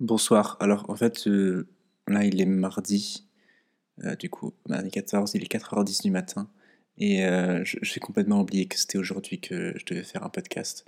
Bonsoir. 0.00 0.58
Alors, 0.60 0.90
en 0.90 0.94
fait, 0.96 1.26
euh, 1.26 1.66
là, 2.06 2.22
il 2.24 2.38
est 2.38 2.44
mardi. 2.44 3.26
Euh, 4.04 4.14
du 4.14 4.28
coup, 4.28 4.52
mardi 4.68 4.90
14, 4.90 5.32
il 5.34 5.42
est 5.42 5.50
4h10 5.50 6.02
du 6.02 6.10
matin. 6.10 6.50
Et 6.98 7.24
euh, 7.24 7.62
j'ai 7.64 8.00
complètement 8.00 8.42
oublié 8.42 8.66
que 8.66 8.78
c'était 8.78 8.98
aujourd'hui 8.98 9.40
que 9.40 9.72
je 9.78 9.86
devais 9.86 10.02
faire 10.02 10.22
un 10.22 10.28
podcast. 10.28 10.84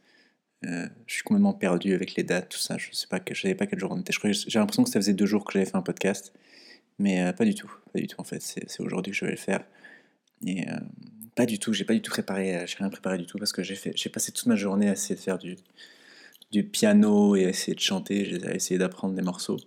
Je 0.63 0.89
suis 1.07 1.23
complètement 1.23 1.55
perdu 1.55 1.95
avec 1.95 2.17
les 2.17 2.23
dates, 2.23 2.51
tout 2.51 2.59
ça. 2.59 2.77
Je 2.77 2.93
sais 2.93 3.07
pas, 3.07 3.21
je 3.31 3.41
savais 3.41 3.55
pas 3.55 3.67
quel 3.67 3.79
jour 3.79 3.93
on 3.93 4.01
était. 4.01 4.13
J'ai 4.13 4.59
l'impression 4.59 4.85
que 4.85 4.91
ça 4.91 5.01
faisait 5.01 5.15
deux 5.15 5.27
jours 5.27 5.45
que 5.45 5.53
j'avais 5.53 5.65
fait 5.65 5.77
un 5.77 5.83
podcast. 5.83 6.35
Mais 6.99 7.33
pas 7.33 7.45
du 7.45 7.55
tout. 7.55 7.73
Pas 7.93 8.01
du 8.01 8.09
tout, 8.09 8.21
en 8.21 8.25
fait. 8.25 8.43
C'est 8.43 8.81
aujourd'hui 8.81 9.13
que 9.13 9.19
je 9.19 9.25
vais 9.25 9.31
le 9.31 9.37
faire. 9.39 9.65
Et 10.45 10.67
pas 11.35 11.47
du 11.47 11.59
tout. 11.59 11.73
J'ai 11.73 11.85
pas 11.85 11.95
du 11.95 12.03
tout 12.03 12.11
préparé. 12.11 12.65
J'ai 12.67 12.77
rien 12.77 12.91
préparé 12.91 13.17
du 13.19 13.27
tout 13.27 13.39
parce 13.39 13.53
que 13.53 13.63
j'ai 13.63 14.11
passé 14.11 14.33
toute 14.33 14.47
ma 14.47 14.57
journée 14.57 14.89
à 14.89 14.93
essayer 14.93 15.15
de 15.15 15.21
faire 15.21 15.39
du, 15.39 15.57
du 16.51 16.65
piano 16.65 17.37
et 17.37 17.43
essayer 17.43 17.75
de 17.75 17.81
chanter. 17.81 18.25
J'ai 18.25 18.55
essayé 18.55 18.79
d'apprendre 18.79 19.15
des 19.15 19.23
morceaux. 19.23 19.59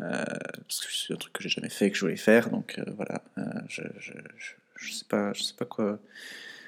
Euh, 0.00 0.24
parce 0.24 0.80
que 0.84 0.92
c'est 0.92 1.12
un 1.12 1.16
truc 1.16 1.32
que 1.32 1.42
j'ai 1.42 1.48
jamais 1.48 1.68
fait, 1.68 1.90
que 1.90 1.96
je 1.96 2.00
voulais 2.00 2.16
faire. 2.16 2.50
Donc 2.50 2.78
euh, 2.78 2.84
voilà, 2.96 3.22
Euh, 3.38 3.42
je, 3.68 3.82
je, 3.98 4.12
je, 4.76 4.92
sais 4.92 5.04
pas, 5.08 5.32
sais 5.34 5.54
pas 5.54 5.64
quoi. 5.64 5.98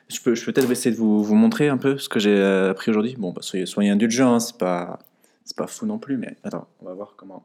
Je 0.08 0.20
peux, 0.20 0.34
je 0.34 0.44
peux 0.44 0.52
peut-être 0.52 0.70
essayer 0.70 0.92
de 0.92 1.00
vous, 1.00 1.24
vous 1.24 1.34
montrer 1.34 1.68
un 1.68 1.78
peu 1.78 1.98
ce 1.98 2.08
que 2.08 2.20
j'ai 2.20 2.40
appris 2.42 2.90
aujourd'hui. 2.90 3.16
Bon, 3.18 3.32
bah, 3.32 3.42
soyez, 3.42 3.66
soyez 3.66 3.90
indulgents, 3.90 4.34
hein, 4.34 4.40
c'est 4.40 4.56
pas, 4.56 5.00
c'est 5.44 5.56
pas 5.56 5.66
fou 5.66 5.86
non 5.86 5.98
plus, 5.98 6.16
mais 6.16 6.36
attends, 6.44 6.68
on 6.80 6.84
va 6.86 6.94
voir 6.94 7.14
comment 7.16 7.44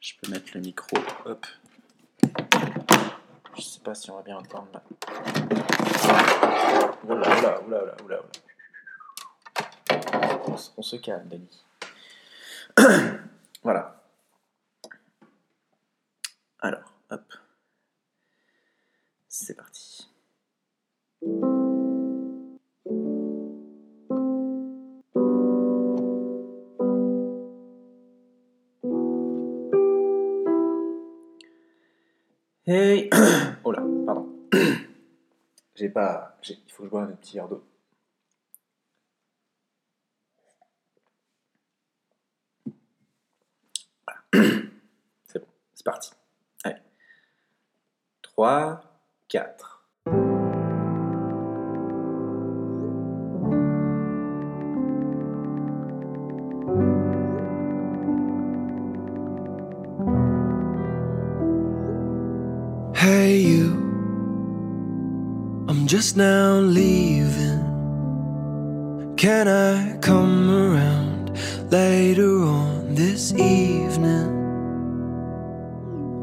je 0.00 0.14
peux 0.20 0.30
mettre 0.32 0.50
le 0.54 0.60
micro. 0.60 0.96
Hop. 1.24 1.46
Je 3.56 3.62
sais 3.62 3.80
pas 3.80 3.94
si 3.94 4.10
on 4.10 4.16
va 4.16 4.22
bien 4.22 4.36
entendre 4.36 4.68
là. 4.72 4.82
Oula, 7.04 7.38
oula, 7.38 7.62
oula, 7.62 7.78
oula, 7.78 7.94
oula. 8.04 8.22
On, 10.46 10.82
se 10.82 10.96
calme, 10.96 11.28
Dani. 11.28 11.64
voilà. 13.62 14.02
Alors, 16.60 16.92
hop. 17.10 17.32
C'est 19.28 19.54
parti. 19.54 20.08
Hey 32.66 33.10
Oh 33.64 33.72
là, 33.72 33.82
pardon. 34.06 34.28
J'ai 35.74 35.88
pas... 35.88 36.36
Il 36.48 36.56
faut 36.68 36.82
que 36.82 36.88
je 36.88 36.90
boive 36.90 37.10
un 37.10 37.16
petit 37.16 37.36
verre 37.36 37.48
d'eau. 37.48 37.62
C'est 44.32 45.38
bon, 45.38 45.46
c'est 45.74 45.84
parti. 45.84 46.10
Allez. 46.64 46.76
3, 48.22 48.82
4. 49.28 49.82
Hey, 62.94 63.38
you. 63.40 63.72
I'm 65.68 65.86
just 65.86 66.16
now 66.16 66.60
leaving. 66.60 67.60
Can 69.16 69.48
I 69.48 69.98
come 69.98 70.50
around 70.50 71.36
later 71.70 72.42
on 72.44 72.81
this 72.94 73.32
evening? 73.32 74.30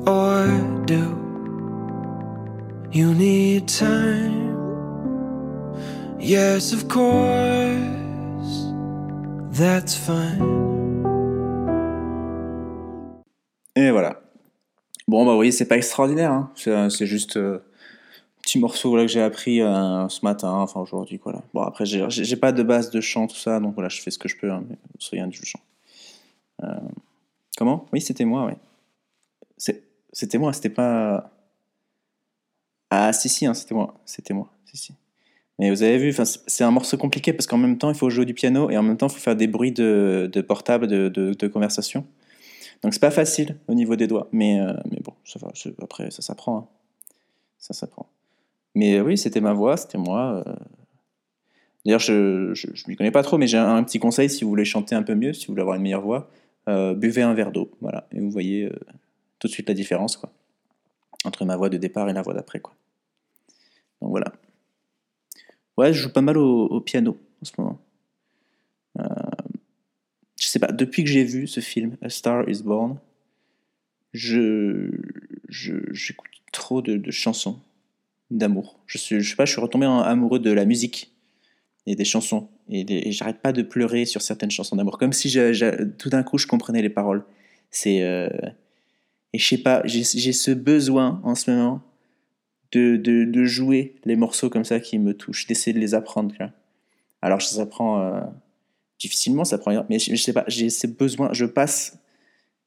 Or 0.08 0.48
do 0.86 1.04
you 2.92 3.14
need 3.14 3.68
time? 3.68 4.50
Yes, 6.20 6.74
of 6.74 6.88
course. 6.88 7.80
That's 9.52 9.96
fine. 9.96 10.60
Et 13.76 13.92
voilà. 13.92 14.22
Bon, 15.08 15.26
bah, 15.26 15.32
vous 15.32 15.38
voyez, 15.38 15.52
c'est 15.52 15.68
pas 15.68 15.78
extraordinaire. 15.78 16.32
Hein. 16.32 16.52
C'est 16.56 16.72
euh, 16.72 16.90
c'est 16.90 17.06
juste 17.06 17.38
euh, 17.38 17.60
petit 18.42 18.60
morceau 18.60 18.90
voilà, 18.90 19.06
que 19.06 19.12
j'ai 19.12 19.22
appris 19.22 19.62
euh, 19.62 20.08
ce 20.10 20.20
matin, 20.24 20.52
enfin 20.52 20.80
aujourd'hui. 20.82 21.20
Voilà. 21.24 21.42
Bon, 21.54 21.62
après, 21.62 21.86
j'ai 21.86 22.36
pas 22.36 22.52
de 22.52 22.64
base 22.64 22.90
de 22.92 23.02
chant, 23.02 23.28
tout 23.28 23.36
ça, 23.36 23.60
donc 23.60 23.74
voilà, 23.74 23.90
je 23.90 24.02
fais 24.02 24.12
ce 24.12 24.20
que 24.20 24.28
je 24.28 24.38
peux, 24.38 24.52
hein, 24.52 24.64
mais 24.70 24.76
soyez 25.00 25.24
indulgents. 25.24 25.62
Comment? 27.58 27.86
Oui, 27.94 28.02
c'était 28.02 28.26
moi. 28.26 28.52
C'est- 29.58 29.84
C'était 30.12 30.38
moi, 30.40 30.54
c'était 30.54 30.70
pas. 30.70 31.32
Ah, 32.90 33.14
si, 33.14 33.30
si, 33.30 33.46
hein, 33.46 33.54
c'était 33.54 33.76
moi. 33.76 33.94
C'était 34.06 34.34
moi, 34.34 34.50
si, 34.66 34.78
si. 34.78 34.94
Mais 35.60 35.70
vous 35.72 35.84
avez 35.84 35.98
vu, 35.98 36.14
c'est 36.48 36.64
un 36.64 36.72
morceau 36.72 36.98
compliqué 36.98 37.34
parce 37.34 37.46
qu'en 37.46 37.58
même 37.58 37.78
temps, 37.78 37.90
il 37.90 37.96
faut 37.96 38.10
jouer 38.10 38.26
du 38.26 38.34
piano 38.34 38.70
et 38.70 38.78
en 38.78 38.84
même 38.84 38.98
temps, 38.98 39.08
il 39.08 39.14
faut 39.14 39.20
faire 39.20 39.36
des 39.36 39.48
bruits 39.48 39.74
de, 39.74 40.30
portable, 40.48 40.88
de, 40.88 41.48
conversation. 41.48 42.06
Donc 42.82 42.94
c'est 42.94 43.02
pas 43.02 43.12
facile 43.12 43.58
au 43.68 43.74
niveau 43.74 43.98
des 43.98 44.08
doigts, 44.08 44.30
mais, 44.32 44.62
euh, 44.62 44.74
mais 44.90 45.00
bon, 45.04 45.14
ça 45.26 45.38
va, 45.40 45.50
après 45.84 46.12
ça 46.12 46.22
s'apprend. 46.22 46.58
hein. 46.58 46.68
Ça 47.60 47.74
s'apprend. 47.74 48.08
Mais 48.76 49.02
oui, 49.02 49.18
c'était 49.18 49.42
ma 49.42 49.54
voix, 49.54 49.76
c'était 49.78 49.98
moi. 49.98 50.44
euh. 50.48 50.54
D'ailleurs, 51.86 52.00
je 52.00 52.54
je 52.54 52.68
m'y 52.88 52.96
connais 52.96 53.12
pas 53.12 53.24
trop, 53.24 53.38
mais 53.38 53.48
j'ai 53.48 53.58
un, 53.58 53.76
un 53.76 53.84
petit 53.84 54.00
conseil 54.00 54.30
si 54.30 54.44
vous 54.46 54.50
voulez 54.50 54.66
chanter 54.66 54.96
un 54.96 55.04
peu 55.04 55.16
mieux, 55.16 55.34
si 55.34 55.48
vous 55.48 55.54
voulez 55.54 55.62
avoir 55.62 55.76
une 55.76 55.84
meilleure 55.84 56.02
voix, 56.02 56.30
euh, 56.70 56.94
buvez 56.94 57.22
un 57.22 57.34
verre 57.34 57.52
d'eau, 57.52 57.72
voilà, 57.82 58.08
et 58.12 58.20
vous 58.20 58.30
voyez 58.30 58.66
euh, 58.66 58.80
tout 59.40 59.48
de 59.48 59.52
suite 59.52 59.68
la 59.68 59.74
différence, 59.74 60.18
quoi, 60.18 60.32
entre 61.26 61.46
ma 61.46 61.56
voix 61.56 61.70
de 61.70 61.78
départ 61.78 62.10
et 62.10 62.14
la 62.14 62.22
voix 62.22 62.34
d'après, 62.34 62.60
quoi. 62.60 62.76
Donc 64.02 64.12
voilà. 64.12 64.32
Ouais, 65.78 65.94
je 65.94 66.04
joue 66.04 66.14
pas 66.14 66.22
mal 66.22 66.38
au, 66.38 66.80
piano 66.82 67.18
en 67.42 67.46
ce 67.46 67.52
moment. 67.58 67.80
Euh, 69.00 69.04
je 70.40 70.48
sais 70.48 70.60
pas, 70.60 70.72
depuis 70.72 71.04
que 71.04 71.10
j'ai 71.10 71.24
vu 71.24 71.48
ce 71.48 71.60
film, 71.60 71.98
A 72.02 72.10
Star 72.10 72.48
is 72.50 72.64
Born, 72.64 72.98
je 74.14 74.90
j'écoute 75.48 76.32
trop 76.52 76.82
de, 76.82 76.98
de 76.98 77.12
chansons 77.12 77.60
d'amour. 78.32 78.80
Je 78.86 78.98
suis, 78.98 79.22
je 79.22 79.30
sais 79.30 79.36
pas, 79.36 79.46
je 79.46 79.52
suis 79.52 79.62
retombé 79.62 79.86
amoureux 79.86 80.40
de 80.40 80.52
la 80.52 80.66
musique 80.66 81.12
et 81.86 81.96
des 81.96 82.06
chansons 82.06 82.50
et, 82.70 83.12
j'arrête 83.12 83.42
pas 83.42 83.52
de 83.52 83.62
pleurer 83.62 84.06
sur 84.06 84.22
certaines 84.22 84.52
chansons 84.52 84.76
d'amour, 84.76 84.98
comme 84.98 85.14
si 85.14 85.30
je- 85.30 85.54
je- 85.54 85.84
tout 85.98 86.10
d'un 86.10 86.24
coup 86.24 86.38
je 86.38 86.48
comprenais 86.48 86.82
les 86.82 86.90
paroles. 86.90 87.24
C'est 87.72 88.04
euh, 88.04 88.30
et 89.34 89.38
je 89.40 89.48
sais 89.48 89.58
pas, 89.60 89.82
j'ai 89.86 90.04
ce 90.04 90.52
besoin 90.52 91.22
en 91.24 91.36
ce 91.36 91.52
moment 91.52 91.82
de, 92.72 92.96
de, 92.98 93.46
jouer 93.46 93.96
les 94.06 94.16
morceaux 94.16 94.50
comme 94.50 94.66
ça 94.66 94.80
qui 94.80 95.00
me 95.00 95.14
touchent, 95.14 95.48
d'essayer 95.48 95.74
de 95.74 95.80
les 95.80 95.94
apprendre. 95.96 96.34
Alors 97.22 97.42
ça 97.42 97.56
s'apprend 97.58 98.02
euh, 98.02 98.22
difficilement, 99.00 99.46
ça 99.46 99.58
prend, 99.58 99.86
mais 99.90 100.00
je, 100.00 100.16
je 100.16 100.22
sais 100.22 100.34
pas, 100.34 100.46
j'ai 100.48 100.70
ce 100.70 100.88
besoin, 100.88 101.30
je 101.34 101.46
passe 101.46 101.98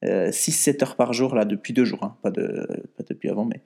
6-7 0.03 0.83
heures 0.83 0.95
par 0.97 1.13
jour 1.13 1.33
là 1.35 1.45
depuis 1.45 1.73
deux 1.73 1.85
jours, 1.85 2.03
hein, 2.03 2.17
pas, 2.21 2.31
de, 2.31 2.67
pas 2.97 3.03
depuis 3.07 3.29
avant, 3.29 3.45
mais 3.45 3.61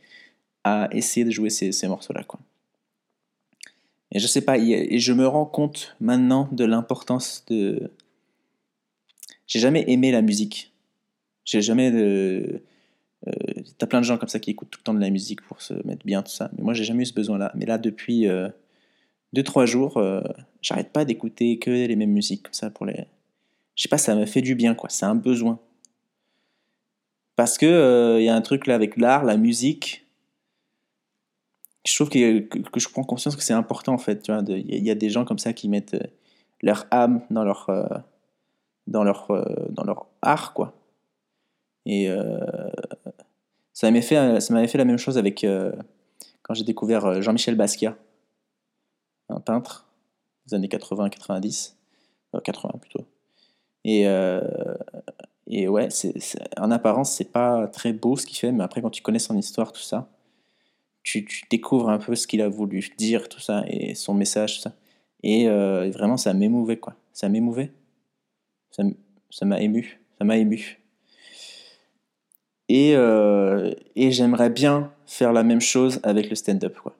à 0.63 0.87
essayer 0.91 1.25
de 1.25 1.31
jouer 1.31 1.49
ces, 1.49 1.71
ces 1.71 1.87
morceaux-là. 1.87 2.23
quoi. 2.23 2.39
Et 4.11 4.19
je 4.19 4.27
sais 4.27 4.41
pas, 4.41 4.57
et 4.57 4.99
je 4.99 5.13
me 5.13 5.27
rends 5.27 5.45
compte 5.45 5.95
maintenant 5.99 6.47
de 6.51 6.63
l'importance 6.63 7.43
de. 7.47 7.91
J'ai 9.47 9.59
jamais 9.59 9.83
aimé 9.87 10.11
la 10.11 10.21
musique. 10.21 10.73
J'ai 11.45 11.61
jamais 11.61 11.91
euh, 11.91 12.61
T'as 13.77 13.87
plein 13.87 13.99
de 13.99 14.05
gens 14.05 14.17
comme 14.17 14.29
ça 14.29 14.39
qui 14.39 14.51
écoutent 14.51 14.69
tout 14.69 14.79
le 14.79 14.83
temps 14.83 14.93
de 14.93 14.99
la 14.99 15.09
musique 15.09 15.41
pour 15.41 15.61
se 15.61 15.73
mettre 15.85 16.05
bien, 16.05 16.21
tout 16.23 16.31
ça. 16.31 16.49
Mais 16.57 16.63
moi, 16.63 16.73
j'ai 16.73 16.83
jamais 16.83 17.03
eu 17.03 17.05
ce 17.05 17.13
besoin-là. 17.13 17.51
Mais 17.55 17.65
là, 17.65 17.77
depuis 17.77 18.27
2-3 19.35 19.65
jours, 19.65 19.97
euh, 19.97 20.21
j'arrête 20.61 20.91
pas 20.91 21.05
d'écouter 21.05 21.59
que 21.59 21.69
les 21.69 21.95
mêmes 21.95 22.11
musiques 22.11 22.43
comme 22.43 22.53
ça 22.53 22.69
pour 22.69 22.85
les. 22.85 23.05
Je 23.75 23.83
sais 23.83 23.89
pas, 23.89 23.97
ça 23.97 24.15
me 24.15 24.25
fait 24.25 24.41
du 24.41 24.55
bien, 24.55 24.73
quoi. 24.73 24.89
C'est 24.89 25.05
un 25.05 25.15
besoin. 25.15 25.59
Parce 27.35 27.57
que 27.57 28.17
il 28.19 28.23
y 28.23 28.29
a 28.29 28.35
un 28.35 28.41
truc 28.41 28.67
là 28.67 28.75
avec 28.75 28.97
l'art, 28.97 29.23
la 29.23 29.37
musique. 29.37 30.06
Je 31.87 31.95
trouve 31.95 32.09
que, 32.09 32.79
je 32.79 32.89
prends 32.89 33.03
conscience 33.03 33.37
que 33.37 33.41
c'est 33.41 33.53
important 33.53 33.93
en 33.93 33.97
fait. 33.97 34.27
Il 34.49 34.85
y, 34.85 34.91
a 34.91 34.95
des 34.95 35.09
gens 35.09 35.23
comme 35.23 35.39
ça 35.39 35.53
qui 35.53 35.69
mettent 35.69 35.93
euh, 35.93 36.07
leur 36.61 36.85
âme 36.91 37.21
dans 37.29 37.45
leur, 37.45 37.69
euh, 37.69 37.87
dans 38.87 39.05
leur, 39.05 39.31
euh, 39.31 39.43
dans 39.69 39.85
leur 39.85 40.07
art, 40.21 40.53
quoi. 40.53 40.73
Et 41.85 42.09
ça 43.71 43.89
m'avait 43.89 44.01
fait, 44.01 44.41
fait 44.41 44.77
la 44.77 44.83
même 44.83 44.97
chose 44.97 45.17
avec 45.17 45.45
quand 46.41 46.53
j'ai 46.53 46.65
découvert 46.65 47.21
Jean-Michel 47.21 47.55
Basquiat, 47.55 47.95
un 49.29 49.39
peintre 49.39 49.87
des 50.45 50.55
années 50.55 50.67
80-90, 50.67 51.75
80 52.43 52.79
plutôt. 52.81 53.05
Et, 53.85 54.01
et 55.47 55.69
ouais, 55.69 55.87
en 56.57 56.71
apparence, 56.71 57.11
c'est 57.11 57.31
pas 57.31 57.67
très 57.67 57.93
beau 57.93 58.17
ce 58.17 58.25
qu'il 58.25 58.37
fait, 58.37 58.51
mais 58.51 58.65
après, 58.65 58.81
quand 58.81 58.89
tu 58.89 59.01
connais 59.01 59.19
son 59.19 59.37
histoire, 59.37 59.71
tout 59.71 59.79
ça, 59.79 60.09
tu, 61.07 61.43
découvres 61.49 61.89
un 61.89 61.99
peu 61.99 62.15
ce 62.15 62.27
qu'il 62.27 62.41
a 62.41 62.49
voulu 62.49 62.89
dire, 62.97 63.29
tout 63.29 63.39
ça, 63.39 63.63
et 63.67 63.95
son 63.95 64.13
message, 64.13 64.55
tout 64.57 64.61
ça. 64.61 64.73
Et, 65.23 65.47
euh, 65.47 65.89
vraiment, 65.91 66.17
ça 66.17 66.33
m'émouvait, 66.33 66.77
quoi. 66.77 66.95
Ça 67.13 67.29
m'émouvait. 67.29 67.71
Ça, 68.71 69.45
m'a 69.45 69.61
ému. 69.61 70.01
Ça 70.17 70.25
m'a 70.25 70.37
ému. 70.37 70.79
Et, 72.69 72.93
euh, 72.95 73.73
et 73.95 74.11
j'aimerais 74.11 74.49
bien 74.49 74.91
faire 75.05 75.31
la 75.31 75.43
même 75.43 75.61
chose 75.61 75.99
avec 76.03 76.29
le 76.29 76.35
stand-up, 76.35 76.77
quoi. 76.77 76.95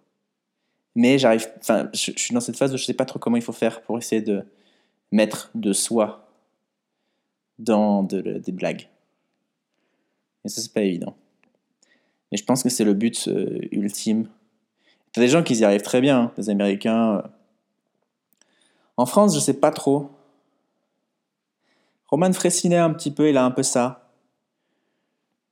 Mais 0.95 1.19
j'arrive, 1.19 1.48
enfin, 1.59 1.89
je, 1.94 2.12
suis 2.15 2.33
dans 2.33 2.39
cette 2.39 2.57
phase 2.57 2.74
où 2.74 2.77
je 2.77 2.86
sais 2.86 2.94
pas 2.94 3.06
trop 3.06 3.19
comment 3.19 3.38
il 3.38 3.44
faut 3.44 3.51
faire 3.51 3.81
pour 3.81 3.98
essayer 3.98 4.21
de 4.21 4.44
mettre 5.12 5.51
de 5.54 5.74
soi 5.74 6.27
dans 7.59 8.04
de- 8.04 8.39
des 8.39 8.51
blagues. 8.51 8.88
Et 10.45 10.50
ça, 10.50 10.62
c'est 10.62 10.74
pas 10.74 10.81
évident. 10.81 11.15
Mais 12.31 12.38
je 12.38 12.44
pense 12.45 12.63
que 12.63 12.69
c'est 12.69 12.83
le 12.83 12.94
but 12.94 13.27
euh, 13.27 13.59
ultime. 13.71 14.27
T'as 15.13 15.21
des 15.21 15.27
gens 15.29 15.44
qui 15.44 15.56
y 15.56 15.63
arrivent 15.63 15.81
très 15.81 16.01
bien, 16.01 16.19
hein, 16.24 16.31
des 16.38 16.50
Américains. 16.50 17.18
euh. 17.18 17.21
En 18.97 19.06
France, 19.06 19.35
je 19.35 19.39
sais 19.39 19.59
pas 19.59 19.71
trop. 19.71 20.09
Roman 22.09 22.33
Fressinet, 22.33 22.77
un 22.77 22.94
petit 22.94 23.12
peu, 23.12 23.29
il 23.29 23.38
a 23.38 23.45
un 23.45 23.51
peu 23.51 23.63
ça. 23.63 24.09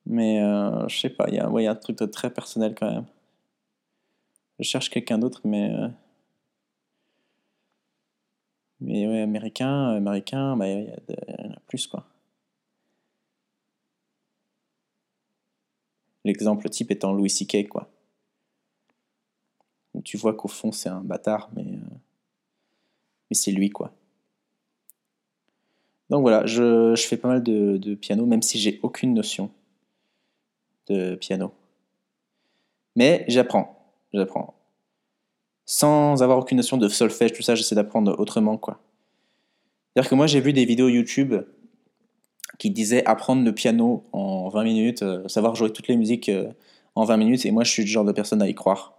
Mais 0.05 0.41
euh, 0.41 0.87
je 0.87 0.99
sais 0.99 1.09
pas, 1.09 1.25
il 1.29 1.35
y, 1.35 1.39
a- 1.39 1.71
un 1.71 1.75
truc 1.75 1.97
très 2.11 2.29
personnel 2.29 2.75
quand 2.77 2.89
même. 2.91 3.05
Je 4.59 4.63
cherche 4.65 4.89
quelqu'un 4.89 5.17
d'autre, 5.17 5.41
mais. 5.43 5.71
euh, 5.73 5.87
Mais 8.81 9.07
ouais, 9.07 9.21
américain, 9.21 9.89
américain, 9.95 10.55
bah, 10.57 10.67
il 10.69 10.85
y 10.85 11.45
en 11.47 11.51
a 11.53 11.59
plus 11.67 11.87
quoi. 11.87 12.05
L'exemple 16.25 16.67
type 16.69 16.91
étant 16.91 17.13
Louis 17.13 17.29
C.K. 17.29 17.69
quoi. 17.69 17.87
Tu 20.03 20.17
vois 20.17 20.33
qu'au 20.33 20.49
fond 20.49 20.73
c'est 20.73 20.89
un 20.89 21.01
bâtard, 21.01 21.49
mais, 21.55 21.63
euh, 21.63 21.95
mais 23.29 23.35
c'est 23.35 23.51
lui 23.51 23.69
quoi. 23.69 23.93
Donc 26.09 26.21
voilà, 26.21 26.45
je, 26.45 26.95
fais 26.97 27.17
pas 27.17 27.29
mal 27.29 27.43
de, 27.43 27.77
de 27.77 27.95
piano, 27.95 28.25
même 28.25 28.41
si 28.41 28.59
j'ai 28.59 28.79
aucune 28.83 29.13
notion 29.13 29.49
de 30.87 31.15
piano. 31.15 31.53
Mais 32.95 33.25
j'apprends, 33.27 33.93
j'apprends. 34.13 34.55
Sans 35.65 36.21
avoir 36.21 36.39
aucune 36.39 36.57
notion 36.57 36.77
de 36.77 36.87
solfège, 36.87 37.33
tout 37.33 37.41
ça, 37.41 37.55
j'essaie 37.55 37.75
d'apprendre 37.75 38.19
autrement 38.19 38.57
quoi. 38.57 38.81
C'est-à-dire 39.93 40.09
que 40.09 40.15
moi 40.15 40.27
j'ai 40.27 40.41
vu 40.41 40.53
des 40.53 40.65
vidéos 40.65 40.89
YouTube 40.89 41.35
qui 42.57 42.69
disaient 42.69 43.05
apprendre 43.05 43.43
le 43.43 43.53
piano 43.53 44.03
en 44.11 44.49
20 44.49 44.63
minutes, 44.63 45.03
euh, 45.03 45.27
savoir 45.27 45.55
jouer 45.55 45.71
toutes 45.71 45.87
les 45.87 45.97
musiques 45.97 46.29
euh, 46.29 46.47
en 46.95 47.03
20 47.05 47.17
minutes, 47.17 47.45
et 47.45 47.51
moi 47.51 47.63
je 47.63 47.71
suis 47.71 47.83
le 47.83 47.87
genre 47.87 48.05
de 48.05 48.11
personne 48.11 48.41
à 48.41 48.47
y 48.47 48.55
croire. 48.55 48.93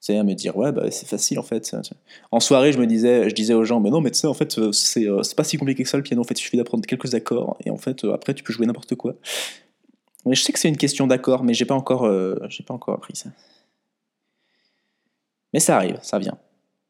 C'est 0.00 0.16
à 0.16 0.22
me 0.22 0.32
dire, 0.32 0.56
ouais, 0.56 0.72
bah, 0.72 0.90
c'est 0.90 1.06
facile 1.06 1.38
en 1.38 1.42
fait. 1.42 1.76
En 2.32 2.40
soirée, 2.40 2.72
je 2.72 2.78
me 2.78 2.86
disais, 2.86 3.28
je 3.28 3.34
disais 3.34 3.52
aux 3.52 3.64
gens, 3.64 3.80
mais 3.80 3.90
non, 3.90 4.00
mais 4.00 4.10
tu 4.10 4.18
sais, 4.18 4.26
en 4.26 4.34
fait, 4.34 4.58
euh, 4.58 4.72
c'est 4.72 5.36
pas 5.36 5.44
si 5.44 5.58
compliqué 5.58 5.82
que 5.82 5.88
ça 5.88 5.98
le 5.98 6.02
piano, 6.02 6.22
en 6.22 6.24
fait, 6.24 6.38
il 6.38 6.42
suffit 6.42 6.56
d'apprendre 6.56 6.86
quelques 6.86 7.14
accords, 7.14 7.58
et 7.64 7.70
en 7.70 7.76
fait, 7.76 8.04
après, 8.04 8.32
tu 8.32 8.42
peux 8.42 8.52
jouer 8.52 8.66
n'importe 8.66 8.94
quoi. 8.94 9.14
Mais 10.24 10.34
je 10.34 10.42
sais 10.42 10.52
que 10.52 10.58
c'est 10.58 10.68
une 10.68 10.76
question 10.76 11.06
d'accords, 11.06 11.44
mais 11.44 11.54
j'ai 11.54 11.66
pas, 11.66 11.74
encore, 11.74 12.02
pas 12.02 12.74
encore 12.74 12.94
appris 12.94 13.16
ça. 13.16 13.30
Mais 15.52 15.60
ça 15.60 15.76
arrive, 15.76 15.98
ça 16.02 16.18
vient. 16.18 16.38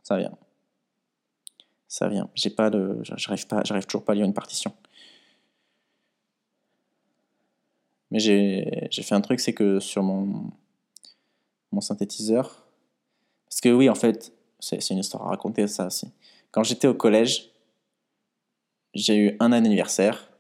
Ça 0.03 0.17
vient. 0.19 0.33
Ça 1.89 2.09
vient. 2.09 2.29
J'ai 2.35 2.51
pas, 2.51 2.71
j'arrive 3.03 3.87
toujours 3.87 4.05
pas 4.05 4.13
à 4.13 4.15
lire 4.15 4.25
une 4.25 4.35
partition. 4.35 4.73
Mais 8.11 8.19
j'ai 8.19 9.03
fait 9.03 9.15
un 9.15 9.21
truc, 9.21 9.41
c'est 9.41 9.53
que 9.53 9.79
sur 9.81 10.03
mon, 10.03 10.51
synthétiseur. 11.81 12.67
Parce 13.49 13.61
que 13.61 13.69
oui, 13.69 13.89
en 13.89 13.95
fait, 13.95 14.33
c'est 14.59 14.91
une 14.91 14.99
histoire 14.99 15.27
à 15.27 15.31
raconter 15.31 15.67
ça 15.67 15.87
aussi. 15.87 16.09
Quand 16.51 16.65
j'étais 16.65 16.89
au 16.89 16.95
collège, 16.95 17.51
j'ai 18.95 19.17
eu 19.17 19.37
un 19.39 19.53
anniversaire 19.53 20.31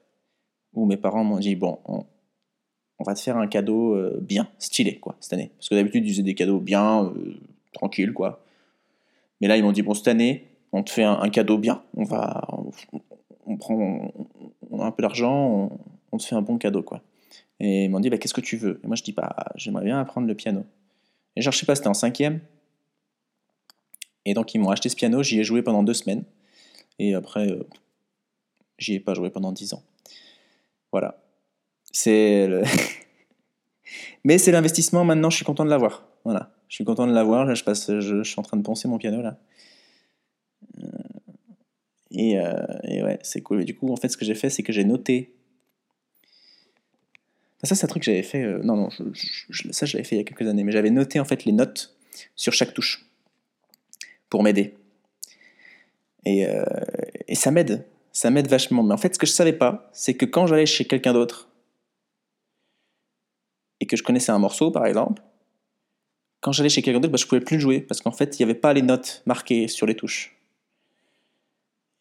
où 0.74 0.84
mes 0.84 0.96
parents 0.96 1.24
m'ont 1.24 1.38
dit 1.38 1.54
Bon, 1.54 1.78
on, 1.84 2.04
va 3.04 3.14
te 3.14 3.20
faire 3.20 3.36
un 3.36 3.46
cadeau 3.46 3.94
euh, 3.94 4.18
bien, 4.20 4.48
stylé, 4.58 4.98
quoi, 4.98 5.16
cette 5.20 5.32
année. 5.32 5.50
Parce 5.56 5.68
que 5.68 5.74
d'habitude, 5.74 6.04
ils 6.04 6.10
faisaient 6.10 6.22
des 6.22 6.34
cadeaux 6.34 6.60
bien, 6.60 7.04
euh, 7.04 7.40
tranquilles, 7.72 8.12
quoi. 8.12 8.44
Mais 9.40 9.48
là, 9.48 9.56
ils 9.56 9.62
m'ont 9.62 9.72
dit 9.72 9.82
Bon, 9.82 9.94
cette 9.94 10.08
année, 10.08 10.48
on 10.72 10.82
te 10.82 10.90
fait 10.90 11.04
un, 11.04 11.28
cadeau 11.30 11.58
bien. 11.58 11.82
On 11.96 12.04
va. 12.04 12.46
On, 13.46 13.56
prend. 13.56 14.12
On, 14.70 14.80
a 14.80 14.86
un 14.86 14.90
peu 14.90 15.02
d'argent, 15.02 15.70
on 16.12 16.18
te 16.18 16.24
fait 16.24 16.34
un 16.34 16.42
bon 16.42 16.58
cadeau, 16.58 16.82
quoi. 16.82 17.02
Et 17.60 17.84
ils 17.84 17.90
m'ont 17.90 18.00
dit, 18.00 18.08
bah, 18.08 18.18
qu'est-ce 18.18 18.34
que 18.34 18.40
tu 18.40 18.56
veux? 18.56 18.80
Et 18.82 18.86
moi, 18.86 18.96
je 18.96 19.02
dis, 19.02 19.12
bah, 19.12 19.36
j'aimerais 19.54 19.84
bien 19.84 20.00
apprendre 20.00 20.26
le 20.26 20.34
piano. 20.34 20.64
Et 21.36 21.42
genre, 21.42 21.52
je 21.52 21.58
sais 21.58 21.66
pas, 21.66 21.74
c'était 21.74 21.88
en 21.88 21.94
cinquième. 21.94 22.40
Et 24.24 24.34
donc, 24.34 24.54
ils 24.54 24.58
m'ont 24.58 24.70
acheté 24.70 24.88
ce 24.88 24.96
piano, 24.96 25.22
j'y 25.22 25.38
ai 25.38 25.44
joué 25.44 25.62
pendant 25.62 25.82
deux 25.82 25.94
semaines. 25.94 26.24
Et 26.98 27.14
après, 27.14 27.50
euh, 27.50 27.66
j'y 28.78 28.94
ai 28.94 29.00
pas 29.00 29.14
joué 29.14 29.30
pendant 29.30 29.52
dix 29.52 29.74
ans. 29.74 29.82
Voilà. 30.90 31.22
C'est. 31.92 32.48
Mais 34.24 34.38
c'est 34.38 34.52
l'investissement, 34.52 35.04
maintenant, 35.04 35.30
je 35.30 35.36
suis 35.36 35.44
content 35.44 35.64
de 35.64 35.70
l'avoir. 35.70 36.06
Voilà. 36.24 36.52
Je 36.68 36.76
suis 36.76 36.84
content 36.84 37.06
de 37.06 37.12
l'avoir, 37.12 37.54
je, 37.54 37.64
passe, 37.64 37.90
je, 38.00 38.22
suis 38.22 38.38
en 38.38 38.42
train 38.42 38.56
de 38.56 38.62
penser 38.62 38.86
mon 38.88 38.98
piano, 38.98 39.20
là. 39.22 39.38
Euh, 40.78 40.86
Et, 42.10 42.38
euh, 42.38 42.66
et 42.84 43.02
ouais, 43.02 43.18
c'est 43.22 43.40
cool. 43.40 43.62
Et 43.62 43.64
du 43.64 43.76
coup, 43.76 43.92
en 43.92 43.96
fait, 43.96 44.08
ce 44.08 44.16
que 44.16 44.24
j'ai 44.24 44.34
fait, 44.34 44.50
c'est 44.50 44.62
que 44.62 44.72
j'ai 44.72 44.84
noté 44.84 45.34
ça, 47.66 47.74
c'est 47.74 47.84
un 47.84 47.88
truc 47.88 48.02
que 48.02 48.06
j'avais 48.06 48.22
fait. 48.22 48.42
euh, 48.42 48.60
non, 48.62 48.76
non, 48.76 48.90
ça, 48.90 49.04
je 49.86 49.96
l'avais 49.96 50.04
fait 50.04 50.16
il 50.16 50.18
y 50.18 50.22
a 50.22 50.24
quelques 50.24 50.48
années. 50.48 50.64
Mais 50.64 50.72
j'avais 50.72 50.90
noté 50.90 51.20
en 51.20 51.24
fait 51.24 51.44
les 51.44 51.52
notes 51.52 51.94
sur 52.36 52.52
chaque 52.52 52.72
touche 52.72 53.06
pour 54.28 54.42
m'aider. 54.42 54.74
Et, 56.24 56.46
euh, 56.46 56.64
et 57.28 57.34
ça 57.34 57.50
m'aide. 57.50 57.86
Ça 58.12 58.30
m'aide 58.30 58.48
vachement. 58.48 58.82
Mais 58.82 58.94
en 58.94 58.96
fait, 58.96 59.14
ce 59.14 59.18
que 59.18 59.26
je 59.26 59.32
savais 59.32 59.52
pas, 59.52 59.90
c'est 59.92 60.14
que 60.14 60.24
quand 60.24 60.46
j'allais 60.46 60.66
chez 60.66 60.86
quelqu'un 60.86 61.12
d'autre 61.12 61.48
et 63.80 63.86
que 63.86 63.96
je 63.96 64.02
connaissais 64.02 64.32
un 64.32 64.38
morceau, 64.38 64.70
par 64.70 64.86
exemple, 64.86 65.22
quand 66.40 66.52
j'allais 66.52 66.70
chez 66.70 66.82
quelqu'un 66.82 67.00
d'autre, 67.00 67.12
bah, 67.12 67.18
je 67.18 67.26
pouvais 67.26 67.40
plus 67.40 67.56
le 67.56 67.60
jouer 67.60 67.80
parce 67.80 68.00
qu'en 68.00 68.12
fait, 68.12 68.38
il 68.38 68.42
n'y 68.42 68.50
avait 68.50 68.58
pas 68.58 68.72
les 68.72 68.82
notes 68.82 69.22
marquées 69.26 69.68
sur 69.68 69.86
les 69.86 69.94
touches. 69.94 70.36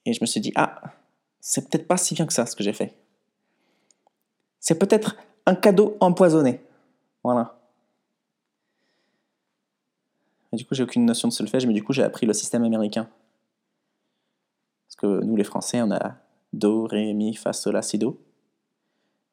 Et 0.06 0.14
je 0.14 0.20
me 0.22 0.26
suis 0.26 0.40
dit, 0.40 0.54
ah, 0.56 0.82
c'est 1.42 1.70
peut-être 1.70 1.88
pas 1.88 1.98
si 1.98 2.16
bien 2.16 2.26
que 2.26 2.34
ça 2.34 2.46
ce 2.46 2.56
que 2.56 2.64
j'ai 2.64 2.74
fait. 2.74 2.96
C'est 4.60 4.80
peut-être 4.80 5.16
un 5.46 5.56
cadeau 5.56 5.98
empoisonné. 6.00 6.62
Voilà. 7.24 7.60
Du 10.54 10.66
coup, 10.66 10.74
j'ai 10.74 10.84
aucune 10.84 11.06
notion 11.06 11.28
de 11.28 11.34
solfège, 11.34 11.68
mais 11.68 11.74
du 11.74 11.84
coup, 11.84 11.94
j'ai 11.94 12.04
appris 12.04 12.26
le 12.26 12.34
système 12.34 12.64
américain. 12.64 13.08
Parce 14.88 14.96
que 14.96 15.24
nous, 15.24 15.36
les 15.36 15.44
Français, 15.44 15.82
on 15.82 15.92
a 15.92 16.16
Do, 16.54 16.86
Ré, 16.86 17.14
Mi, 17.14 17.36
Fa, 17.36 17.54
Sol, 17.54 17.74
La, 17.74 17.82
Si, 17.82 17.98
Do. 17.98 18.20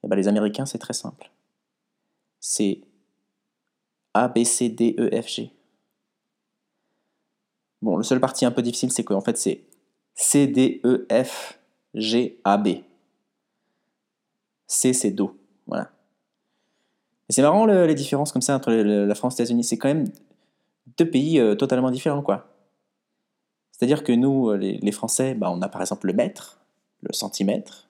Et 0.03 0.08
ben, 0.08 0.17
les 0.17 0.29
Américains, 0.29 0.67
c'est 0.67 0.78
très 0.78 0.92
simple. 0.92 1.30
C'est 2.38 2.83
A, 4.12 4.28
B, 4.28 4.45
C, 4.45 4.69
D, 4.69 4.95
E, 4.99 5.23
F, 5.23 5.28
G. 5.28 5.52
Bon, 7.80 7.97
le 7.97 8.02
seul 8.02 8.21
parti 8.21 8.45
un 8.45 8.50
peu 8.50 8.62
difficile, 8.62 8.92
c'est 8.92 9.04
qu'en 9.04 9.21
fait, 9.21 9.38
c'est 9.38 9.64
C, 10.14 10.47
D, 10.47 10.80
E, 10.85 11.07
F, 11.11 11.59
G, 11.95 12.40
A, 12.45 12.59
B. 12.59 12.80
C, 14.66 14.92
c'est 14.92 15.11
Do. 15.11 15.38
Voilà. 15.66 15.90
Et 17.28 17.33
c'est 17.33 17.42
marrant 17.42 17.66
le- 17.66 17.87
les 17.87 17.95
différences 17.95 18.33
comme 18.33 18.42
ça 18.42 18.54
entre 18.54 18.73
la 18.73 19.14
France 19.14 19.35
et 19.35 19.42
les 19.42 19.47
États-Unis. 19.47 19.64
C'est 19.64 19.78
quand 19.78 19.88
même 19.88 20.04
deux 20.97 21.09
pays 21.09 21.40
euh, 21.40 21.54
totalement 21.54 21.90
différents, 21.90 22.23
quoi. 22.23 22.49
C'est-à-dire 23.73 24.04
que 24.04 24.12
nous, 24.12 24.50
euh, 24.50 24.56
les, 24.56 24.92
Français, 24.92 25.35
bah, 25.35 25.50
on 25.50 25.61
a 25.61 25.68
par 25.68 25.80
exemple 25.80 26.06
le 26.06 26.12
mètre, 26.12 26.61
le 27.02 27.12
centimètre. 27.12 27.88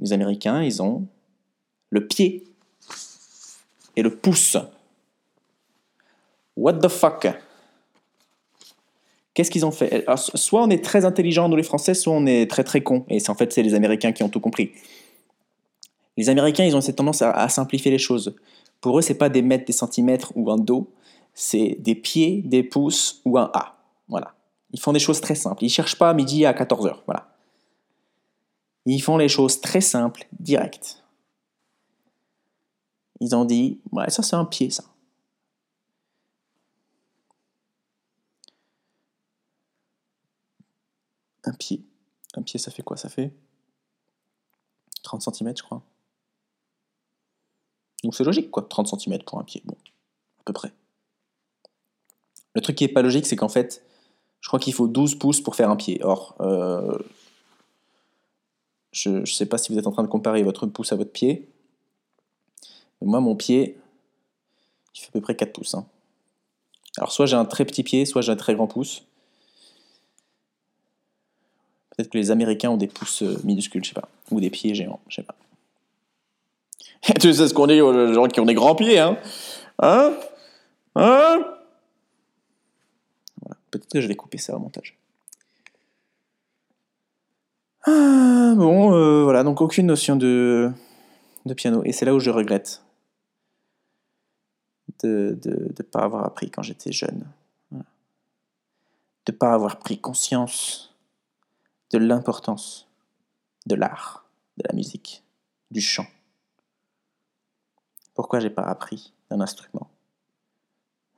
Les 0.00 0.12
Américains, 0.12 0.62
ils 0.62 0.82
ont 0.82 1.06
le 1.90 2.06
pied 2.06 2.44
et 3.96 4.02
le 4.02 4.14
pouce. 4.14 4.56
What 6.56 6.74
the 6.74 6.88
fuck? 6.88 7.26
Qu'est-ce 9.34 9.50
qu'ils 9.50 9.66
ont 9.66 9.70
fait? 9.70 10.06
Soit 10.16 10.62
on 10.62 10.70
est 10.70 10.82
très 10.82 11.04
intelligent, 11.04 11.48
nous 11.48 11.56
les 11.56 11.62
Français, 11.62 11.92
soit 11.92 12.14
on 12.14 12.24
est 12.24 12.50
très 12.50 12.64
très 12.64 12.82
con. 12.82 13.04
Et 13.10 13.20
c'est 13.20 13.30
en 13.30 13.34
fait, 13.34 13.52
c'est 13.52 13.62
les 13.62 13.74
Américains 13.74 14.12
qui 14.12 14.22
ont 14.22 14.30
tout 14.30 14.40
compris. 14.40 14.72
Les 16.16 16.28
Américains, 16.28 16.64
ils 16.64 16.74
ont 16.74 16.80
cette 16.80 16.96
tendance 16.96 17.22
à, 17.22 17.48
simplifier 17.48 17.90
les 17.90 17.98
choses. 17.98 18.34
Pour 18.80 18.98
eux, 18.98 19.02
c'est 19.02 19.14
pas 19.14 19.28
des 19.28 19.42
mètres, 19.42 19.66
des 19.66 19.72
centimètres 19.72 20.32
ou 20.34 20.50
un 20.50 20.56
do, 20.56 20.92
c'est 21.34 21.76
des 21.80 21.94
pieds, 21.94 22.42
des 22.42 22.62
pouces 22.62 23.20
ou 23.24 23.38
un 23.38 23.50
A. 23.52 23.76
Voilà. 24.08 24.34
Ils 24.72 24.80
font 24.80 24.92
des 24.92 24.98
choses 24.98 25.20
très 25.20 25.34
simples. 25.34 25.64
Ils 25.64 25.68
cherchent 25.68 25.98
pas 25.98 26.10
à 26.10 26.14
midi 26.14 26.46
à 26.46 26.52
14h. 26.52 26.96
Voilà. 27.06 27.28
Ils 28.86 29.00
font 29.00 29.16
les 29.16 29.28
choses 29.28 29.60
très 29.60 29.80
simples, 29.80 30.26
directes. 30.38 31.02
Ils 33.20 33.34
ont 33.34 33.44
dit, 33.44 33.80
ouais, 33.92 34.08
ça 34.10 34.22
c'est 34.22 34.36
un 34.36 34.44
pied, 34.44 34.70
ça. 34.70 34.84
Un 41.44 41.52
pied. 41.52 41.84
Un 42.34 42.42
pied, 42.42 42.58
ça 42.58 42.70
fait 42.70 42.82
quoi? 42.82 42.96
Ça 42.96 43.08
fait 43.08 43.32
30 45.02 45.22
cm, 45.22 45.56
je 45.56 45.62
crois. 45.62 45.82
Donc 48.06 48.14
c'est 48.14 48.22
logique, 48.22 48.52
quoi. 48.52 48.62
30 48.62 48.86
cm 49.00 49.18
pour 49.24 49.40
un 49.40 49.42
pied. 49.42 49.62
Bon, 49.64 49.74
à 50.38 50.42
peu 50.44 50.52
près. 50.52 50.72
Le 52.54 52.60
truc 52.60 52.76
qui 52.76 52.84
est 52.84 52.88
pas 52.88 53.02
logique, 53.02 53.26
c'est 53.26 53.34
qu'en 53.34 53.48
fait, 53.48 53.84
je 54.40 54.46
crois 54.46 54.60
qu'il 54.60 54.72
faut 54.72 54.86
12 54.86 55.16
pouces 55.16 55.40
pour 55.40 55.56
faire 55.56 55.70
un 55.70 55.76
pied. 55.76 55.98
Or, 56.04 56.36
euh, 56.40 56.96
Je 58.92 59.10
ne 59.10 59.24
sais 59.26 59.46
pas 59.46 59.58
si 59.58 59.72
vous 59.72 59.78
êtes 59.80 59.88
en 59.88 59.90
train 59.90 60.04
de 60.04 60.08
comparer 60.08 60.44
votre 60.44 60.66
pouce 60.66 60.92
à 60.92 60.96
votre 60.96 61.10
pied. 61.10 61.48
Mais 63.00 63.08
moi, 63.08 63.18
mon 63.18 63.34
pied, 63.34 63.76
il 64.94 65.00
fait 65.00 65.08
à 65.08 65.10
peu 65.10 65.20
près 65.20 65.34
4 65.34 65.52
pouces. 65.52 65.74
hein. 65.74 65.84
Alors, 66.98 67.10
soit 67.10 67.26
j'ai 67.26 67.34
un 67.36 67.44
très 67.44 67.64
petit 67.64 67.82
pied, 67.82 68.06
soit 68.06 68.22
j'ai 68.22 68.30
un 68.30 68.36
très 68.36 68.54
grand 68.54 68.68
pouce. 68.68 69.02
Peut-être 71.90 72.10
que 72.10 72.18
les 72.18 72.30
Américains 72.30 72.70
ont 72.70 72.76
des 72.76 72.86
pouces 72.86 73.22
euh, 73.22 73.36
minuscules, 73.42 73.82
je 73.82 73.88
sais 73.88 74.00
pas. 74.00 74.08
Ou 74.30 74.38
des 74.40 74.50
pieds 74.50 74.76
géants, 74.76 75.00
je 75.08 75.16
sais 75.16 75.22
pas. 75.24 75.34
tu 77.20 77.32
sais 77.32 77.48
ce 77.48 77.54
qu'on 77.54 77.66
dit 77.66 77.80
aux 77.80 78.12
gens 78.12 78.26
qui 78.26 78.40
ont 78.40 78.44
des 78.44 78.54
grands 78.54 78.74
pieds, 78.74 78.98
hein 78.98 79.18
Hein? 79.78 80.16
Hein? 80.94 81.44
Peut-être 83.70 83.88
que 83.92 84.00
je 84.00 84.08
vais 84.08 84.14
couper 84.14 84.38
ça 84.38 84.56
au 84.56 84.58
montage. 84.58 84.98
Ah, 87.84 88.54
bon, 88.56 88.94
euh, 88.94 89.22
voilà, 89.22 89.44
donc 89.44 89.60
aucune 89.60 89.86
notion 89.86 90.16
de, 90.16 90.72
de 91.44 91.54
piano. 91.54 91.82
Et 91.84 91.92
c'est 91.92 92.04
là 92.04 92.14
où 92.14 92.20
je 92.20 92.30
regrette 92.30 92.82
de 95.02 95.38
ne 95.44 95.82
pas 95.82 96.00
avoir 96.00 96.24
appris 96.24 96.50
quand 96.50 96.62
j'étais 96.62 96.92
jeune. 96.92 97.26
De 97.70 99.32
ne 99.32 99.36
pas 99.36 99.52
avoir 99.52 99.78
pris 99.78 100.00
conscience 100.00 100.94
de 101.90 101.98
l'importance 101.98 102.88
de 103.66 103.74
l'art, 103.74 104.24
de 104.56 104.64
la 104.68 104.74
musique, 104.74 105.22
du 105.70 105.80
chant. 105.80 106.06
Pourquoi 108.16 108.40
j'ai 108.40 108.50
pas 108.50 108.62
appris 108.62 109.12
un 109.28 109.40
instrument, 109.42 109.90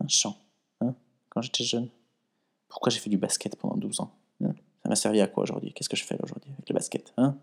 un 0.01 0.09
chant, 0.09 0.37
hein, 0.81 0.95
quand 1.31 1.41
j'étais 1.41 1.63
jeune? 1.63 1.89
Pourquoi 2.69 2.91
j'ai 2.91 2.99
fait 2.99 3.09
du 3.09 3.17
basket 3.17 3.55
pendant 3.55 3.77
12 3.77 4.01
ans? 4.01 4.11
Hein 4.45 4.53
Ça 4.83 4.89
m'a 4.89 4.97
servi 4.97 5.21
à 5.21 5.29
quoi 5.29 5.45
aujourd'hui? 5.45 5.73
Qu'est-ce 5.73 5.89
que 5.89 5.97
je 5.97 6.05
fais 6.05 6.19
aujourd'hui 6.21 6.53
avec 6.53 6.69
le 6.69 6.75
basket 6.75 7.15
hein? 7.17 7.37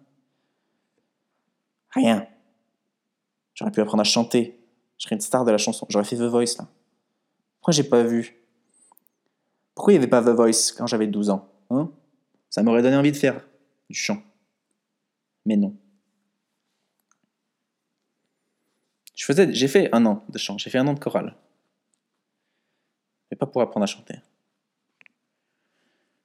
Rien. 1.92 2.28
J'aurais 3.54 3.72
pu 3.72 3.80
apprendre 3.80 4.02
à 4.02 4.04
chanter. 4.04 4.60
Je 4.98 5.06
serais 5.06 5.16
une 5.16 5.22
star 5.22 5.46
de 5.46 5.52
la 5.52 5.58
chanson. 5.58 5.86
J'aurais 5.90 6.04
fait 6.04 6.18
The 6.18 6.24
Voice 6.24 6.58
là. 6.60 6.68
Pourquoi 7.62 7.72
j'ai 7.72 7.86
pas 7.86 8.04
vu? 8.04 8.36
Pourquoi 9.74 9.94
il 9.94 9.96
n'y 9.96 10.04
avait 10.04 10.10
pas 10.10 10.22
The 10.22 10.36
Voice 10.36 10.74
quand 10.78 10.86
j'avais 10.86 11.08
12 11.08 11.30
ans 11.30 11.48
hein? 11.70 11.90
Ça 12.50 12.62
m'aurait 12.62 12.82
donné 12.82 12.98
envie 12.98 13.14
de 13.14 13.18
faire 13.18 13.42
du 13.90 13.96
chant. 13.96 14.22
Mais 15.46 15.56
non. 15.56 15.74
Je 19.16 19.24
faisais, 19.24 19.52
j'ai 19.54 19.68
fait 19.68 19.90
un 19.94 20.06
an 20.06 20.24
de 20.30 20.38
chant, 20.38 20.58
j'ai 20.58 20.70
fait 20.70 20.78
un 20.78 20.88
an 20.88 20.94
de 20.94 21.00
chorale. 21.00 21.36
Mais 23.32 23.38
pas 23.38 23.48
pour 23.48 23.62
apprendre 23.62 23.86
à 23.86 23.88
chanter. 23.88 24.16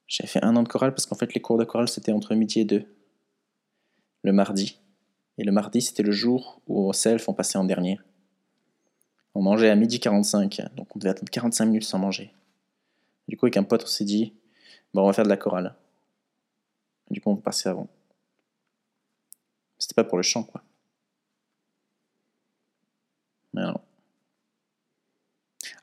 J'ai 0.07 0.27
fait 0.27 0.43
un 0.43 0.55
an 0.57 0.63
de 0.63 0.67
chorale 0.67 0.93
parce 0.93 1.05
qu'en 1.05 1.15
fait 1.15 1.33
les 1.33 1.41
cours 1.41 1.57
de 1.57 1.63
chorale 1.63 1.87
c'était 1.87 2.11
entre 2.11 2.35
midi 2.35 2.59
et 2.59 2.65
deux. 2.65 2.85
Le 4.23 4.33
mardi. 4.33 4.77
Et 5.37 5.45
le 5.45 5.53
mardi 5.53 5.81
c'était 5.81 6.03
le 6.03 6.11
jour 6.11 6.61
où 6.67 6.89
au 6.89 6.93
self 6.93 7.29
on 7.29 7.33
passait 7.33 7.57
en 7.57 7.63
dernier. 7.63 7.97
On 9.33 9.41
mangeait 9.41 9.69
à 9.69 9.75
midi 9.75 10.01
45, 10.01 10.75
donc 10.75 10.93
on 10.93 10.99
devait 10.99 11.11
attendre 11.11 11.31
45 11.31 11.65
minutes 11.65 11.85
sans 11.85 11.97
manger. 11.97 12.33
Du 13.29 13.37
coup 13.37 13.45
avec 13.45 13.55
un 13.55 13.63
pote 13.63 13.83
on 13.83 13.87
s'est 13.87 14.03
dit, 14.03 14.33
bon 14.93 15.03
on 15.03 15.07
va 15.07 15.13
faire 15.13 15.23
de 15.23 15.29
la 15.29 15.37
chorale. 15.37 15.75
Du 17.09 17.21
coup 17.21 17.29
on 17.29 17.37
passait 17.37 17.69
avant. 17.69 17.87
C'était 19.79 19.95
pas 19.95 20.03
pour 20.03 20.17
le 20.17 20.23
chant 20.23 20.43
quoi. 20.43 20.61
Mais 23.53 23.63
non. 23.63 23.79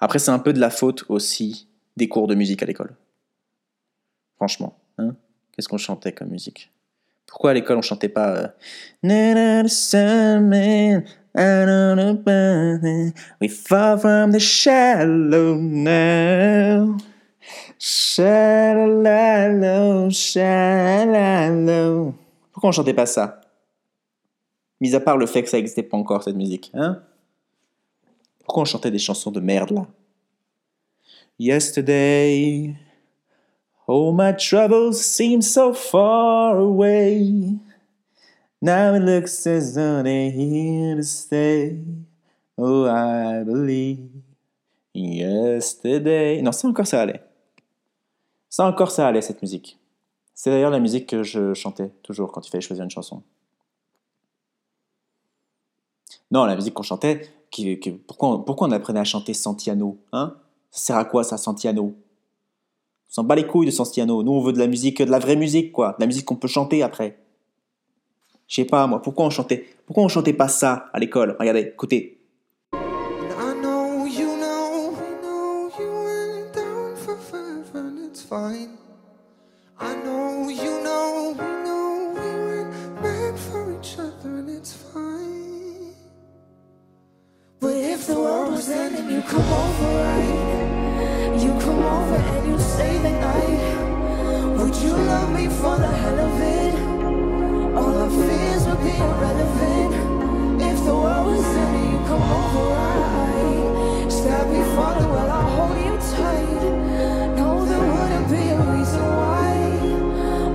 Après, 0.00 0.18
c'est 0.18 0.30
un 0.30 0.38
peu 0.38 0.52
de 0.52 0.60
la 0.60 0.70
faute 0.70 1.04
aussi 1.08 1.68
des 1.96 2.08
cours 2.08 2.26
de 2.26 2.34
musique 2.34 2.62
à 2.62 2.66
l'école. 2.66 2.94
Franchement, 4.36 4.78
hein. 4.98 5.16
Qu'est-ce 5.52 5.68
qu'on 5.68 5.78
chantait 5.78 6.12
comme 6.12 6.28
musique? 6.28 6.70
Pourquoi 7.26 7.50
à 7.50 7.54
l'école 7.54 7.78
on 7.78 7.82
chantait 7.82 8.08
pas. 8.08 8.54
Pourquoi 22.52 22.68
on 22.68 22.72
chantait 22.72 22.94
pas 22.94 23.06
ça? 23.06 23.40
Mis 24.80 24.94
à 24.94 25.00
part 25.00 25.16
le 25.16 25.26
fait 25.26 25.42
que 25.42 25.48
ça 25.48 25.56
n'existait 25.56 25.82
pas 25.82 25.96
encore 25.96 26.22
cette 26.22 26.36
musique, 26.36 26.70
hein? 26.74 27.02
Pourquoi 28.48 28.62
on 28.62 28.64
chantait 28.64 28.90
des 28.90 28.98
chansons 28.98 29.30
de 29.30 29.40
merde 29.40 29.72
là? 29.72 29.86
Yesterday, 31.38 32.74
all 33.86 34.14
my 34.14 34.32
troubles 34.32 34.94
seem 34.94 35.42
so 35.42 35.74
far 35.74 36.56
away. 36.56 37.58
Now 38.62 38.94
it 38.94 39.02
looks 39.02 39.46
as 39.46 39.74
though 39.74 40.02
they're 40.02 40.30
here 40.30 40.96
to 40.96 41.02
stay. 41.02 41.76
Oh, 42.56 42.86
I 42.86 43.44
believe. 43.44 44.08
Yesterday. 44.94 46.40
Non, 46.40 46.50
ça 46.50 46.68
encore 46.68 46.86
ça 46.86 47.02
allait. 47.02 47.20
Ça 48.48 48.66
encore 48.66 48.90
ça 48.90 49.06
allait 49.06 49.20
cette 49.20 49.42
musique. 49.42 49.78
C'est 50.34 50.50
d'ailleurs 50.50 50.70
la 50.70 50.80
musique 50.80 51.06
que 51.06 51.22
je 51.22 51.52
chantais 51.52 51.90
toujours 52.02 52.32
quand 52.32 52.46
il 52.46 52.50
fallait 52.50 52.62
choisir 52.62 52.84
une 52.84 52.90
chanson. 52.90 53.22
Non, 56.30 56.44
la 56.44 56.54
musique 56.54 56.74
qu'on 56.74 56.82
chantait, 56.82 57.22
pourquoi 58.06 58.68
on 58.68 58.72
apprenait 58.72 59.00
à 59.00 59.04
chanter 59.04 59.34
Santiano 59.34 59.98
hein? 60.12 60.36
Ça 60.70 60.80
sert 60.80 60.96
à 60.96 61.04
quoi 61.04 61.24
ça, 61.24 61.38
Santiano? 61.38 61.94
On 63.08 63.12
s'en 63.12 63.24
bat 63.24 63.34
les 63.34 63.46
couilles 63.46 63.66
de 63.66 63.70
Santiano. 63.70 64.22
Nous, 64.22 64.32
on 64.32 64.40
veut 64.42 64.52
de 64.52 64.58
la 64.58 64.66
musique, 64.66 65.00
de 65.00 65.10
la 65.10 65.18
vraie 65.18 65.36
musique, 65.36 65.72
quoi. 65.72 65.92
De 65.92 66.00
la 66.00 66.06
musique 66.06 66.26
qu'on 66.26 66.36
peut 66.36 66.48
chanter 66.48 66.82
après. 66.82 67.18
Je 68.46 68.56
sais 68.56 68.64
pas, 68.66 68.86
moi, 68.86 69.00
pourquoi 69.00 69.24
on 69.24 69.30
chantait 69.30 69.66
Pourquoi 69.86 70.04
on 70.04 70.08
chantait 70.08 70.34
pas 70.34 70.48
ça 70.48 70.90
à 70.92 70.98
l'école? 70.98 71.36
Regardez, 71.40 71.60
écoutez. 71.60 72.17
Come 89.28 89.44
over, 89.44 89.88
right? 90.04 91.36
You 91.42 91.50
come 91.60 91.82
over 91.84 92.16
and 92.16 92.48
you 92.48 92.58
say 92.58 92.96
the 92.96 93.10
night. 93.10 94.56
Would 94.56 94.74
you 94.76 94.92
love 94.92 95.30
me 95.32 95.48
for 95.48 95.76
the 95.76 95.92
hell 96.02 96.18
of 96.18 96.40
it? 96.40 96.74
All 97.76 97.94
our 98.04 98.10
fears 98.10 98.64
would 98.66 98.82
be 98.82 98.96
irrelevant. 98.96 99.92
If 100.62 100.78
the 100.82 100.94
world 100.94 101.26
was 101.26 101.44
ending, 101.44 101.92
you 101.92 101.98
come 102.08 102.22
over, 102.22 102.64
right? 102.80 104.10
Stab 104.10 104.46
me 104.48 104.62
falling 104.74 105.10
while 105.14 105.30
I 105.30 105.42
hold 105.54 105.76
you 105.86 105.96
tight. 106.16 106.62
No, 107.36 107.66
there 107.68 107.84
wouldn't 107.92 108.28
be 108.30 108.44
a 108.48 108.60
reason 108.72 109.04
why 109.20 109.52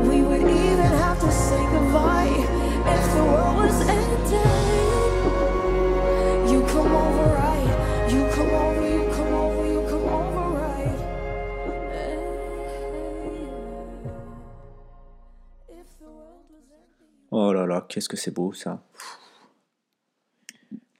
we 0.10 0.22
would 0.24 0.42
even 0.42 0.92
have 1.03 1.20
to 1.20 1.32
say 1.32 1.62
goodbye. 1.74 2.36
If 2.96 3.06
the 3.13 3.24
world 3.24 3.56
was 3.58 3.80
ending, 3.88 4.62
qu'est-ce 17.94 18.10
que 18.10 18.18
c'est 18.18 18.32
beau 18.32 18.54
ça. 18.54 18.84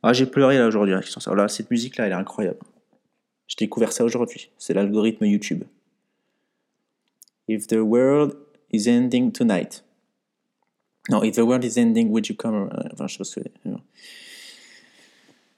Ah, 0.04 0.14
j'ai 0.14 0.26
pleuré 0.26 0.58
là 0.58 0.68
aujourd'hui. 0.68 0.94
cette 1.50 1.72
musique 1.72 1.98
là, 1.98 2.06
elle 2.06 2.12
est 2.12 2.16
incroyable. 2.16 2.60
J'ai 3.48 3.56
découvert 3.66 3.92
ça 3.92 4.04
aujourd'hui. 4.04 4.52
C'est 4.58 4.74
l'algorithme 4.74 5.26
YouTube. 5.26 5.64
If 7.48 7.68
the 7.68 7.78
world 7.78 8.38
is 8.72 8.88
ending 8.90 9.32
tonight. 9.32 9.84
Non, 11.10 11.24
if 11.24 11.36
the 11.36 11.40
world 11.40 11.64
is 11.64 11.78
ending, 11.80 12.10
would 12.10 12.28
you 12.28 12.36
come? 12.36 12.70
euh, 12.74 12.90
Enfin, 12.94 13.08
je 13.08 13.24
ce 13.24 13.40
que. 13.40 13.78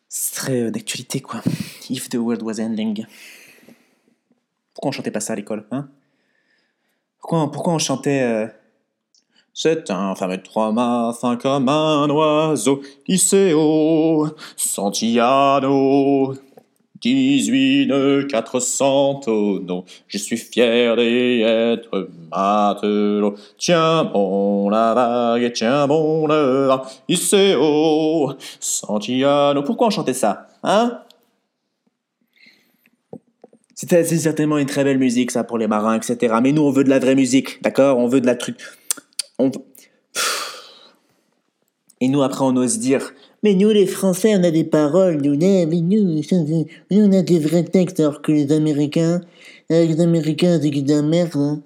C'est 0.08 0.36
très 0.36 0.62
euh, 0.62 0.72
d'actualité 0.72 1.20
quoi. 1.22 1.42
If 1.90 2.10
the 2.10 2.16
world 2.16 2.42
was 2.42 2.60
ending. 2.60 3.06
Pourquoi 4.74 4.90
on 4.90 4.92
chantait 4.92 5.12
pas 5.12 5.20
ça 5.20 5.34
à 5.34 5.36
l'école, 5.36 5.66
hein? 5.72 5.90
Pourquoi, 7.20 7.52
pourquoi 7.52 7.74
on 7.74 7.80
chantait. 7.80 8.22
euh, 8.24 8.48
c'est 9.58 9.90
un 9.90 10.16
fameux 10.16 10.44
trois 10.44 10.74
mâts 10.74 11.16
fin 11.20 11.38
comme 11.38 11.70
un 11.70 12.10
oiseau, 12.10 12.82
Iseo, 13.08 14.28
Santiano, 14.58 16.34
18 17.00 17.88
nœuds, 17.88 18.28
400 18.30 19.22
tonneaux. 19.24 19.86
Je 20.08 20.18
suis 20.18 20.36
fier 20.36 20.98
d'y 20.98 21.42
être 21.42 22.10
matelot. 22.30 23.36
Tiens 23.58 24.04
bon 24.04 24.68
la 24.70 24.94
vague, 24.94 25.54
tiens 25.54 25.88
bon 25.88 26.28
le 26.28 26.68
vent, 26.68 26.82
Iseo, 27.08 28.34
Santiano. 28.60 29.64
Pourquoi 29.64 29.88
on 29.88 29.90
chantait 29.90 30.14
ça, 30.14 30.48
hein? 30.64 31.00
C'était 33.74 34.04
certainement 34.04 34.58
une 34.58 34.68
très 34.68 34.84
belle 34.84 34.98
musique, 34.98 35.32
ça, 35.32 35.46
pour 35.46 35.58
les 35.58 35.68
marins, 35.68 35.96
etc. 35.96 36.36
Mais 36.44 36.52
nous, 36.52 36.62
on 36.62 36.72
veut 36.72 36.84
de 36.84 36.90
la 36.90 37.00
vraie 37.00 37.16
musique, 37.16 37.62
d'accord? 37.62 37.98
On 38.00 38.08
veut 38.08 38.22
de 38.22 38.26
la 38.26 38.36
truc. 38.36 38.58
Et 42.02 42.08
nous, 42.08 42.24
après, 42.24 42.42
on 42.44 42.56
ose 42.58 42.80
dire 42.80 43.14
Mais 43.44 43.54
nous, 43.54 43.70
les 43.70 43.88
Français, 43.88 44.36
on 44.36 44.44
a 44.44 44.52
des 44.52 44.64
paroles, 44.64 45.22
nous, 45.22 45.36
nous, 45.36 46.22
nous, 46.92 47.06
on 47.06 47.12
a 47.14 47.22
des 47.22 47.40
vrais 47.40 47.64
textes, 47.64 48.00
alors 48.00 48.22
que 48.22 48.32
les 48.32 48.52
Américains, 48.52 49.22
euh, 49.72 49.86
les 49.86 50.00
Américains, 50.02 50.60
c'est 50.62 50.70
de 50.70 50.94
la 50.94 51.02
merde. 51.02 51.36
hein. 51.36 51.62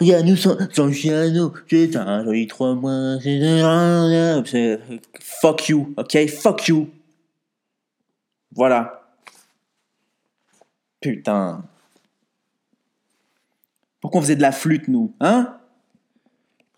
Regarde, 0.00 0.26
nous, 0.26 0.36
sans, 0.36 0.56
sans 0.72 0.90
piano, 0.90 1.52
c'est 1.68 1.96
un 1.96 2.24
joli 2.24 2.46
trois 2.46 2.74
mois, 2.74 3.18
c'est- 3.20 4.78
Fuck 5.20 5.68
you, 5.68 5.94
ok? 5.96 6.28
Fuck 6.28 6.68
you. 6.68 6.88
Voilà. 8.54 9.02
Putain. 11.00 11.64
Pourquoi 14.00 14.20
on 14.20 14.22
faisait 14.22 14.36
de 14.36 14.42
la 14.42 14.52
flûte, 14.52 14.86
nous 14.88 15.12
Hein? 15.20 15.57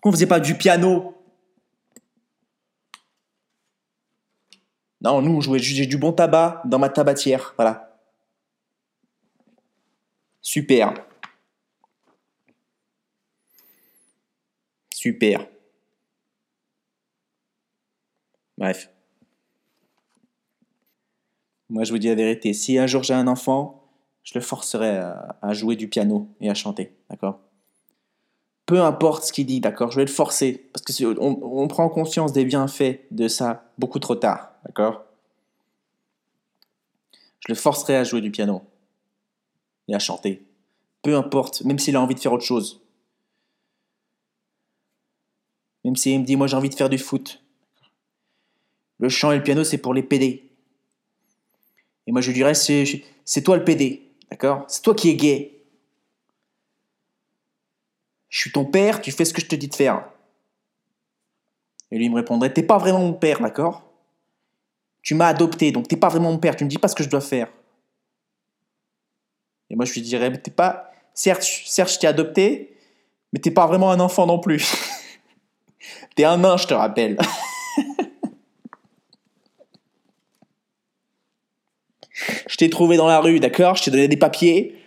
Pourquoi 0.01 0.13
on 0.13 0.13
faisait 0.13 0.27
pas 0.27 0.41
du 0.41 0.55
piano 0.55 1.15
Non, 5.03 5.21
nous, 5.21 5.33
on 5.37 5.41
jouait, 5.43 5.61
du 5.61 5.99
bon 5.99 6.15
tabac 6.15 6.63
dans 6.65 6.79
ma 6.79 6.89
tabatière. 6.89 7.53
Voilà. 7.57 7.99
Super. 10.41 10.95
Super. 14.95 15.47
Bref. 18.57 18.91
Moi, 21.69 21.85
je 21.85 21.93
vous 21.93 21.99
dis 21.99 22.09
la 22.09 22.15
vérité. 22.15 22.55
Si 22.55 22.79
un 22.79 22.87
jour 22.87 23.03
j'ai 23.03 23.13
un 23.15 23.27
enfant, 23.27 23.87
je 24.23 24.33
le 24.35 24.41
forcerai 24.41 24.99
à 25.43 25.53
jouer 25.53 25.77
du 25.77 25.89
piano 25.89 26.35
et 26.41 26.49
à 26.49 26.55
chanter. 26.55 26.97
D'accord? 27.11 27.50
Peu 28.71 28.81
importe 28.81 29.25
ce 29.25 29.33
qu'il 29.33 29.47
dit, 29.47 29.59
d'accord? 29.59 29.91
Je 29.91 29.97
vais 29.97 30.05
le 30.05 30.11
forcer. 30.13 30.71
Parce 30.73 30.85
que 30.85 31.19
on, 31.19 31.67
prend 31.67 31.89
conscience 31.89 32.33
des 32.33 32.45
bienfaits 32.45 33.01
de 33.11 33.27
ça 33.27 33.69
beaucoup 33.79 33.99
trop 33.99 34.15
tard. 34.15 34.53
D'accord? 34.65 35.03
Je 37.41 37.47
le 37.49 37.57
forcerai 37.57 37.97
à 37.97 38.05
jouer 38.05 38.21
du 38.21 38.31
piano 38.31 38.63
et 39.89 39.95
à 39.97 39.99
chanter. 39.99 40.47
Peu 41.03 41.17
importe, 41.17 41.65
même 41.65 41.81
s'il 41.81 41.97
a 41.97 42.01
envie 42.01 42.15
de 42.15 42.21
faire 42.21 42.33
autre 42.33 42.45
chose. 42.45 42.81
Même 45.85 45.97
s'il 45.97 46.21
me 46.21 46.25
dit, 46.25 46.37
moi 46.37 46.47
j'ai 46.47 46.57
envie 46.57 46.71
de 46.71 46.77
faire 46.77 46.91
du 46.91 46.99
foot. 46.99 47.43
Le 48.99 49.09
chant 49.09 49.33
et 49.33 49.37
le 49.37 49.43
piano, 49.43 49.65
c'est 49.65 49.79
pour 49.79 49.95
les 49.95 50.05
PD. 50.05 50.49
Et 52.07 52.13
moi 52.13 52.21
je 52.21 52.29
lui 52.29 52.35
dirais, 52.35 52.55
c'est 52.55 53.43
toi 53.43 53.57
le 53.57 53.65
PD, 53.65 54.13
d'accord? 54.31 54.65
C'est 54.69 54.83
toi 54.83 54.95
qui 54.95 55.09
es 55.09 55.17
gay. 55.17 55.60
Je 58.31 58.41
suis 58.41 58.53
ton 58.53 58.65
père, 58.65 59.03
tu 59.03 59.11
fais 59.11 59.25
ce 59.25 59.35
que 59.35 59.41
je 59.41 59.47
te 59.47 59.57
dis 59.57 59.69
de 59.69 59.75
faire. 59.75 60.09
Et 61.91 61.99
lui 61.99 62.09
me 62.09 62.15
répondrait, 62.15 62.53
t'es 62.53 62.63
pas 62.63 62.79
vraiment 62.79 63.01
mon 63.01 63.13
père, 63.13 63.41
d'accord? 63.41 63.83
Tu 65.03 65.15
m'as 65.15 65.27
adopté, 65.27 65.73
donc 65.73 65.89
t'es 65.89 65.97
pas 65.97 66.09
vraiment 66.09 66.31
mon 66.31 66.39
père, 66.39 66.55
tu 66.55 66.65
me 66.65 66.71
dis 66.71 66.79
pas 66.79 66.87
ce 66.89 66.95
que 66.95 67.03
je 67.03 67.09
dois 67.09 67.21
faire. 67.21 67.49
Et 69.69 69.77
moi 69.77 69.85
je 69.85 69.93
lui 69.93 70.01
dirais, 70.03 70.31
mais 70.31 70.39
t'es 70.39 70.53
pas... 70.53 70.93
Certes, 71.13 71.43
certes 71.43 71.93
je 71.93 71.99
t'ai 71.99 72.07
adopté, 72.07 72.77
mais 73.33 73.41
t'es 73.41 73.51
pas 73.51 73.67
vraiment 73.67 73.91
un 73.91 73.99
enfant 73.99 74.27
non 74.27 74.39
plus. 74.39 74.75
T'es 76.17 76.25
un 76.25 76.39
nain, 76.39 76.57
je 76.57 76.67
te 76.67 76.75
rappelle. 76.75 77.17
je 82.49 82.57
t'ai 82.57 82.69
trouvé 82.69 82.97
dans 82.97 83.07
la 83.07 83.21
rue, 83.21 83.39
d'accord? 83.41 83.77
Je 83.77 83.85
t'ai 83.85 83.91
donné 83.91 84.09
des 84.09 84.17
papiers. 84.17 84.80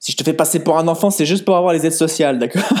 Si 0.00 0.12
je 0.12 0.16
te 0.16 0.24
fais 0.24 0.32
passer 0.32 0.64
pour 0.64 0.78
un 0.78 0.88
enfant, 0.88 1.10
c'est 1.10 1.26
juste 1.26 1.44
pour 1.44 1.56
avoir 1.56 1.74
les 1.74 1.84
aides 1.86 1.92
sociales, 1.92 2.38
d'accord 2.38 2.62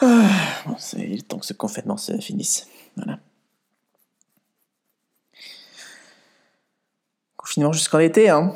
Ah, 0.00 0.62
bon, 0.64 0.76
c'est 0.78 1.00
il 1.00 1.18
est 1.18 1.26
temps 1.26 1.38
que 1.38 1.46
ce 1.46 1.52
confinement 1.52 1.96
se 1.96 2.16
finisse. 2.18 2.68
Voilà. 2.94 3.18
Confinement 7.36 7.72
jusqu'en 7.72 7.98
été, 7.98 8.28
hein. 8.28 8.54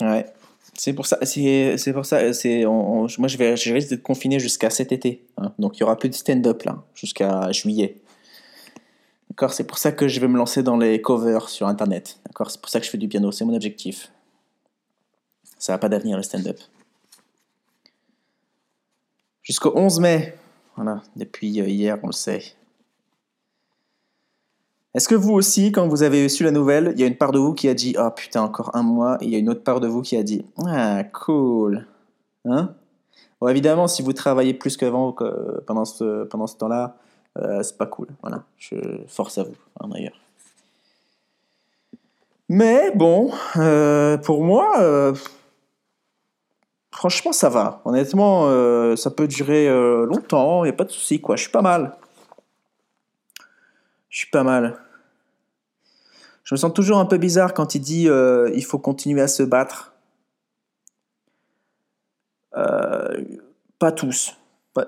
Ouais. 0.00 0.26
C'est 0.74 0.92
pour 0.94 1.06
ça, 1.06 1.18
c'est 1.22 1.92
pour 1.92 2.04
ça, 2.06 2.32
c'est 2.32 2.64
moi 2.64 3.06
je 3.06 3.36
vais, 3.36 3.56
je 3.56 3.72
risque 3.72 3.90
d'être 3.90 4.02
confiné 4.02 4.40
jusqu'à 4.40 4.70
cet 4.70 4.92
été, 4.92 5.26
hein. 5.36 5.52
donc 5.58 5.76
il 5.76 5.80
y 5.80 5.82
aura 5.82 5.98
plus 5.98 6.08
de 6.08 6.14
stand-up 6.14 6.62
là, 6.62 6.82
jusqu'à 6.94 7.52
juillet. 7.52 8.00
D'accord, 9.40 9.54
c'est 9.54 9.64
pour 9.64 9.78
ça 9.78 9.90
que 9.90 10.06
je 10.06 10.20
vais 10.20 10.28
me 10.28 10.36
lancer 10.36 10.62
dans 10.62 10.76
les 10.76 11.00
covers 11.00 11.48
sur 11.48 11.66
internet. 11.66 12.20
D'accord, 12.26 12.50
c'est 12.50 12.60
pour 12.60 12.68
ça 12.68 12.78
que 12.78 12.84
je 12.84 12.90
fais 12.90 12.98
du 12.98 13.08
piano, 13.08 13.32
c'est 13.32 13.46
mon 13.46 13.54
objectif. 13.54 14.12
Ça 15.58 15.72
n'a 15.72 15.78
pas 15.78 15.88
d'avenir 15.88 16.18
le 16.18 16.22
stand-up. 16.22 16.58
Jusqu'au 19.40 19.72
11 19.74 20.00
mai, 20.00 20.36
voilà, 20.76 21.00
depuis 21.16 21.58
euh, 21.58 21.66
hier, 21.66 21.98
on 22.02 22.08
le 22.08 22.12
sait. 22.12 22.54
Est-ce 24.92 25.08
que 25.08 25.14
vous 25.14 25.32
aussi, 25.32 25.72
quand 25.72 25.88
vous 25.88 26.02
avez 26.02 26.28
su 26.28 26.44
la 26.44 26.50
nouvelle, 26.50 26.92
il 26.94 27.00
y 27.00 27.04
a 27.04 27.06
une 27.06 27.16
part 27.16 27.32
de 27.32 27.38
vous 27.38 27.54
qui 27.54 27.66
a 27.70 27.72
dit 27.72 27.96
Oh 27.98 28.10
putain, 28.14 28.42
encore 28.42 28.76
un 28.76 28.82
mois, 28.82 29.16
et 29.22 29.24
il 29.24 29.30
y 29.30 29.36
a 29.36 29.38
une 29.38 29.48
autre 29.48 29.64
part 29.64 29.80
de 29.80 29.88
vous 29.88 30.02
qui 30.02 30.18
a 30.18 30.22
dit 30.22 30.44
Ah, 30.66 31.02
cool. 31.04 31.86
Hein? 32.44 32.74
Bon, 33.40 33.48
évidemment, 33.48 33.88
si 33.88 34.02
vous 34.02 34.12
travaillez 34.12 34.52
plus 34.52 34.76
qu'avant 34.76 35.16
ce, 35.16 36.24
pendant 36.26 36.46
ce 36.46 36.56
temps-là, 36.58 36.98
euh, 37.38 37.62
c'est 37.62 37.78
pas 37.78 37.86
cool. 37.86 38.08
Voilà, 38.22 38.44
je 38.58 38.76
force 39.06 39.38
à 39.38 39.44
vous, 39.44 39.56
hein, 39.78 39.88
d'ailleurs. 39.88 40.18
Mais 42.48 42.90
bon, 42.94 43.32
euh, 43.56 44.18
pour 44.18 44.42
moi, 44.42 44.80
euh, 44.80 45.14
franchement, 46.90 47.32
ça 47.32 47.48
va. 47.48 47.80
Honnêtement, 47.84 48.46
ça 48.96 49.10
peut 49.10 49.28
durer 49.28 49.68
longtemps, 50.06 50.64
il 50.64 50.68
n'y 50.68 50.74
a 50.74 50.76
pas 50.76 50.84
de 50.84 50.90
souci, 50.90 51.20
quoi. 51.20 51.36
Je 51.36 51.42
suis 51.42 51.52
pas 51.52 51.62
mal. 51.62 51.96
Je 54.08 54.18
suis 54.18 54.30
pas 54.30 54.42
mal. 54.42 54.80
Je 56.42 56.54
me 56.54 56.58
sens 56.58 56.72
toujours 56.74 56.98
un 56.98 57.04
peu 57.04 57.18
bizarre 57.18 57.54
quand 57.54 57.76
il 57.76 57.80
dit 57.80 58.08
il 58.08 58.64
faut 58.64 58.80
continuer 58.80 59.20
à 59.20 59.28
se 59.28 59.44
battre. 59.44 59.92
Pas 62.52 63.92
tous. 63.92 64.39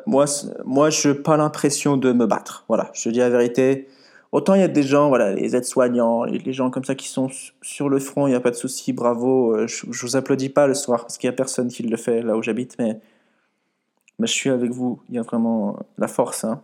Moi, 0.06 0.24
moi, 0.64 0.90
je 0.90 1.08
n'ai 1.08 1.14
pas 1.14 1.36
l'impression 1.36 1.96
de 1.96 2.12
me 2.12 2.26
battre. 2.26 2.64
Voilà, 2.68 2.90
je 2.94 3.08
dis 3.10 3.18
la 3.18 3.30
vérité. 3.30 3.88
Autant 4.32 4.54
il 4.54 4.60
y 4.60 4.64
a 4.64 4.68
des 4.68 4.82
gens, 4.82 5.08
voilà, 5.08 5.32
les 5.34 5.54
aides-soignants, 5.56 6.24
les, 6.24 6.52
gens 6.54 6.70
comme 6.70 6.84
ça 6.84 6.94
qui 6.94 7.06
sont 7.08 7.28
su- 7.28 7.52
sur 7.60 7.90
le 7.90 7.98
front, 7.98 8.26
il 8.26 8.30
n'y 8.30 8.36
a 8.36 8.40
pas 8.40 8.50
de 8.50 8.56
souci, 8.56 8.94
bravo. 8.94 9.54
euh, 9.54 9.66
je, 9.66 9.84
je 9.90 10.06
vous 10.06 10.16
applaudis 10.16 10.48
pas 10.48 10.66
le 10.66 10.72
soir 10.74 11.02
parce 11.02 11.18
qu'il 11.18 11.28
n'y 11.28 11.34
a 11.34 11.36
personne 11.36 11.68
qui 11.68 11.82
le 11.82 11.96
fait 11.98 12.22
là 12.22 12.34
où 12.36 12.42
j'habite, 12.42 12.76
mais, 12.78 12.98
mais 14.18 14.26
je 14.26 14.32
suis 14.32 14.48
avec 14.50 14.70
vous. 14.70 15.00
Il 15.10 15.16
y 15.16 15.18
a 15.18 15.22
vraiment 15.22 15.78
la 15.98 16.08
force. 16.08 16.44
Hein. 16.44 16.62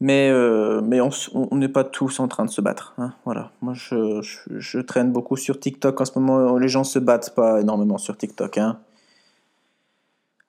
Mais, 0.00 0.30
euh, 0.30 0.80
mais 0.80 1.00
on 1.00 1.56
n'est 1.56 1.68
pas 1.68 1.82
tous 1.84 2.20
en 2.20 2.28
train 2.28 2.44
de 2.44 2.50
se 2.50 2.60
battre. 2.60 2.94
hein, 2.98 3.14
Voilà. 3.24 3.50
Moi, 3.62 3.74
je, 3.74 4.20
je, 4.22 4.78
traîne 4.78 5.12
beaucoup 5.12 5.36
sur 5.36 5.58
TikTok 5.58 6.00
en 6.00 6.04
ce 6.04 6.18
moment. 6.18 6.56
Les 6.56 6.68
gens 6.68 6.84
se 6.84 7.00
battent 7.00 7.34
pas 7.34 7.60
énormément 7.60 7.98
sur 7.98 8.16
TikTok. 8.16 8.58
Hein. 8.58 8.78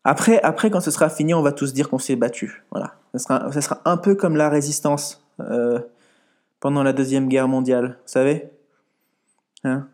Après, 0.04 0.42
après, 0.42 0.70
quand 0.72 0.82
ce 0.82 0.92
sera 0.92 1.10
fini, 1.10 1.34
on 1.34 1.42
va 1.42 1.52
tous 1.52 1.74
dire 1.74 1.90
qu'on 1.90 2.00
s'est 2.00 2.16
battu. 2.16 2.64
Voilà. 2.72 2.96
Ce 3.14 3.20
sera, 3.20 3.52
ce 3.52 3.62
sera 3.62 3.82
un 3.86 3.98
peu 3.98 4.16
comme 4.16 4.36
la 4.36 4.50
résistance 4.50 5.24
euh, 5.40 5.80
pendant 6.60 6.84
la 6.84 6.94
Deuxième 6.94 7.28
Guerre 7.28 7.48
mondiale. 7.48 7.98
Vous 8.06 8.12
savez? 8.12 8.50
Hein? 9.64 9.88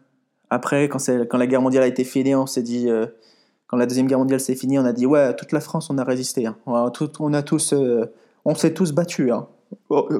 Après, 0.49 0.87
quand, 0.89 0.99
quand 1.29 1.37
la 1.37 1.47
guerre 1.47 1.61
mondiale 1.61 1.83
a 1.83 1.87
été 1.87 2.03
finie, 2.03 2.35
on 2.35 2.45
s'est 2.45 2.61
dit. 2.61 2.89
euh, 2.89 3.07
quand 3.67 3.77
la 3.77 3.87
Deuxième 3.87 4.05
Guerre 4.05 4.19
mondiale 4.19 4.39
s'est 4.39 4.55
finie, 4.55 4.77
on 4.77 4.85
a 4.85 4.93
dit 4.93 5.07
Ouais, 5.07 5.35
toute 5.35 5.51
la 5.51 5.59
France, 5.59 5.89
on 5.89 5.97
a 5.97 6.03
résisté. 6.03 6.45
hein. 6.45 6.55
On, 6.67 6.75
a 7.33 7.41
tous. 7.41 7.73
euh, 7.73 8.05
on 8.45 8.53
s'est 8.53 8.73
tous 8.73 8.91
battus 8.91 9.31
hein, 9.31 9.47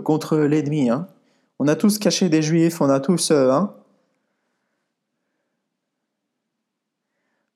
contre 0.04 0.38
l'ennemi. 0.38 0.90
On 1.60 1.68
a 1.68 1.76
tous 1.76 2.00
caché 2.00 2.28
des 2.28 2.42
juifs, 2.42 2.82
on 2.82 2.90
a 2.90 3.00
tous. 3.00 3.32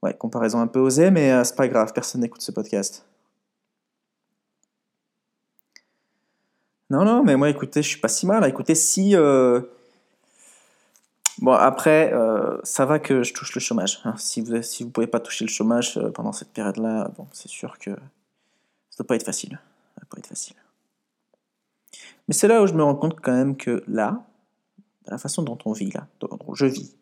Ouais, 0.02 0.14
comparaison 0.14 0.60
un 0.62 0.68
peu 0.68 0.80
osée, 0.80 1.12
mais 1.12 1.32
euh, 1.32 1.44
c'est 1.44 1.56
pas 1.56 1.68
grave, 1.68 1.92
personne 1.94 2.22
n'écoute 2.22 2.42
ce 2.42 2.52
podcast. 2.52 3.06
Non, 6.90 7.06
non, 7.06 7.24
mais 7.24 7.36
moi, 7.36 7.50
écoutez, 7.50 7.82
je 7.84 7.88
suis 7.90 8.00
pas 8.00 8.08
si 8.08 8.26
mal. 8.26 8.44
Écoutez, 8.48 8.76
si. 8.76 9.16
euh, 9.16 9.62
Bon, 11.42 11.54
après, 11.54 12.12
euh, 12.14 12.58
ça 12.64 12.86
va 12.86 13.00
que 13.00 13.24
je 13.24 13.34
touche 13.34 13.56
le 13.56 13.62
chômage. 13.62 14.02
hein. 14.04 14.14
Si 14.18 14.42
vous 14.42 14.62
si 14.62 14.84
vous 14.84 14.90
pouvez 14.90 15.08
pas 15.08 15.22
toucher 15.22 15.46
le 15.46 15.50
chômage 15.50 15.98
euh, 15.98 16.12
pendant 16.12 16.34
cette 16.34 16.50
période-là, 16.52 17.12
bon, 17.18 17.28
c'est 17.32 17.48
sûr 17.48 17.78
que 17.80 17.92
ça 17.92 18.98
doit 18.98 19.08
pas 19.08 19.16
être 19.16 19.24
facile. 19.26 19.52
Ça 19.96 20.02
doit 20.02 20.10
pas 20.10 20.18
être 20.20 20.28
facile. 20.28 20.58
Mais 22.28 22.34
c'est 22.34 22.48
là 22.50 22.62
où 22.62 22.68
je 22.68 22.74
me 22.74 22.84
rends 22.84 22.96
compte 22.96 23.22
quand 23.22 23.32
même 23.32 23.56
que 23.56 23.84
là, 23.88 24.22
la 25.08 25.18
façon 25.18 25.42
dont 25.42 25.58
on 25.64 25.72
vit 25.72 25.92
là, 25.92 26.08
dont 26.20 26.54
je 26.54 26.66
vis, 26.66 26.96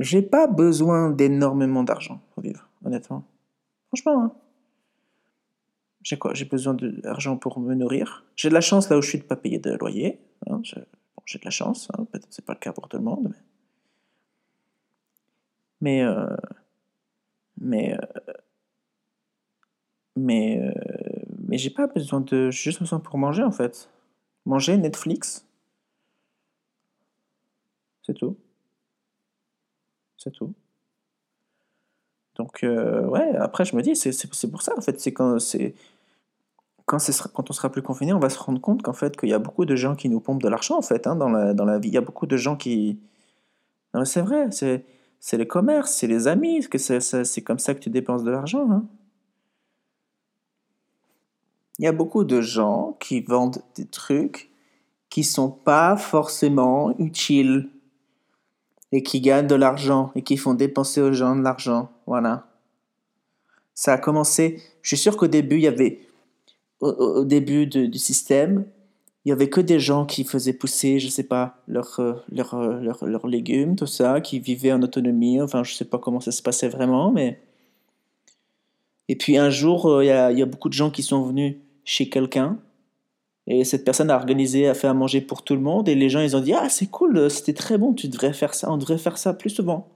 j'ai 0.00 0.22
pas 0.22 0.46
besoin 0.46 1.10
d'énormément 1.10 1.84
d'argent 1.84 2.20
pour 2.34 2.42
vivre, 2.42 2.68
honnêtement. 2.84 3.24
Franchement, 3.88 4.22
hein. 4.24 4.32
J'ai 6.02 6.18
quoi? 6.18 6.32
J'ai 6.34 6.46
besoin 6.46 6.74
d'argent 6.74 7.36
pour 7.36 7.60
me 7.60 7.74
nourrir. 7.74 8.24
J'ai 8.34 8.48
de 8.48 8.54
la 8.54 8.62
chance 8.62 8.88
là 8.88 8.96
où 8.96 9.02
je 9.02 9.08
suis 9.08 9.18
de 9.18 9.24
pas 9.24 9.36
payer 9.36 9.58
de 9.58 9.72
loyer. 9.72 10.18
hein. 10.48 10.62
J'ai 11.26 11.38
de 11.38 11.44
la 11.44 11.50
chance, 11.50 11.88
hein, 11.96 12.06
peut-être 12.06 12.26
c'est 12.30 12.44
pas 12.44 12.54
le 12.54 12.58
cas 12.58 12.72
pour 12.72 12.88
tout 12.88 12.96
le 12.96 13.04
monde. 13.04 13.34
Mais. 15.80 16.02
Mais. 16.02 16.02
euh, 16.02 16.36
mais. 17.60 17.94
euh, 17.94 18.32
mais. 20.16 20.60
euh, 20.60 20.72
mais 21.48 21.58
j'ai 21.58 21.70
pas 21.70 21.86
besoin 21.86 22.20
de. 22.20 22.50
J'ai 22.50 22.62
juste 22.70 22.80
besoin 22.80 23.00
pour 23.00 23.18
manger 23.18 23.42
en 23.42 23.50
fait. 23.52 23.90
Manger, 24.46 24.76
Netflix. 24.78 25.46
C'est 28.02 28.14
tout. 28.14 28.36
C'est 30.22 30.30
tout. 30.30 30.52
Donc, 32.36 32.62
euh, 32.62 33.06
ouais, 33.06 33.34
après, 33.36 33.64
je 33.64 33.74
me 33.74 33.82
dis, 33.82 33.96
c'est 33.96 34.50
pour 34.50 34.62
ça, 34.62 34.72
en 34.76 34.80
fait, 34.80 35.00
c'est 35.00 35.12
quand. 35.12 35.38
Quand, 36.86 36.98
on 37.50 37.52
sera 37.52 37.70
plus 37.70 37.82
confiné, 37.82 38.12
on 38.12 38.18
va 38.18 38.30
se 38.30 38.38
rendre 38.38 38.60
compte 38.60 38.82
qu'en 38.82 38.92
fait, 38.92 39.16
qu'il 39.16 39.28
y 39.28 39.32
a 39.32 39.38
beaucoup 39.38 39.64
de 39.64 39.76
gens 39.76 39.94
qui 39.94 40.08
nous 40.08 40.18
pompent 40.20 40.42
de 40.42 40.48
l'argent, 40.48 40.76
en 40.76 40.82
fait, 40.82 41.06
hein, 41.06 41.14
dans 41.14 41.28
la, 41.28 41.54
dans 41.54 41.64
la 41.64 41.78
vie. 41.78 41.88
Il 41.88 41.94
y 41.94 41.98
a 41.98 42.00
beaucoup 42.00 42.26
de 42.26 42.36
gens 42.36 42.56
qui. 42.56 42.98
Non, 43.94 44.00
mais 44.00 44.06
c'est 44.06 44.20
vrai, 44.20 44.50
c'est 44.50 44.84
c'est 45.20 45.36
le 45.36 45.44
commerce, 45.44 45.92
c'est 45.92 46.06
les 46.06 46.28
amis, 46.28 46.66
que 46.68 46.78
c'est 46.78 47.42
comme 47.42 47.58
ça 47.58 47.74
que 47.74 47.80
tu 47.80 47.90
dépenses 47.90 48.24
de 48.24 48.30
l'argent. 48.30 48.70
hein. 48.70 48.84
Il 51.78 51.84
y 51.84 51.88
a 51.88 51.92
beaucoup 51.92 52.24
de 52.24 52.40
gens 52.40 52.96
qui 53.00 53.20
vendent 53.20 53.62
des 53.74 53.86
trucs 53.86 54.50
qui 55.10 55.24
sont 55.24 55.50
pas 55.50 55.96
forcément 55.96 56.96
utiles 56.98 57.68
et 58.92 59.02
qui 59.02 59.20
gagnent 59.20 59.46
de 59.46 59.54
l'argent 59.54 60.12
et 60.14 60.22
qui 60.22 60.36
font 60.36 60.54
dépenser 60.54 61.00
aux 61.00 61.12
gens 61.12 61.36
de 61.36 61.42
l'argent. 61.42 61.90
Voilà. 62.06 62.46
Ça 63.74 63.94
a 63.94 63.98
commencé. 63.98 64.60
Je 64.82 64.88
suis 64.88 64.96
sûr 64.96 65.16
qu'au 65.16 65.28
début, 65.28 65.56
il 65.56 65.62
y 65.62 65.68
avait. 65.68 66.00
Au, 66.80 67.24
début 67.24 67.66
du 67.66 67.98
système, 67.98 68.64
il 69.24 69.28
y 69.28 69.32
avait 69.32 69.50
que 69.50 69.60
des 69.60 69.78
gens 69.78 70.06
qui 70.06 70.24
faisaient 70.24 70.54
pousser, 70.54 70.98
je 70.98 71.08
sais 71.08 71.24
pas, 71.24 71.62
leurs 71.68 72.00
euh, 72.00 72.14
leurs, 72.32 72.54
euh, 72.54 73.28
légumes, 73.28 73.76
tout 73.76 73.86
ça, 73.86 74.20
qui 74.20 74.40
vivaient 74.40 74.72
en 74.72 74.82
autonomie. 74.82 75.42
Enfin, 75.42 75.62
je 75.62 75.74
sais 75.74 75.84
pas 75.84 75.98
comment 75.98 76.20
ça 76.20 76.32
se 76.32 76.42
passait 76.42 76.68
vraiment, 76.68 77.12
mais. 77.12 77.40
Et 79.08 79.16
puis 79.16 79.36
un 79.36 79.50
jour, 79.50 79.86
euh, 79.86 80.04
il 80.04 80.38
y 80.38 80.42
a 80.42 80.46
beaucoup 80.46 80.68
de 80.68 80.74
gens 80.74 80.90
qui 80.90 81.02
sont 81.02 81.22
venus 81.22 81.56
chez 81.84 82.08
quelqu'un. 82.08 82.58
Et 83.46 83.64
cette 83.64 83.84
personne 83.84 84.10
a 84.10 84.16
organisé, 84.16 84.68
a 84.68 84.74
fait 84.74 84.86
à 84.86 84.94
manger 84.94 85.20
pour 85.20 85.42
tout 85.42 85.54
le 85.54 85.60
monde. 85.60 85.88
Et 85.88 85.94
les 85.94 86.08
gens, 86.08 86.20
ils 86.20 86.36
ont 86.36 86.40
dit 86.40 86.52
Ah, 86.54 86.68
c'est 86.68 86.86
cool, 86.86 87.16
euh, 87.16 87.28
c'était 87.28 87.54
très 87.54 87.78
bon, 87.78 87.94
tu 87.94 88.08
devrais 88.08 88.32
faire 88.32 88.54
ça, 88.54 88.70
on 88.70 88.76
devrait 88.76 88.98
faire 88.98 89.18
ça 89.18 89.34
plus 89.34 89.50
souvent. 89.50 89.88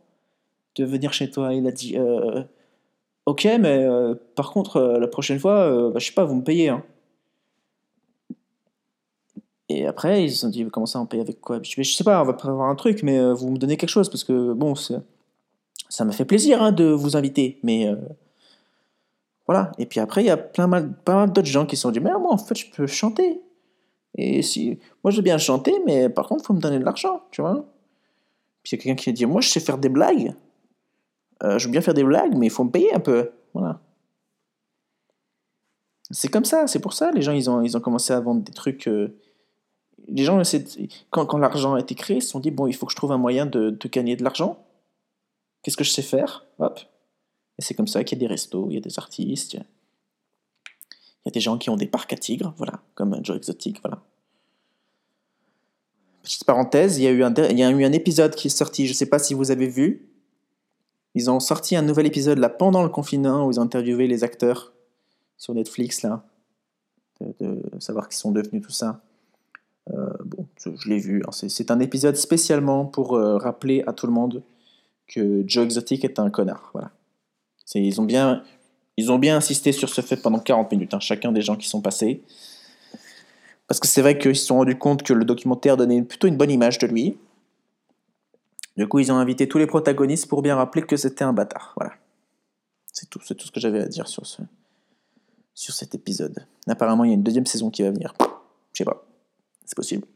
De 0.77 0.85
venir 0.85 1.13
chez 1.13 1.31
toi. 1.31 1.53
Il 1.55 1.67
a 1.67 1.73
dit 1.73 1.97
Euh, 1.99 2.43
Ok, 3.27 3.45
mais 3.61 3.85
euh, 3.85 4.15
par 4.35 4.51
contre, 4.53 4.81
la 5.01 5.07
prochaine 5.09 5.39
fois, 5.39 5.91
bah, 5.91 5.99
je 5.99 6.07
sais 6.07 6.13
pas, 6.13 6.25
vous 6.25 6.35
me 6.37 6.43
payez. 6.45 6.69
hein. 6.71 6.83
Et 9.69 9.87
après, 9.87 10.25
ils 10.25 10.31
se 10.31 10.39
sont 10.41 10.49
dit 10.49 10.67
Comment 10.71 10.87
ça, 10.87 11.01
on 11.01 11.07
paye 11.07 11.21
avec 11.21 11.41
quoi? 11.41 11.61
Je 11.63 11.83
sais 11.83 12.05
pas, 12.05 12.21
on 12.21 12.25
va 12.25 12.33
prévoir 12.35 12.69
un 12.69 12.75
truc, 12.75 13.03
mais 13.03 13.33
vous 13.33 13.51
me 13.51 13.57
donnez 13.57 13.77
quelque 13.77 13.89
chose. 13.91 14.09
Parce 14.11 14.25
que, 14.25 14.53
bon, 14.53 14.75
ça 14.75 16.05
me 16.05 16.13
fait 16.13 16.25
plaisir 16.25 16.63
hein, 16.63 16.73
de 16.73 16.85
vous 16.85 17.17
inviter. 17.17 17.61
Mais. 17.63 17.89
Voilà. 19.47 19.73
Et 19.79 19.87
puis 19.87 20.01
après, 20.01 20.23
il 20.23 20.27
y 20.27 20.31
a 20.31 20.37
plein 20.37 20.67
mal, 20.67 20.95
pas 21.05 21.15
mal 21.15 21.33
d'autres 21.33 21.49
gens 21.49 21.67
qui 21.67 21.77
se 21.77 21.83
sont 21.83 21.91
dit, 21.91 22.01
mais 22.01 22.11
moi, 22.13 22.33
en 22.33 22.39
fait, 22.39 22.55
je 22.57 22.71
peux 22.71 22.87
chanter. 22.87 23.41
Et 24.17 24.43
si, 24.43 24.79
moi, 25.03 25.11
je 25.11 25.21
bien 25.21 25.39
chanter, 25.39 25.75
mais 25.85 26.09
par 26.09 26.29
contre, 26.29 26.45
il 26.45 26.47
faut 26.47 26.55
me 26.55 26.61
donner 26.61 26.79
de 26.79 26.85
l'argent, 26.85 27.23
tu 27.31 27.41
vois. 27.43 27.67
Puis 28.63 28.73
il 28.73 28.79
y 28.79 28.81
a 28.81 28.83
quelqu'un 28.83 29.03
qui 29.03 29.11
a 29.11 29.13
dit, 29.13 29.27
moi, 29.27 29.41
je 29.41 29.49
sais 29.49 29.61
faire 29.61 29.79
des 29.79 29.89
blagues. 29.89 30.35
Euh, 31.43 31.59
je 31.59 31.67
veux 31.67 31.73
bien 31.73 31.81
faire 31.81 31.95
des 31.95 32.05
blagues, 32.05 32.37
mais 32.37 32.47
il 32.47 32.51
faut 32.51 32.65
me 32.65 32.71
payer 32.71 32.95
un 32.95 33.01
peu. 33.01 33.33
Voilà. 33.53 33.81
C'est 36.11 36.29
comme 36.29 36.45
ça, 36.45 36.67
c'est 36.67 36.81
pour 36.81 36.93
ça, 36.93 37.11
les 37.11 37.23
gens, 37.23 37.33
ils 37.33 37.51
ont, 37.51 37.63
ils 37.63 37.77
ont 37.77 37.81
commencé 37.81 38.13
à 38.13 38.21
vendre 38.21 38.43
des 38.43 38.53
trucs. 38.53 38.87
euh, 38.89 39.19
Les 40.07 40.23
gens, 40.23 40.41
quand, 41.11 41.27
quand 41.27 41.39
l'argent 41.39 41.75
a 41.75 41.81
été 41.81 41.95
créé, 41.95 42.19
ils 42.19 42.23
se 42.23 42.29
sont 42.29 42.41
dit, 42.41 42.51
bon, 42.51 42.67
il 42.67 42.75
faut 42.75 42.87
que 42.87 42.93
je 42.93 42.97
trouve 42.97 43.13
un 43.13 43.19
moyen 43.19 43.47
de, 43.47 43.71
de 43.71 43.89
gagner 43.89 44.15
de 44.17 44.23
l'argent. 44.23 44.65
Qu'est-ce 45.63 45.77
que 45.77 45.85
je 45.85 45.91
sais 45.91 46.03
faire? 46.03 46.47
Hop, 46.59 46.79
et 47.59 47.63
c'est 47.63 47.75
comme 47.75 47.87
ça 47.87 48.03
qu'il 48.05 48.19
y 48.19 48.21
a 48.21 48.27
des 48.27 48.33
restos, 48.33 48.67
il 48.71 48.75
y 48.75 48.79
a 48.79 48.81
des 48.81 48.99
artistes, 48.99 49.55
il 49.55 49.63
y 51.27 51.29
a, 51.29 51.31
des 51.31 51.41
gens 51.41 51.59
qui 51.59 51.71
ont 51.71 51.77
des 51.77 51.87
parcs 51.87 52.13
à 52.13 52.17
tigres, 52.17 52.55
voilà, 52.57 52.83
comme 52.95 53.21
Joe 53.23 53.37
Exotic, 53.37 53.81
voilà. 53.83 54.03
Petite 56.23 56.45
parenthèse, 56.45 56.99
il 56.99 57.03
y, 57.03 57.07
a 57.07 57.11
eu 57.11 57.23
un, 57.23 57.93
épisode 57.93 58.35
qui 58.35 58.47
est 58.47 58.51
sorti, 58.51 58.87
je 58.87 58.93
ne 58.93 58.95
sais 58.95 59.07
pas 59.07 59.19
si 59.19 59.35
vous 59.35 59.51
avez 59.51 59.67
vu. 59.69 60.09
Ils 61.15 61.31
ont 61.31 61.39
sorti 61.39 61.77
un 61.77 61.83
nouvel 61.83 62.07
épisode 62.07 62.39
là 62.39 62.49
pendant 62.49 62.83
le 62.83 62.89
confinement 62.89 63.47
où 63.47 63.51
ils 63.51 63.61
ont 63.61 63.63
interviewé 63.63 64.07
les 64.07 64.25
acteurs 64.25 64.73
sur 65.37 65.55
Netflix 65.55 66.01
là, 66.01 66.25
de, 67.21 67.61
savoir 67.79 68.09
qui 68.09 68.17
sont 68.17 68.33
devenus 68.33 68.63
tout 68.63 68.73
ça. 68.73 69.03
Euh, 69.93 70.09
bon, 70.25 70.47
je, 70.57 70.89
l'ai 70.89 70.99
vu. 70.99 71.23
hein, 71.27 71.31
C'est 71.31 71.51
c'est 71.51 71.71
un 71.71 71.79
épisode 71.79 72.17
spécialement 72.17 72.87
pour 72.87 73.17
euh, 73.17 73.37
rappeler 73.37 73.85
à 73.87 73.93
tout 73.93 74.07
le 74.07 74.15
monde 74.15 74.43
que 75.07 75.45
Joe 75.47 75.65
Exotic 75.65 76.07
est 76.07 76.19
un 76.19 76.31
connard. 76.31 76.71
Voilà. 76.73 76.91
Ils 77.75 78.01
ont, 78.01 78.05
bien, 78.05 78.43
ils 78.97 79.11
ont 79.11 79.19
bien 79.19 79.37
insisté 79.37 79.73
sur 79.73 79.89
ce 79.89 80.01
fait 80.01 80.17
pendant 80.17 80.39
40 80.39 80.71
minutes, 80.73 80.95
hein, 80.95 81.01
chacun 81.01 81.33
des 81.33 81.41
gens 81.41 81.57
qui 81.57 81.69
sont 81.69 81.81
passés. 81.81 82.23
Parce 83.67 83.81
que 83.81 83.87
c'est 83.87 84.03
vrai 84.03 84.19
qu'ils 84.19 84.37
se 84.37 84.47
sont 84.47 84.57
rendus 84.57 84.77
compte 84.77 85.03
que 85.03 85.13
le 85.13 85.25
documentaire 85.25 85.77
donnait 85.77 86.03
plutôt 86.03 86.27
une 86.29 86.37
bonne 86.37 86.51
image 86.51 86.79
de 86.79 86.87
lui. 86.87 87.17
Du 88.77 88.87
coup, 88.87 88.99
ils 88.99 89.11
ont 89.11 89.17
invité 89.17 89.49
tous 89.49 89.59
les 89.59 89.67
protagonistes 89.67 90.29
pour 90.29 90.43
bien 90.43 90.57
rappeler 90.57 90.83
que 90.83 90.97
c'était 90.97 91.25
un 91.25 91.33
bâtard. 91.33 91.73
Voilà. 91.77 91.95
C'est 92.93 93.09
tout, 93.09 93.21
c'est 93.25 93.35
tout 93.35 93.47
ce 93.47 93.53
que 93.53 93.61
j'avais 93.61 93.81
à 93.81 93.89
dire 93.89 94.07
sur, 94.07 94.27
ce, 94.27 94.43
sur 95.55 95.75
cet 95.75 95.95
épisode. 95.95 96.47
Apparemment, 96.69 97.05
il 97.05 97.09
y 97.09 97.11
a 97.13 97.15
une 97.15 97.23
deuxième 97.23 97.47
saison 97.47 97.71
qui 97.71 97.83
va 97.83 97.91
venir. 97.91 98.15
Je 98.73 98.79
sais 98.79 98.85
pas. 98.85 99.05
C'est 99.65 99.77
possible. 99.77 100.07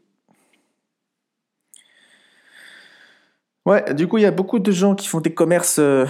Ouais, 3.65 3.93
du 3.93 4.07
coup, 4.07 4.17
il 4.17 4.21
y 4.21 4.25
a 4.25 4.31
beaucoup 4.31 4.59
de 4.59 4.71
gens 4.71 4.95
qui 4.95 5.07
font 5.07 5.21
des 5.21 5.33
commerces. 5.33 5.79
euh, 5.79 6.05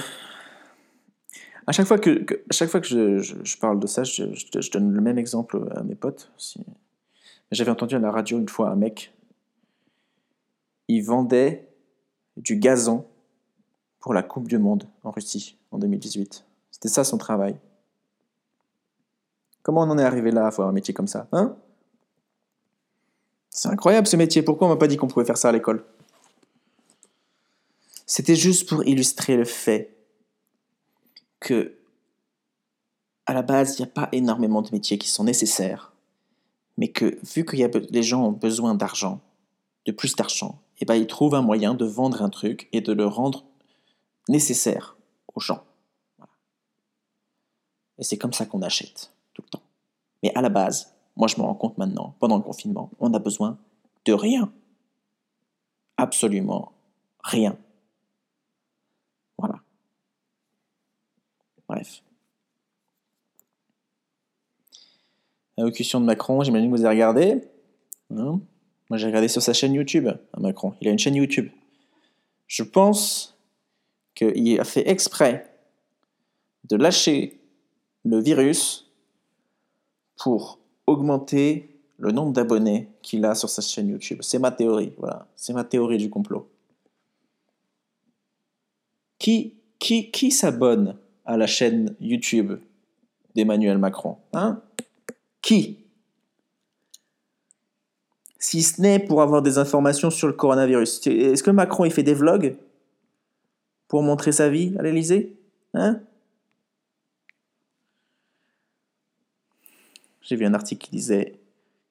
À 1.70 1.72
chaque 1.72 1.86
fois 1.86 2.00
que, 2.00 2.26
je, 2.50 3.58
parle 3.60 3.80
de 3.80 3.86
ça, 3.86 4.04
je, 4.04 4.72
donne 4.72 4.92
le 4.92 5.02
même 5.02 5.20
exemple 5.20 5.70
à 5.76 5.84
mes 5.84 5.94
potes. 5.94 6.32
J'avais 7.52 7.70
entendu 7.70 7.94
à 7.94 8.00
la 8.00 8.10
radio 8.10 8.40
une 8.40 8.50
fois 8.50 8.72
un 8.72 8.76
mec. 8.76 9.14
Il 10.88 11.02
vendait 11.02 11.70
du 12.38 12.56
gazon 12.56 13.06
pour 14.00 14.16
la 14.16 14.24
Coupe 14.24 14.48
du 14.48 14.58
Monde 14.58 14.90
en 15.04 15.12
Russie 15.12 15.60
en 15.70 15.78
2018. 15.78 16.44
C'était 16.72 16.90
ça 16.90 17.04
son 17.04 17.20
travail. 17.20 17.56
Comment 19.62 19.82
on 19.82 19.92
en 19.92 20.00
est 20.00 20.04
arrivé 20.04 20.32
là 20.32 20.46
à 20.46 20.48
avoir 20.48 20.70
un 20.70 20.72
métier 20.72 20.96
comme 20.96 21.06
ça 21.06 21.28
hein? 21.32 21.56
C'est 23.52 23.70
incroyable 23.70 24.08
ce 24.08 24.18
métier. 24.18 24.42
Pourquoi 24.42 24.66
on 24.66 24.72
m'a 24.72 24.78
pas 24.78 24.88
dit 24.88 24.98
qu'on 24.98 25.08
pouvait 25.08 25.24
faire 25.24 25.38
ça 25.38 25.50
à 25.50 25.52
l'école? 25.52 25.86
C'était 28.08 28.36
juste 28.36 28.68
pour 28.68 28.84
illustrer 28.88 29.38
le 29.38 29.46
fait 29.46 29.99
que, 31.40 31.78
à 33.26 33.34
la 33.34 33.42
base, 33.42 33.78
il 33.78 33.84
n'y 33.84 33.90
a 33.90 33.92
pas 33.92 34.10
énormément 34.12 34.62
de 34.62 34.70
métiers 34.72 34.98
qui 34.98 35.08
sont 35.08 35.24
nécessaires, 35.24 35.94
mais 36.78 36.90
que 36.90 37.20
vu 37.24 37.46
que 37.46 37.56
y 37.56 37.64
a 37.64 37.70
les 37.90 38.04
gens 38.04 38.26
ont 38.26 38.32
besoin 38.32 38.76
d'argent, 38.76 39.22
de 39.86 39.92
plus 39.92 40.16
d'argent, 40.16 40.62
et 40.80 40.86
ben 40.86 40.96
ils 40.96 41.08
trouvent 41.08 41.36
un 41.36 41.42
moyen 41.42 41.74
de 41.74 41.86
vendre 41.86 42.22
un 42.22 42.30
truc 42.30 42.70
et 42.72 42.82
de 42.82 42.94
le 42.94 43.06
rendre 43.06 43.46
nécessaire 44.28 44.98
aux 45.36 45.40
gens. 45.40 45.64
Et 47.98 48.04
c'est 48.04 48.18
comme 48.18 48.34
ça 48.34 48.46
qu'on 48.46 48.62
achète 48.62 49.12
tout 49.34 49.42
le 49.42 49.50
temps. 49.50 49.64
Mais 50.24 50.32
à 50.36 50.42
la 50.42 50.50
base, 50.50 50.96
moi 51.16 51.28
je 51.28 51.38
me 51.38 51.42
rends 51.42 51.56
compte 51.56 51.78
maintenant, 51.78 52.16
pendant 52.20 52.38
le 52.38 52.44
confinement, 52.44 52.90
on 53.00 53.14
a 53.14 53.20
besoin 53.20 53.58
de 54.06 54.14
rien. 54.14 54.52
Absolument 55.98 56.72
rien. 57.22 57.58
Voilà. 59.38 59.60
Bref. 61.70 62.02
Allocution 65.56 66.02
de 66.02 66.06
Macron, 66.06 66.42
j'imagine 66.42 66.72
que 66.72 66.76
vous 66.76 66.86
avez 66.86 66.96
regardé. 66.96 67.44
Hein 68.10 68.40
Moi 68.90 68.98
j'ai 68.98 69.06
regardé 69.06 69.28
sur 69.28 69.42
sa 69.42 69.54
chaîne 69.54 69.74
YouTube, 69.74 70.08
à 70.08 70.40
Macron. 70.40 70.74
Il 70.82 70.88
a 70.88 70.92
une 70.92 70.98
chaîne 71.00 71.16
YouTube. 71.16 71.50
Je 72.48 72.64
pense 72.64 73.38
qu'il 74.16 74.60
a 74.60 74.64
fait 74.64 74.90
exprès 74.90 75.46
de 76.64 76.76
lâcher 76.76 77.40
le 78.04 78.20
virus 78.20 78.92
pour 80.18 80.60
augmenter 80.88 81.70
le 81.98 82.12
nombre 82.12 82.34
d'abonnés 82.34 82.90
qu'il 83.04 83.24
a 83.26 83.36
sur 83.36 83.50
sa 83.50 83.62
chaîne 83.62 83.90
YouTube. 83.90 84.20
C'est 84.22 84.40
ma 84.40 84.52
théorie, 84.52 84.94
voilà. 84.98 85.28
C'est 85.36 85.54
ma 85.54 85.64
théorie 85.64 85.98
du 85.98 86.10
complot. 86.10 86.50
Qui, 89.20 89.56
qui, 89.78 90.10
qui 90.10 90.32
s'abonne? 90.32 90.98
À 91.30 91.38
la 91.38 91.46
chaîne 91.46 91.96
YouTube 92.00 92.60
d'Emmanuel 93.36 93.78
Macron. 93.78 94.18
Hein? 94.34 94.64
Qui? 95.44 95.78
Si 98.40 98.64
ce 98.64 98.82
n'est 98.82 98.98
pour 98.98 99.22
avoir 99.22 99.44
des 99.44 99.60
informations 99.60 100.10
sur 100.10 100.26
le 100.26 100.34
coronavirus. 100.34 101.06
Est-ce 101.06 101.44
que 101.44 101.52
Macron 101.52 101.86
il 101.86 101.92
fait 101.92 102.02
des 102.02 102.16
vlogs? 102.16 102.56
Pour 103.88 104.02
montrer 104.02 104.32
sa 104.32 104.50
vie 104.50 104.76
à 104.80 104.82
l'Elysée 104.82 105.36
Hein? 105.76 106.02
J'ai 110.22 110.36
vu 110.36 110.46
un 110.46 110.56
article 110.56 110.84
qui 110.84 110.92
disait 110.92 111.40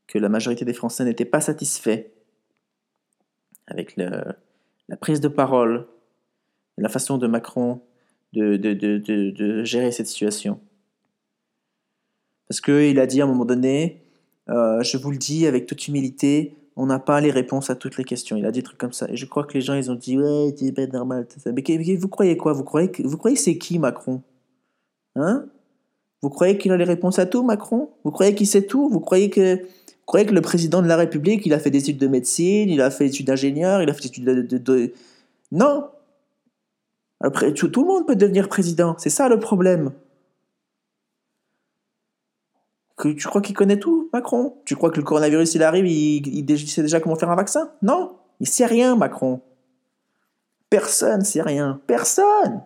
que 0.09 0.19
la 0.19 0.29
majorité 0.29 0.65
des 0.65 0.75
Français 0.75 1.05
n'étaient 1.05 1.25
pas 1.25 1.41
satisfaits 1.41 2.07
avec 3.69 3.97
la 3.97 4.97
prise 5.01 5.21
de 5.21 5.29
parole, 5.29 5.87
et 6.77 6.81
la 6.81 6.89
façon 6.89 7.19
de 7.19 7.27
Macron 7.29 7.83
de, 8.33 8.57
de, 8.57 8.75
de, 8.75 8.99
de, 9.31 9.65
gérer 9.65 9.91
cette 9.93 10.07
situation. 10.07 10.61
Parce 12.49 12.61
qu'il 12.61 12.99
a 12.99 13.07
dit 13.07 13.21
à 13.21 13.25
un 13.25 13.27
moment 13.27 13.45
donné, 13.45 14.03
euh, 14.49 14.83
je 14.83 14.97
vous 14.97 15.11
le 15.11 15.19
dis 15.19 15.47
avec 15.47 15.67
toute 15.67 15.87
humilité, 15.89 16.57
on 16.77 16.87
n'a 16.87 16.99
pas 16.99 17.21
les 17.21 17.31
réponses 17.31 17.71
à 17.71 17.75
toutes 17.75 17.97
les 17.99 18.05
questions. 18.05 18.37
Il 18.37 18.47
a 18.47 18.51
dit 18.53 18.61
des 18.61 18.63
trucs 18.65 18.79
comme 18.79 18.93
ça. 18.93 19.07
Et 19.11 19.17
je 19.17 19.27
crois 19.27 19.45
que 19.45 19.55
les 19.55 19.61
gens, 19.61 19.75
ils 19.75 19.91
ont 19.91 19.97
dit, 19.97 20.17
ouais, 20.17 20.55
c'est 20.57 20.73
pas 20.73 20.87
normal. 20.87 21.27
Mais 21.47 21.95
vous 21.97 22.09
croyez 22.09 22.37
quoi? 22.37 22.53
Vous 22.53 22.65
croyez 22.65 22.91
que, 22.91 23.03
vous 23.03 23.17
croyez 23.17 23.37
c'est 23.37 23.59
qui 23.59 23.79
Macron? 23.79 24.23
Hein? 25.17 25.47
Vous 26.23 26.31
croyez 26.31 26.57
qu'il 26.57 26.73
a 26.73 26.77
les 26.77 26.85
réponses 26.85 27.19
à 27.19 27.27
tout, 27.27 27.43
Macron? 27.43 27.91
Vous 28.05 28.11
croyez 28.13 28.35
qu'il 28.35 28.47
sait 28.47 28.63
tout? 28.63 28.89
Vous 28.89 29.01
croyez 29.01 29.29
que, 29.29 29.61
croyez 30.07 30.25
que 30.27 30.35
le 30.35 30.41
président 30.41 30.81
de 30.81 30.87
la 30.87 30.97
République, 30.97 31.45
il 31.47 31.53
a 31.53 31.59
fait 31.59 31.71
des 31.71 31.79
études 31.81 31.99
de 31.99 32.07
médecine, 32.07 32.71
il 32.71 32.81
a 32.81 32.91
fait 32.91 33.05
des 33.05 33.11
études 33.11 33.27
d'ingénieur, 33.27 33.83
il 33.83 33.91
a 33.91 33.93
fait 33.93 34.03
des 34.03 34.09
études 34.09 34.25
de... 34.25 34.43
de- 34.43 34.59
de- 34.59 34.93
Non 35.53 35.85
Après, 37.21 37.53
tout, 37.53 37.69
le 37.75 37.85
monde 37.85 38.07
peut 38.07 38.17
devenir 38.17 38.49
président. 38.49 38.95
C'est 38.99 39.11
ça 39.11 39.29
le 39.29 39.39
problème. 39.39 39.93
Tu 43.01 43.29
crois 43.29 43.41
qu'il 43.41 43.55
connaît 43.55 43.79
tout, 43.79 44.09
Macron? 44.13 44.57
Tu 44.65 44.75
crois 44.75 44.91
que 44.91 44.97
le 44.97 45.05
coronavirus, 45.05 45.55
il 45.55 45.63
arrive, 45.63 45.87
il, 45.87 46.69
sait 46.69 46.83
déjà 46.83 47.01
comment 47.01 47.17
faire 47.17 47.31
un 47.31 47.37
vaccin? 47.37 47.73
Non 47.81 48.17
Il 48.41 48.49
sait 48.49 48.67
rien, 48.67 48.97
Macron. 48.97 49.41
Personne 50.69 51.25
sait 51.25 51.43
rien. 51.43 51.81
Personne 51.87 52.63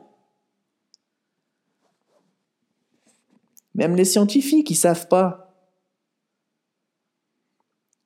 Même 3.75 3.97
les 3.97 4.05
scientifiques, 4.05 4.71
ils 4.71 4.77
savent 4.77 5.09
pas. 5.09 5.55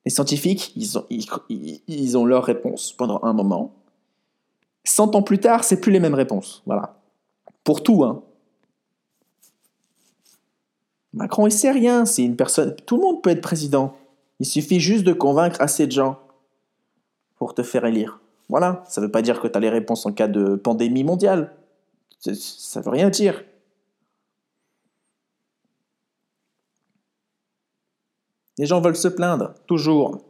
Les 0.05 0.11
scientifiques, 0.11 0.73
ils 0.77 0.97
ont, 0.97 1.05
ils 1.09 2.17
ont 2.17 2.25
leur 2.25 2.45
réponse 2.45 2.93
pendant 2.93 3.21
un 3.23 3.33
moment. 3.33 3.73
100 4.87 5.15
ans 5.15 5.21
plus 5.21 5.39
tard, 5.39 5.63
c'est 5.63 5.81
plus 5.81 5.91
les 5.91 5.99
mêmes 5.99 6.13
réponses. 6.13 6.63
Voilà. 6.65 6.97
Pour 7.63 7.83
tout, 7.83 8.03
hein. 8.03 8.23
Macron, 11.13 11.47
il 11.47 11.51
sait 11.51 11.71
rien. 11.71 12.05
C'est 12.05 12.23
une 12.23 12.35
personne. 12.35 12.75
Tout 12.85 12.95
le 12.95 13.01
monde 13.01 13.21
peut 13.21 13.31
être 13.31 13.41
président. 13.41 13.97
Il 14.39 14.45
suffit 14.45 14.79
juste 14.79 15.03
de 15.03 15.13
convaincre 15.13 15.61
assez 15.61 15.87
de 15.87 15.91
gens 15.91 16.19
pour 17.37 17.53
te 17.53 17.63
faire 17.63 17.85
élire. 17.85 18.21
Voilà. 18.49 18.83
Ça 18.87 19.01
veut 19.01 19.11
pas 19.11 19.21
dire 19.21 19.41
que 19.41 19.47
tu 19.47 19.57
as 19.57 19.59
les 19.59 19.69
réponses 19.69 20.05
en 20.05 20.13
cas 20.13 20.27
de 20.27 20.55
pandémie 20.55 21.03
mondiale. 21.03 21.53
Ça 22.19 22.81
veut 22.81 22.91
rien 22.91 23.09
dire. 23.09 23.43
Les 28.57 28.65
gens 28.65 28.81
veulent 28.81 28.95
se 28.95 29.07
plaindre, 29.07 29.53
toujours. 29.67 30.23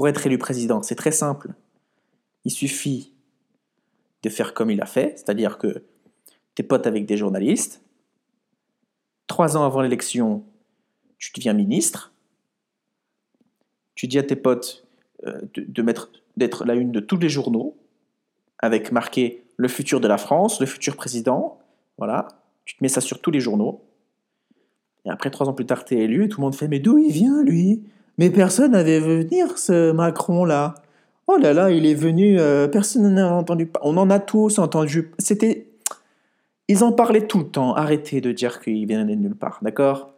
Pour 0.00 0.08
être 0.08 0.26
élu 0.26 0.38
président, 0.38 0.80
c'est 0.80 0.94
très 0.94 1.12
simple. 1.12 1.52
Il 2.46 2.50
suffit 2.50 3.12
de 4.22 4.30
faire 4.30 4.54
comme 4.54 4.70
il 4.70 4.80
a 4.80 4.86
fait, 4.86 5.12
c'est-à-dire 5.18 5.58
que 5.58 5.84
t'es 6.54 6.62
potes 6.62 6.86
avec 6.86 7.04
des 7.04 7.18
journalistes. 7.18 7.82
Trois 9.26 9.58
ans 9.58 9.62
avant 9.62 9.82
l'élection, 9.82 10.42
tu 11.18 11.32
deviens 11.36 11.52
ministre. 11.52 12.14
Tu 13.94 14.06
dis 14.06 14.18
à 14.18 14.22
tes 14.22 14.36
potes 14.36 14.86
euh, 15.26 15.38
de, 15.54 15.84
d'être 16.38 16.64
la 16.64 16.76
une 16.76 16.92
de 16.92 17.00
tous 17.00 17.18
les 17.18 17.28
journaux, 17.28 17.76
avec 18.58 18.92
marqué 18.92 19.44
le 19.58 19.68
futur 19.68 20.00
de 20.00 20.08
la 20.08 20.16
France, 20.16 20.60
le 20.60 20.66
futur 20.66 20.96
président. 20.96 21.58
Voilà, 21.98 22.26
tu 22.64 22.74
te 22.74 22.82
mets 22.82 22.88
ça 22.88 23.02
sur 23.02 23.20
tous 23.20 23.32
les 23.32 23.40
journaux. 23.40 23.84
Et 25.04 25.10
après, 25.10 25.30
trois 25.30 25.46
ans 25.46 25.52
plus 25.52 25.66
tard, 25.66 25.84
t'es 25.84 25.98
élu 25.98 26.24
et 26.24 26.28
tout 26.30 26.40
le 26.40 26.44
monde 26.46 26.54
fait 26.54 26.68
Mais 26.68 26.80
d'où 26.80 26.96
il 26.96 27.12
vient, 27.12 27.42
lui? 27.42 27.82
Mais 28.18 28.30
personne 28.30 28.72
n'avait 28.72 29.00
vu 29.00 29.22
venir 29.22 29.58
ce 29.58 29.92
Macron-là. 29.92 30.74
Oh 31.26 31.36
là 31.36 31.52
là, 31.52 31.70
il 31.70 31.86
est 31.86 31.94
venu, 31.94 32.38
euh, 32.40 32.68
personne 32.68 33.14
n'en 33.14 33.28
a 33.28 33.32
entendu. 33.32 33.70
On 33.82 33.96
en 33.96 34.10
a 34.10 34.18
tous 34.18 34.58
entendu. 34.58 35.12
C'était. 35.18 35.68
Ils 36.68 36.84
en 36.84 36.92
parlaient 36.92 37.26
tout 37.26 37.38
le 37.38 37.48
temps. 37.48 37.74
Arrêtez 37.74 38.20
de 38.20 38.32
dire 38.32 38.60
qu'il 38.60 38.86
vient 38.86 39.04
de 39.04 39.14
nulle 39.14 39.34
part, 39.34 39.58
d'accord? 39.62 40.12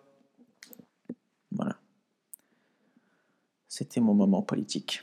Voilà. 1.50 1.76
C'était 3.68 4.00
mon 4.00 4.14
moment 4.14 4.42
politique. 4.42 5.02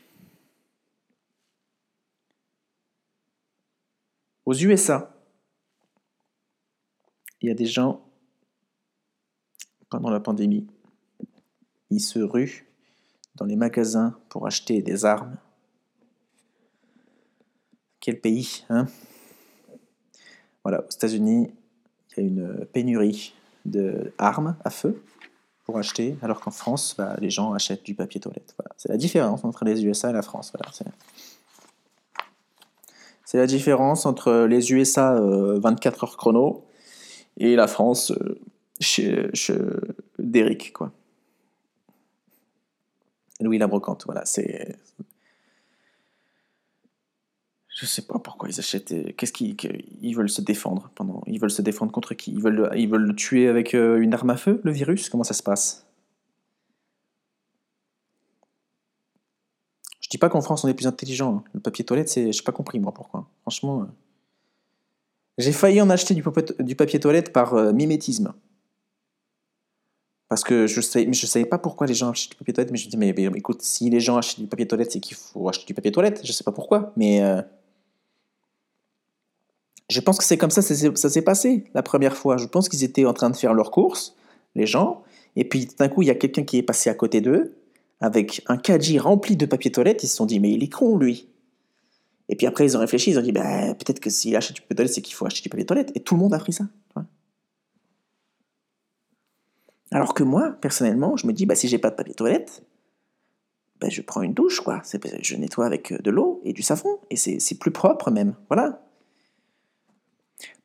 Aux 4.45 4.53
USA, 4.53 5.15
il 7.41 7.49
y 7.49 7.51
a 7.51 7.55
des 7.55 7.65
gens, 7.65 8.01
pendant 9.89 10.09
la 10.09 10.19
pandémie, 10.19 10.67
ils 11.91 11.99
se 11.99 12.19
ruent 12.19 12.68
dans 13.35 13.45
les 13.45 13.55
magasins 13.55 14.15
pour 14.29 14.47
acheter 14.47 14.81
des 14.81 15.05
armes. 15.05 15.37
Quel 17.99 18.19
pays, 18.19 18.63
hein? 18.69 18.87
Voilà, 20.63 20.81
aux 20.81 20.91
États-Unis, 20.91 21.51
il 22.11 22.23
y 22.23 22.25
a 22.25 22.27
une 22.27 22.65
pénurie 22.65 23.33
d'armes 23.65 24.55
à 24.63 24.69
feu 24.69 25.01
pour 25.63 25.77
acheter, 25.77 26.17
alors 26.21 26.41
qu'en 26.41 26.51
France, 26.51 26.95
bah, 26.97 27.15
les 27.19 27.29
gens 27.29 27.53
achètent 27.53 27.83
du 27.83 27.93
papier 27.93 28.19
toilette. 28.19 28.55
C'est 28.77 28.89
la 28.89 28.97
différence 28.97 29.43
entre 29.45 29.65
les 29.65 29.85
USA 29.85 30.09
et 30.09 30.13
la 30.13 30.21
France. 30.21 30.51
C'est... 33.25 33.37
la 33.37 33.45
différence 33.45 34.05
entre 34.05 34.47
les 34.49 34.71
USA 34.71 35.13
euh, 35.13 35.59
24 35.59 36.03
heures 36.03 36.17
chrono 36.17 36.65
et 37.37 37.55
la 37.55 37.67
France 37.67 38.11
euh, 38.11 38.39
chez, 38.79 39.29
chez 39.33 39.59
quoi. 40.73 40.91
Louis 43.39 43.57
Labrocante, 43.57 44.05
voilà, 44.05 44.25
c'est... 44.25 44.77
Je 47.79 47.85
sais 47.85 48.01
pas 48.01 48.19
pourquoi 48.19 48.49
ils 48.49 48.59
achètent. 48.59 49.15
Qu'est-ce 49.15 49.31
qu'ils 49.31 49.55
ils 50.01 50.13
veulent 50.13 50.29
se 50.29 50.41
défendre 50.41 50.91
pendant 50.95 51.23
Ils 51.27 51.39
veulent 51.39 51.49
se 51.49 51.61
défendre 51.61 51.93
contre 51.93 52.13
qui? 52.13 52.31
Ils 52.33 52.41
veulent 52.41 52.67
le 52.75 53.15
tuer 53.15 53.47
avec 53.47 53.73
euh, 53.73 54.01
une 54.01 54.13
arme 54.13 54.31
à 54.31 54.35
feu, 54.35 54.59
le 54.65 54.71
virus? 54.71 55.07
Comment 55.07 55.23
ça 55.23 55.33
se 55.33 55.41
passe? 55.41 55.87
Je 60.01 60.09
dis 60.09 60.17
pas 60.17 60.27
qu'en 60.27 60.41
France 60.41 60.65
on 60.65 60.67
est 60.67 60.73
plus 60.73 60.87
intelligent. 60.87 61.37
hein. 61.37 61.43
Le 61.53 61.61
papier 61.61 61.85
toilette, 61.85 62.09
c'est, 62.09 62.33
j'ai 62.33 62.43
pas 62.43 62.51
compris 62.51 62.79
moi 62.79 62.93
pourquoi. 62.93 63.29
Franchement, 63.43 63.83
euh, 63.83 63.85
j'ai 65.37 65.53
failli 65.53 65.79
en 65.79 65.89
acheter 65.89 66.13
du 66.13 66.21
papier, 66.23 66.43
du 66.59 66.75
papier 66.75 66.99
toilette 66.99 67.31
par 67.31 67.53
euh, 67.53 67.71
mimétisme. 67.71 68.33
Parce 70.29 70.43
que 70.43 70.67
je 70.67 70.79
sais, 70.79 71.11
je 71.11 71.25
savais 71.25 71.45
pas 71.45 71.57
pourquoi 71.57 71.87
les 71.87 71.95
gens 71.95 72.11
achètent 72.11 72.31
du 72.31 72.37
papier 72.37 72.53
toilette, 72.53 72.71
mais 72.71 72.77
je 72.77 72.85
me 72.85 72.91
dis 72.91 72.97
mais, 72.97 73.09
écoute, 73.35 73.61
si 73.63 73.89
les 73.89 73.99
gens 73.99 74.17
achètent 74.17 74.39
du 74.39 74.47
papier 74.47 74.67
toilette, 74.67 74.91
c'est 74.91 74.99
qu'il 74.99 75.17
faut 75.17 75.49
acheter 75.49 75.65
du 75.65 75.73
papier 75.73 75.91
toilette. 75.91 76.21
Je 76.23 76.31
sais 76.31 76.43
pas 76.43 76.51
pourquoi, 76.51 76.93
mais 76.95 77.21
euh, 77.23 77.41
je 79.89 79.99
pense 80.01 80.17
que 80.19 80.23
c'est 80.23 80.37
comme 80.37 80.51
ça, 80.51 80.61
s'est- 80.61 80.95
ça 80.95 81.09
s'est 81.09 81.21
passé 81.23 81.63
la 81.73 81.81
première 81.81 82.15
fois. 82.15 82.37
Je 82.37 82.45
pense 82.45 82.69
qu'ils 82.69 82.83
étaient 82.83 83.05
en 83.05 83.13
train 83.13 83.29
de 83.29 83.35
faire 83.35 83.53
leurs 83.53 83.71
courses, 83.71 84.15
les 84.55 84.67
gens, 84.67 85.03
et 85.35 85.45
puis 85.45 85.67
tout 85.67 85.75
d'un 85.77 85.89
coup, 85.89 86.01
il 86.03 86.07
y 86.07 86.11
a 86.11 86.15
quelqu'un 86.15 86.43
qui 86.43 86.57
est 86.57 86.63
passé 86.63 86.89
à 86.89 86.93
côté 86.93 87.21
d'eux 87.21 87.55
avec 87.99 88.43
un 88.47 88.57
caddie 88.57 88.99
rempli 88.99 89.35
de 89.35 89.45
papier 89.45 89.71
toilette. 89.71 90.03
Ils 90.03 90.07
se 90.07 90.15
sont 90.15 90.25
dit, 90.25 90.39
mais 90.39 90.51
il 90.51 90.63
est 90.63 90.69
con, 90.69 90.97
lui. 90.97 91.27
Et 92.29 92.35
puis 92.35 92.45
après, 92.47 92.65
ils 92.65 92.77
ont 92.77 92.79
réfléchi, 92.79 93.11
ils 93.11 93.19
ont 93.19 93.21
dit, 93.23 93.31
bah, 93.31 93.73
peut-être 93.73 93.99
que 93.99 94.09
s'il 94.11 94.35
achète 94.35 94.55
du 94.55 94.61
papier 94.61 94.75
toilette, 94.75 94.93
c'est 94.93 95.01
qu'il 95.01 95.15
faut 95.15 95.25
acheter 95.25 95.41
du 95.43 95.49
papier 95.49 95.65
toilette. 95.65 95.91
Et 95.95 95.99
tout 95.99 96.15
le 96.15 96.21
monde 96.21 96.33
a 96.33 96.39
pris 96.39 96.53
ça. 96.53 96.65
Alors 99.91 100.13
que 100.13 100.23
moi, 100.23 100.51
personnellement, 100.61 101.17
je 101.17 101.25
me 101.25 101.33
dis, 101.33 101.45
bah, 101.45 101.55
si 101.55 101.67
j'ai 101.67 101.79
pas 101.79 101.89
de 101.89 101.95
papier 101.95 102.13
toilette, 102.13 102.63
bah, 103.79 103.89
je 103.89 104.01
prends 104.01 104.21
une 104.21 104.33
douche, 104.33 104.61
quoi. 104.61 104.81
Je 105.21 105.35
nettoie 105.35 105.65
avec 105.65 105.91
euh, 105.91 105.97
de 105.99 106.11
l'eau 106.11 106.41
et 106.43 106.53
du 106.53 106.61
savon, 106.61 106.99
et 107.09 107.15
c'est 107.15 107.59
plus 107.59 107.71
propre 107.71 108.11
même. 108.11 108.35
Voilà. 108.49 108.81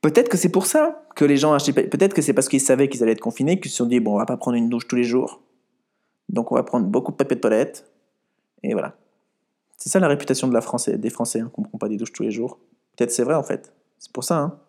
Peut-être 0.01 0.29
que 0.29 0.37
c'est 0.37 0.51
pour 0.51 0.67
ça 0.67 1.07
que 1.17 1.25
les 1.25 1.37
gens 1.37 1.53
achetaient. 1.55 1.89
Peut-être 1.89 2.13
que 2.13 2.23
c'est 2.23 2.35
parce 2.35 2.49
qu'ils 2.49 2.61
savaient 2.61 2.89
qu'ils 2.89 3.03
allaient 3.03 3.13
être 3.13 3.21
confinés 3.21 3.59
qu'ils 3.59 3.71
se 3.71 3.79
sont 3.79 3.87
dit 3.87 4.01
bon, 4.01 4.15
on 4.15 4.19
va 4.19 4.27
pas 4.27 4.37
prendre 4.37 4.57
une 4.57 4.69
douche 4.69 4.87
tous 4.87 4.97
les 4.97 5.05
jours. 5.05 5.43
Donc 6.29 6.53
on 6.53 6.55
va 6.55 6.63
prendre 6.63 6.87
beaucoup 6.87 7.13
de 7.13 7.17
papier 7.17 7.37
de 7.37 7.41
toilette. 7.41 7.91
Et 8.63 8.73
voilà. 8.73 8.97
C'est 9.77 9.89
ça 9.89 9.99
la 10.01 10.09
réputation 10.09 10.47
de 10.47 10.53
la 10.55 10.61
France 10.61 10.89
des 10.89 11.11
Français, 11.11 11.41
hein, 11.41 11.51
qu'on 11.53 11.63
ne 11.63 11.67
prend 11.67 11.79
pas 11.79 11.89
des 11.89 11.97
douches 11.97 12.13
tous 12.13 12.23
les 12.23 12.31
jours. 12.31 12.59
Peut-être 12.97 13.11
c'est 13.11 13.25
vrai 13.25 13.35
en 13.35 13.43
fait. 13.43 13.73
C'est 13.99 14.13
pour 14.13 14.25
ça. 14.25 14.39
hein. 14.39 14.61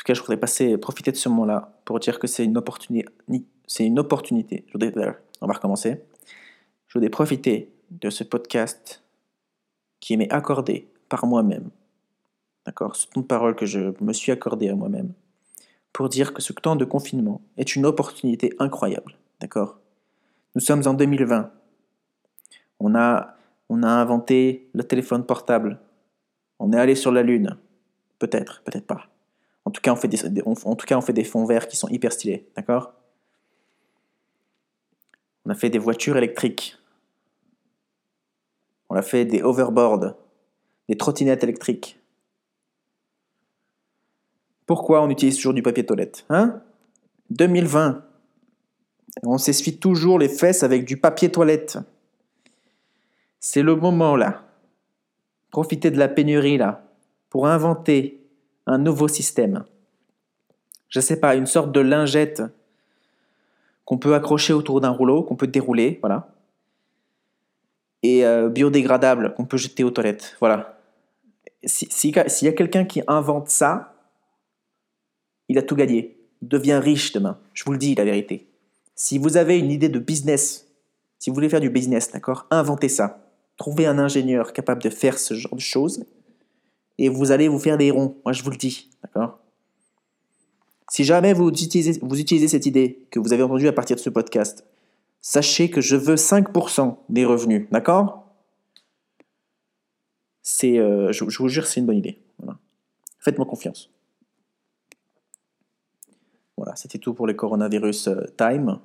Tout 0.00 0.04
cas, 0.04 0.14
je 0.14 0.22
voudrais 0.22 0.78
profiter 0.78 1.12
de 1.12 1.16
ce 1.18 1.28
moment-là 1.28 1.78
pour 1.84 2.00
dire 2.00 2.18
que 2.18 2.26
c'est 2.26 2.42
une 2.42 2.56
opportunité. 2.56 3.06
C'est 3.66 3.84
une 3.84 3.98
opportunité. 3.98 4.64
Je 4.68 4.72
voudrais, 4.72 4.94
on 5.42 5.46
va 5.46 5.52
recommencer. 5.52 6.00
Je 6.88 6.94
voudrais 6.94 7.10
profiter 7.10 7.70
de 7.90 8.08
ce 8.08 8.24
podcast 8.24 9.02
qui 10.00 10.16
m'est 10.16 10.32
accordé 10.32 10.88
par 11.10 11.26
moi-même. 11.26 11.68
D'accord? 12.64 12.96
Ce 12.96 13.06
temps 13.08 13.20
de 13.20 13.26
parole 13.26 13.54
que 13.54 13.66
je 13.66 13.92
me 14.00 14.14
suis 14.14 14.32
accordé 14.32 14.70
à 14.70 14.74
moi-même 14.74 15.12
pour 15.92 16.08
dire 16.08 16.32
que 16.32 16.40
ce 16.40 16.54
temps 16.54 16.76
de 16.76 16.86
confinement 16.86 17.42
est 17.58 17.76
une 17.76 17.84
opportunité 17.84 18.54
incroyable. 18.58 19.18
D'accord? 19.38 19.80
Nous 20.54 20.62
sommes 20.62 20.86
en 20.86 20.94
2020. 20.94 21.52
On 22.78 22.94
a, 22.94 23.36
on 23.68 23.82
a 23.82 23.88
inventé 23.88 24.70
le 24.72 24.82
téléphone 24.82 25.26
portable. 25.26 25.78
On 26.58 26.72
est 26.72 26.78
allé 26.78 26.94
sur 26.94 27.12
la 27.12 27.22
Lune. 27.22 27.58
Peut-être, 28.18 28.62
peut-être 28.64 28.86
pas. 28.86 29.10
En 29.64 29.70
tout 29.70 29.80
cas, 29.80 29.92
on 29.92 29.96
fait 29.96 30.08
des, 30.08 30.16
fait 30.16 31.12
des 31.12 31.24
fonds 31.24 31.44
verts 31.44 31.68
qui 31.68 31.76
sont 31.76 31.88
hyper 31.88 32.12
stylés. 32.12 32.48
D'accord? 32.56 32.92
On 35.44 35.50
a 35.50 35.54
fait 35.54 35.70
des 35.70 35.78
voitures 35.78 36.16
électriques. 36.16 36.76
On 38.88 38.96
a 38.96 39.02
fait 39.02 39.24
des 39.24 39.42
overboards, 39.42 40.14
des 40.88 40.96
trottinettes 40.96 41.44
électriques. 41.44 41.98
Pourquoi 44.66 45.02
on 45.02 45.10
utilise 45.10 45.36
toujours 45.36 45.54
du 45.54 45.62
papier 45.62 45.84
toilette 45.84 46.24
Hein? 46.28 46.62
2020. 47.30 48.04
On 49.22 49.38
s'essuie 49.38 49.78
toujours 49.78 50.18
les 50.18 50.28
fesses 50.28 50.62
avec 50.62 50.84
du 50.84 50.96
papier 50.96 51.30
toilette. 51.30 51.78
C'est 53.40 53.62
le 53.62 53.74
moment 53.74 54.16
là. 54.16 54.44
Profitez 55.50 55.90
de 55.90 55.98
la 55.98 56.08
pénurie 56.08 56.58
là 56.58 56.84
pour 57.28 57.46
inventer 57.46 58.19
un 58.66 58.78
nouveau 58.78 59.08
système. 59.08 59.64
Je 60.88 61.00
sais 61.00 61.18
pas, 61.18 61.34
une 61.36 61.46
sorte 61.46 61.72
de 61.72 61.80
lingette 61.80 62.42
qu'on 63.84 63.98
peut 63.98 64.14
accrocher 64.14 64.52
autour 64.52 64.80
d'un 64.80 64.90
rouleau, 64.90 65.22
qu'on 65.22 65.36
peut 65.36 65.46
dérouler, 65.46 65.98
voilà. 66.00 66.28
Et 68.02 68.24
euh, 68.24 68.48
biodégradable 68.48 69.34
qu'on 69.34 69.44
peut 69.44 69.56
jeter 69.56 69.84
aux 69.84 69.90
toilettes, 69.90 70.36
voilà. 70.40 70.78
S'il 71.64 71.90
si, 72.26 72.44
y 72.44 72.48
a 72.48 72.52
quelqu'un 72.52 72.84
qui 72.84 73.02
invente 73.06 73.48
ça, 73.48 73.94
il 75.48 75.58
a 75.58 75.62
tout 75.62 75.76
gagné. 75.76 76.16
Il 76.42 76.48
devient 76.48 76.80
riche 76.82 77.12
demain. 77.12 77.38
Je 77.52 77.64
vous 77.64 77.72
le 77.72 77.78
dis 77.78 77.94
la 77.94 78.04
vérité. 78.04 78.48
Si 78.94 79.18
vous 79.18 79.36
avez 79.36 79.58
une 79.58 79.70
idée 79.70 79.88
de 79.88 79.98
business, 79.98 80.68
si 81.18 81.28
vous 81.28 81.34
voulez 81.34 81.48
faire 81.48 81.60
du 81.60 81.70
business, 81.70 82.10
d'accord, 82.12 82.46
inventez 82.50 82.88
ça. 82.88 83.26
Trouvez 83.56 83.86
un 83.86 83.98
ingénieur 83.98 84.52
capable 84.52 84.82
de 84.82 84.88
faire 84.88 85.18
ce 85.18 85.34
genre 85.34 85.54
de 85.54 85.60
choses 85.60 86.06
et 87.00 87.08
vous 87.08 87.32
allez 87.32 87.48
vous 87.48 87.58
faire 87.58 87.78
des 87.78 87.90
ronds. 87.90 88.18
Moi, 88.26 88.32
je 88.34 88.42
vous 88.42 88.50
le 88.50 88.58
dis, 88.58 88.90
d'accord? 89.02 89.38
Si 90.90 91.02
jamais 91.02 91.32
vous 91.32 91.48
utilisez, 91.48 91.98
vous 92.02 92.20
utilisez 92.20 92.46
cette 92.46 92.66
idée 92.66 93.06
que 93.10 93.18
vous 93.18 93.32
avez 93.32 93.42
entendue 93.42 93.68
à 93.68 93.72
partir 93.72 93.96
de 93.96 94.00
ce 94.00 94.10
podcast, 94.10 94.66
sachez 95.22 95.70
que 95.70 95.80
je 95.80 95.96
veux 95.96 96.16
5% 96.16 96.98
des 97.08 97.24
revenus, 97.24 97.68
d'accord? 97.70 98.26
C'est, 100.42 100.78
euh, 100.78 101.10
je, 101.10 101.24
vous 101.24 101.48
jure, 101.48 101.66
c'est 101.66 101.80
une 101.80 101.86
bonne 101.86 101.96
idée. 101.96 102.18
Faites-moi 103.18 103.46
confiance. 103.46 103.90
Voilà, 106.56 106.76
c'était 106.76 106.98
tout 106.98 107.14
pour 107.14 107.26
les 107.26 107.36
coronavirus 107.36 108.08
euh, 108.08 108.24
time. 108.36 108.78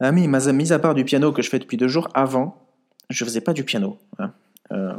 Ah, 0.00 0.10
mis, 0.10 0.72
à 0.72 0.78
part 0.78 0.94
du 0.94 1.04
piano 1.04 1.32
que 1.32 1.42
je 1.42 1.50
fais 1.50 1.58
depuis 1.58 1.76
deux 1.76 1.88
jours, 1.88 2.08
avant, 2.14 2.60
je 3.10 3.24
faisais 3.24 3.40
pas 3.40 3.52
du 3.52 3.64
piano. 3.64 3.98
Hein. 4.18 4.32
Euh, 4.72 4.94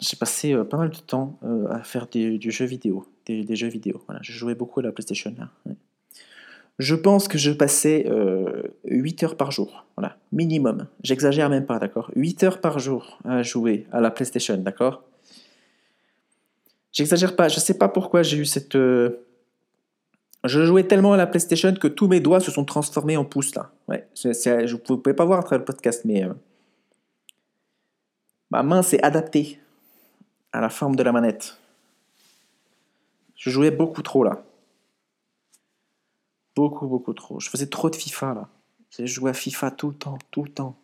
j'ai 0.00 0.16
passé 0.16 0.52
euh, 0.52 0.64
pas 0.64 0.76
mal 0.76 0.90
de 0.90 0.96
temps 0.96 1.38
euh, 1.44 1.68
à 1.68 1.82
faire 1.82 2.06
des, 2.06 2.38
du 2.38 2.50
jeu 2.50 2.64
vidéo, 2.64 3.06
des, 3.26 3.56
jeux 3.56 3.68
vidéo. 3.68 4.02
Voilà, 4.06 4.20
je 4.22 4.32
jouais 4.32 4.54
beaucoup 4.54 4.80
à 4.80 4.82
la 4.82 4.92
PlayStation. 4.92 5.34
Je 6.78 6.94
pense 6.94 7.28
que 7.28 7.36
je 7.36 7.52
passais 7.52 8.10
8 8.84 9.22
heures 9.24 9.36
par 9.36 9.50
jour, 9.50 9.84
voilà, 9.96 10.16
minimum. 10.32 10.86
J'exagère 11.02 11.50
même 11.50 11.66
pas, 11.66 11.78
d'accord 11.78 12.10
8 12.16 12.42
heures 12.44 12.60
par 12.60 12.78
jour 12.78 13.18
à 13.24 13.42
jouer 13.42 13.86
à 13.92 14.00
la 14.00 14.10
PlayStation, 14.10 14.56
d'accord 14.56 15.04
J'exagère 16.92 17.36
pas, 17.36 17.48
je 17.48 17.60
sais 17.60 17.78
pas 17.78 17.88
pourquoi 17.88 18.22
j'ai 18.22 18.38
eu 18.38 18.46
cette 18.46 18.76
je 20.44 20.64
jouais 20.64 20.84
tellement 20.84 21.12
à 21.12 21.16
la 21.16 21.26
PlayStation 21.26 21.74
que 21.74 21.88
tous 21.88 22.08
mes 22.08 22.20
doigts 22.20 22.40
se 22.40 22.50
sont 22.50 22.64
transformés 22.64 23.16
en 23.16 23.24
pouces 23.24 23.54
là. 23.54 23.70
Ouais, 23.88 24.06
je, 24.14 24.72
vous 24.72 24.96
pouvez 24.96 25.14
pas 25.14 25.24
voir 25.24 25.40
à 25.40 25.42
travers 25.42 25.58
le 25.58 25.64
podcast, 25.64 26.02
mais 26.04 26.24
euh, 26.24 26.32
ma 28.50 28.62
main 28.62 28.82
s'est 28.82 29.02
adaptée 29.02 29.60
à 30.52 30.60
la 30.60 30.68
forme 30.68 30.96
de 30.96 31.02
la 31.02 31.12
manette. 31.12 31.58
Je 33.36 33.50
jouais 33.50 33.70
beaucoup 33.70 34.02
trop 34.02 34.24
là. 34.24 34.42
Beaucoup, 36.56 36.86
beaucoup 36.86 37.14
trop. 37.14 37.40
Je 37.40 37.48
faisais 37.48 37.66
trop 37.66 37.88
de 37.90 37.96
FIFA 37.96 38.34
là. 38.34 38.48
Je 38.98 39.06
jouais 39.06 39.30
à 39.30 39.34
FIFA 39.34 39.70
tout 39.70 39.88
le 39.88 39.94
temps, 39.94 40.18
tout 40.30 40.42
le 40.42 40.50
temps. 40.50 40.76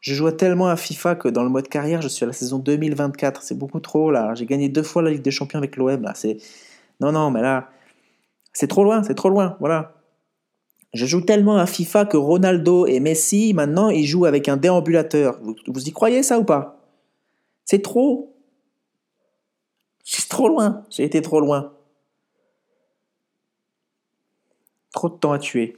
Je 0.00 0.14
jouais 0.14 0.36
tellement 0.36 0.68
à 0.68 0.76
FIFA 0.76 1.14
que 1.16 1.28
dans 1.28 1.44
le 1.44 1.50
mode 1.50 1.68
carrière, 1.68 2.02
je 2.02 2.08
suis 2.08 2.24
à 2.24 2.26
la 2.26 2.32
saison 2.32 2.58
2024. 2.58 3.42
C'est 3.42 3.56
beaucoup 3.56 3.80
trop 3.80 4.10
là. 4.10 4.34
J'ai 4.34 4.46
gagné 4.46 4.68
deux 4.68 4.82
fois 4.82 5.02
la 5.02 5.10
Ligue 5.10 5.22
des 5.22 5.30
Champions 5.30 5.58
avec 5.58 5.76
l'OM 5.76 6.02
là. 6.02 6.14
C'est 6.14 6.38
non, 7.00 7.12
non, 7.12 7.30
mais 7.30 7.42
là. 7.42 7.70
C'est 8.52 8.68
trop 8.68 8.84
loin, 8.84 9.02
c'est 9.02 9.14
trop 9.14 9.28
loin, 9.28 9.56
voilà. 9.60 9.94
Je 10.92 11.06
joue 11.06 11.22
tellement 11.22 11.56
à 11.56 11.66
FIFA 11.66 12.06
que 12.06 12.16
Ronaldo 12.16 12.86
et 12.86 13.00
Messi, 13.00 13.52
maintenant, 13.52 13.90
ils 13.90 14.06
jouent 14.06 14.26
avec 14.26 14.48
un 14.48 14.56
déambulateur. 14.56 15.38
Vous, 15.42 15.56
vous 15.66 15.88
y 15.88 15.92
croyez 15.92 16.22
ça 16.22 16.38
ou 16.38 16.44
pas? 16.44 16.83
C'est 17.64 17.82
trop. 17.82 18.36
C'est 20.04 20.28
trop 20.28 20.48
loin. 20.48 20.84
J'ai 20.90 21.04
été 21.04 21.22
trop 21.22 21.40
loin. 21.40 21.72
Trop 24.92 25.08
de 25.08 25.14
temps 25.16 25.32
à 25.32 25.38
tuer. 25.38 25.76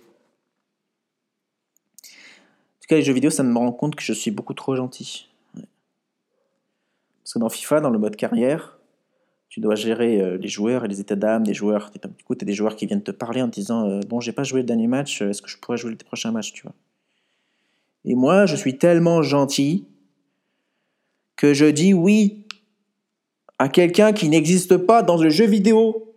En 2.02 2.80
tout 2.82 2.88
cas, 2.88 2.96
les 2.96 3.02
jeux 3.02 3.12
vidéo, 3.12 3.30
ça 3.30 3.42
me 3.42 3.56
rend 3.56 3.72
compte 3.72 3.94
que 3.96 4.02
je 4.02 4.12
suis 4.12 4.30
beaucoup 4.30 4.54
trop 4.54 4.76
gentil. 4.76 5.28
Parce 5.54 7.34
que 7.34 7.38
dans 7.38 7.48
FIFA, 7.48 7.80
dans 7.80 7.90
le 7.90 7.98
mode 7.98 8.14
carrière, 8.14 8.78
tu 9.48 9.60
dois 9.60 9.74
gérer 9.74 10.20
euh, 10.20 10.36
les 10.36 10.48
joueurs 10.48 10.84
et 10.84 10.88
les 10.88 11.00
états 11.00 11.16
d'âme 11.16 11.44
des 11.44 11.54
joueurs. 11.54 11.90
Du 11.90 12.24
coup, 12.24 12.34
tu 12.34 12.44
as 12.44 12.46
des 12.46 12.52
joueurs 12.52 12.76
qui 12.76 12.86
viennent 12.86 13.02
te 13.02 13.10
parler 13.10 13.42
en 13.42 13.48
te 13.48 13.54
disant 13.54 13.88
euh, 13.88 14.00
Bon, 14.08 14.20
j'ai 14.20 14.32
pas 14.32 14.44
joué 14.44 14.60
le 14.60 14.66
dernier 14.66 14.86
match, 14.86 15.22
est-ce 15.22 15.42
que 15.42 15.48
je 15.48 15.56
pourrais 15.58 15.76
jouer 15.76 15.90
le 15.90 15.96
prochain 15.96 16.30
match? 16.30 16.52
Tu 16.52 16.62
vois 16.62 16.74
Et 18.04 18.14
moi, 18.14 18.46
je 18.46 18.54
suis 18.54 18.78
tellement 18.78 19.22
gentil 19.22 19.86
que 21.36 21.54
je 21.54 21.66
dis 21.66 21.94
oui 21.94 22.46
à 23.58 23.68
quelqu'un 23.68 24.12
qui 24.12 24.28
n'existe 24.28 24.76
pas 24.76 25.02
dans 25.02 25.16
le 25.16 25.30
jeu 25.30 25.46
vidéo. 25.46 26.14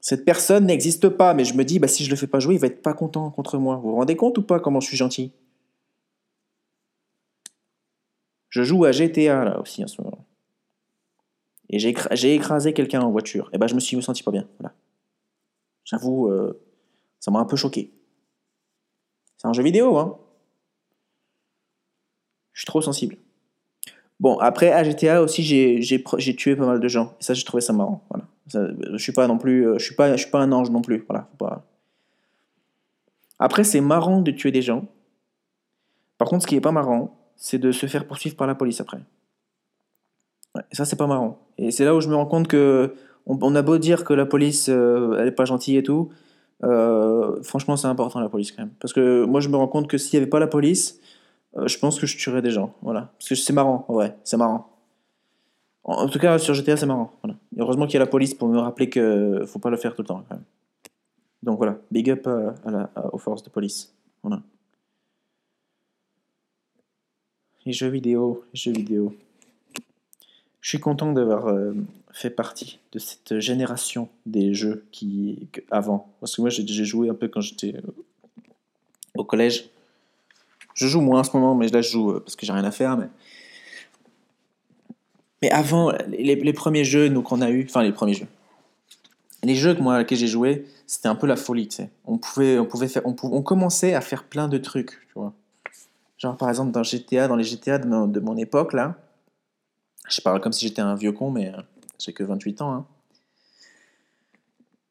Cette 0.00 0.24
personne 0.24 0.66
n'existe 0.66 1.08
pas, 1.08 1.34
mais 1.34 1.44
je 1.44 1.54
me 1.54 1.64
dis 1.64 1.78
bah, 1.78 1.88
si 1.88 2.04
je 2.04 2.10
le 2.10 2.16
fais 2.16 2.26
pas 2.26 2.38
jouer, 2.40 2.54
il 2.54 2.60
va 2.60 2.68
être 2.68 2.82
pas 2.82 2.94
content 2.94 3.30
contre 3.30 3.58
moi. 3.58 3.76
Vous 3.76 3.90
vous 3.90 3.96
rendez 3.96 4.16
compte 4.16 4.38
ou 4.38 4.42
pas 4.42 4.60
comment 4.60 4.80
je 4.80 4.88
suis 4.88 4.96
gentil? 4.96 5.32
Je 8.48 8.62
joue 8.62 8.84
à 8.84 8.92
GTA 8.92 9.44
là 9.44 9.60
aussi 9.60 9.82
en 9.84 9.86
ce 9.86 10.00
moment. 10.00 10.24
Et 11.68 11.78
j'ai, 11.80 12.34
écrasé 12.34 12.72
quelqu'un 12.72 13.00
en 13.00 13.10
voiture. 13.10 13.50
Et 13.52 13.58
ben 13.58 13.66
je 13.66 13.74
me 13.74 13.80
suis 13.80 14.00
senti 14.02 14.22
pas 14.22 14.30
bien. 14.30 14.46
Voilà. 14.60 14.74
J'avoue, 15.84 16.28
euh, 16.28 16.60
ça 17.18 17.30
m'a 17.30 17.40
un 17.40 17.44
peu 17.44 17.56
choqué. 17.56 17.92
C'est 19.36 19.48
un 19.48 19.52
jeu 19.52 19.62
vidéo, 19.62 19.98
hein. 19.98 20.18
Je 22.56 22.62
suis 22.62 22.66
trop 22.66 22.80
sensible. 22.80 23.16
Bon, 24.18 24.38
après, 24.38 24.72
à 24.72 24.82
GTA 24.82 25.22
aussi, 25.22 25.42
j'ai, 25.42 26.34
tué 26.34 26.56
pas 26.56 26.64
mal 26.64 26.80
de 26.80 26.88
gens. 26.88 27.14
Et 27.20 27.22
ça, 27.22 27.34
j'ai 27.34 27.44
trouvé 27.44 27.60
ça 27.60 27.74
marrant. 27.74 28.02
Voilà. 28.08 28.24
Ça, 28.48 28.66
je 28.92 28.96
suis 28.96 29.12
pas 29.12 29.26
non 29.26 29.36
plus. 29.36 29.74
Je 29.74 29.84
suis 29.84 29.94
pas, 29.94 30.16
je 30.16 30.22
suis 30.22 30.30
pas 30.30 30.40
un 30.40 30.50
ange 30.52 30.70
non 30.70 30.80
plus. 30.80 31.04
Voilà. 31.06 31.28
Après, 33.38 33.62
c'est 33.62 33.82
marrant 33.82 34.22
de 34.22 34.30
tuer 34.30 34.52
des 34.52 34.62
gens. 34.62 34.86
Par 36.16 36.28
contre, 36.28 36.44
ce 36.44 36.46
qui 36.46 36.56
est 36.56 36.62
pas 36.62 36.72
marrant, 36.72 37.14
c'est 37.36 37.58
de 37.58 37.72
se 37.72 37.84
faire 37.84 38.06
poursuivre 38.06 38.36
par 38.36 38.46
la 38.46 38.54
police 38.54 38.80
après. 38.80 39.00
Et 40.56 40.74
ça, 40.74 40.86
c'est 40.86 40.96
pas 40.96 41.06
marrant. 41.06 41.38
Et 41.58 41.70
c'est 41.70 41.84
là 41.84 41.94
où 41.94 42.00
je 42.00 42.08
me 42.08 42.14
rends 42.14 42.24
compte 42.24 42.48
que 42.48 42.94
on, 43.26 43.54
a 43.54 43.60
beau 43.60 43.76
dire 43.76 44.04
que 44.04 44.14
la 44.14 44.24
police, 44.24 44.70
euh, 44.70 45.18
elle 45.18 45.28
est 45.28 45.32
pas 45.32 45.44
gentille 45.44 45.76
et 45.76 45.82
tout, 45.82 46.08
euh, 46.64 47.42
franchement, 47.42 47.76
c'est 47.76 47.88
important 47.88 48.20
la 48.20 48.30
police 48.30 48.50
quand 48.52 48.62
même. 48.62 48.72
Parce 48.80 48.94
que 48.94 49.26
moi, 49.26 49.40
je 49.40 49.50
me 49.50 49.56
rends 49.56 49.68
compte 49.68 49.88
que 49.88 49.98
s'il 49.98 50.14
y 50.14 50.16
avait 50.16 50.30
pas 50.30 50.40
la 50.40 50.46
police, 50.46 51.00
euh, 51.56 51.66
je 51.66 51.78
pense 51.78 51.98
que 51.98 52.06
je 52.06 52.16
tuerais 52.16 52.42
des 52.42 52.50
gens. 52.50 52.74
Voilà. 52.82 53.12
Parce 53.18 53.28
que 53.28 53.34
c'est 53.34 53.52
marrant, 53.52 53.84
ouais, 53.88 54.14
c'est 54.24 54.36
marrant. 54.36 54.70
En, 55.84 56.08
tout 56.08 56.18
cas, 56.18 56.38
sur 56.38 56.54
GTA, 56.54 56.76
c'est 56.76 56.86
marrant. 56.86 57.12
Heureusement 57.56 57.86
qu'il 57.86 57.94
y 57.94 57.96
a 57.98 58.00
la 58.00 58.06
police 58.06 58.34
pour 58.34 58.48
me 58.48 58.58
rappeler 58.58 58.90
que 58.90 59.44
faut 59.46 59.60
pas 59.60 59.70
le 59.70 59.76
faire 59.76 59.94
tout 59.94 60.02
le 60.02 60.08
temps 60.08 60.24
quand 60.28 60.34
même. 60.34 60.44
Donc 61.42 61.58
voilà, 61.58 61.78
big 61.92 62.10
up 62.10 62.26
à, 62.26 63.14
aux 63.14 63.18
forces 63.18 63.44
de 63.44 63.50
police. 63.50 63.94
Voilà. 64.22 64.42
Les 67.64 67.72
jeux 67.72 67.88
vidéo, 67.88 68.44
jeux 68.52 68.72
vidéo. 68.72 69.14
Je 70.60 70.70
suis 70.70 70.80
content 70.80 71.12
d'avoir 71.12 71.46
euh, 71.46 71.74
fait 72.12 72.30
partie 72.30 72.80
de 72.90 72.98
cette 72.98 73.38
génération 73.38 74.08
des 74.24 74.52
jeux 74.52 74.84
qui 74.90 75.48
avant. 75.70 76.12
Parce 76.18 76.34
que 76.34 76.40
moi, 76.40 76.50
j'ai 76.50 76.84
joué 76.84 77.08
un 77.08 77.14
peu 77.14 77.28
quand 77.28 77.40
j'étais 77.40 77.76
euh, 77.76 77.82
au 79.14 79.22
collège. 79.22 79.70
Je 80.76 80.86
joue 80.86 81.00
moins 81.00 81.20
en 81.20 81.24
ce 81.24 81.34
moment, 81.34 81.54
mais 81.54 81.68
là, 81.68 81.80
je 81.80 81.90
joue 81.90 82.10
euh, 82.10 82.20
parce 82.20 82.36
que 82.36 82.46
j'ai 82.46 82.52
rien 82.52 82.64
à 82.64 82.70
faire. 82.70 82.96
Mais, 82.98 83.08
mais 85.42 85.50
avant, 85.50 85.90
les, 86.06 86.52
premiers 86.52 86.84
jeux 86.84 87.10
qu'on 87.22 87.40
a 87.40 87.50
eu, 87.50 87.64
enfin 87.68 87.82
les 87.82 87.92
premiers 87.92 88.14
jeux, 88.14 88.28
les 89.42 89.54
jeux 89.54 89.74
que 89.74 89.80
moi, 89.80 90.04
que 90.04 90.14
j'ai 90.14 90.26
joué, 90.26 90.66
c'était 90.86 91.08
un 91.08 91.14
peu 91.14 91.26
la 91.26 91.36
folie. 91.36 91.66
Tu 91.68 91.76
sais. 91.76 91.90
On 92.04 92.18
pouvait, 92.18 92.58
on 92.58 92.66
pouvait 92.66 92.88
faire, 92.88 93.02
on, 93.06 93.14
pouvait, 93.14 93.34
on 93.34 93.42
commençait 93.42 93.94
à 93.94 94.02
faire 94.02 94.24
plein 94.24 94.48
de 94.48 94.58
trucs, 94.58 94.90
tu 95.08 95.14
vois. 95.14 95.32
Genre, 96.18 96.36
par 96.36 96.50
exemple, 96.50 96.72
dans 96.72 96.82
GTA, 96.82 97.26
dans 97.26 97.36
les 97.36 97.44
GTA 97.44 97.78
de 97.78 97.86
mon, 97.86 98.06
de 98.06 98.20
mon 98.20 98.36
époque, 98.36 98.74
là, 98.74 98.96
je 100.08 100.20
parle 100.20 100.40
comme 100.40 100.52
si 100.52 100.66
j'étais 100.66 100.82
un 100.82 100.94
vieux 100.94 101.12
con, 101.12 101.30
mais 101.30 101.48
euh, 101.48 101.60
j'ai 101.98 102.12
que 102.12 102.22
28 102.22 102.60
ans. 102.60 102.72
Hein. 102.72 102.86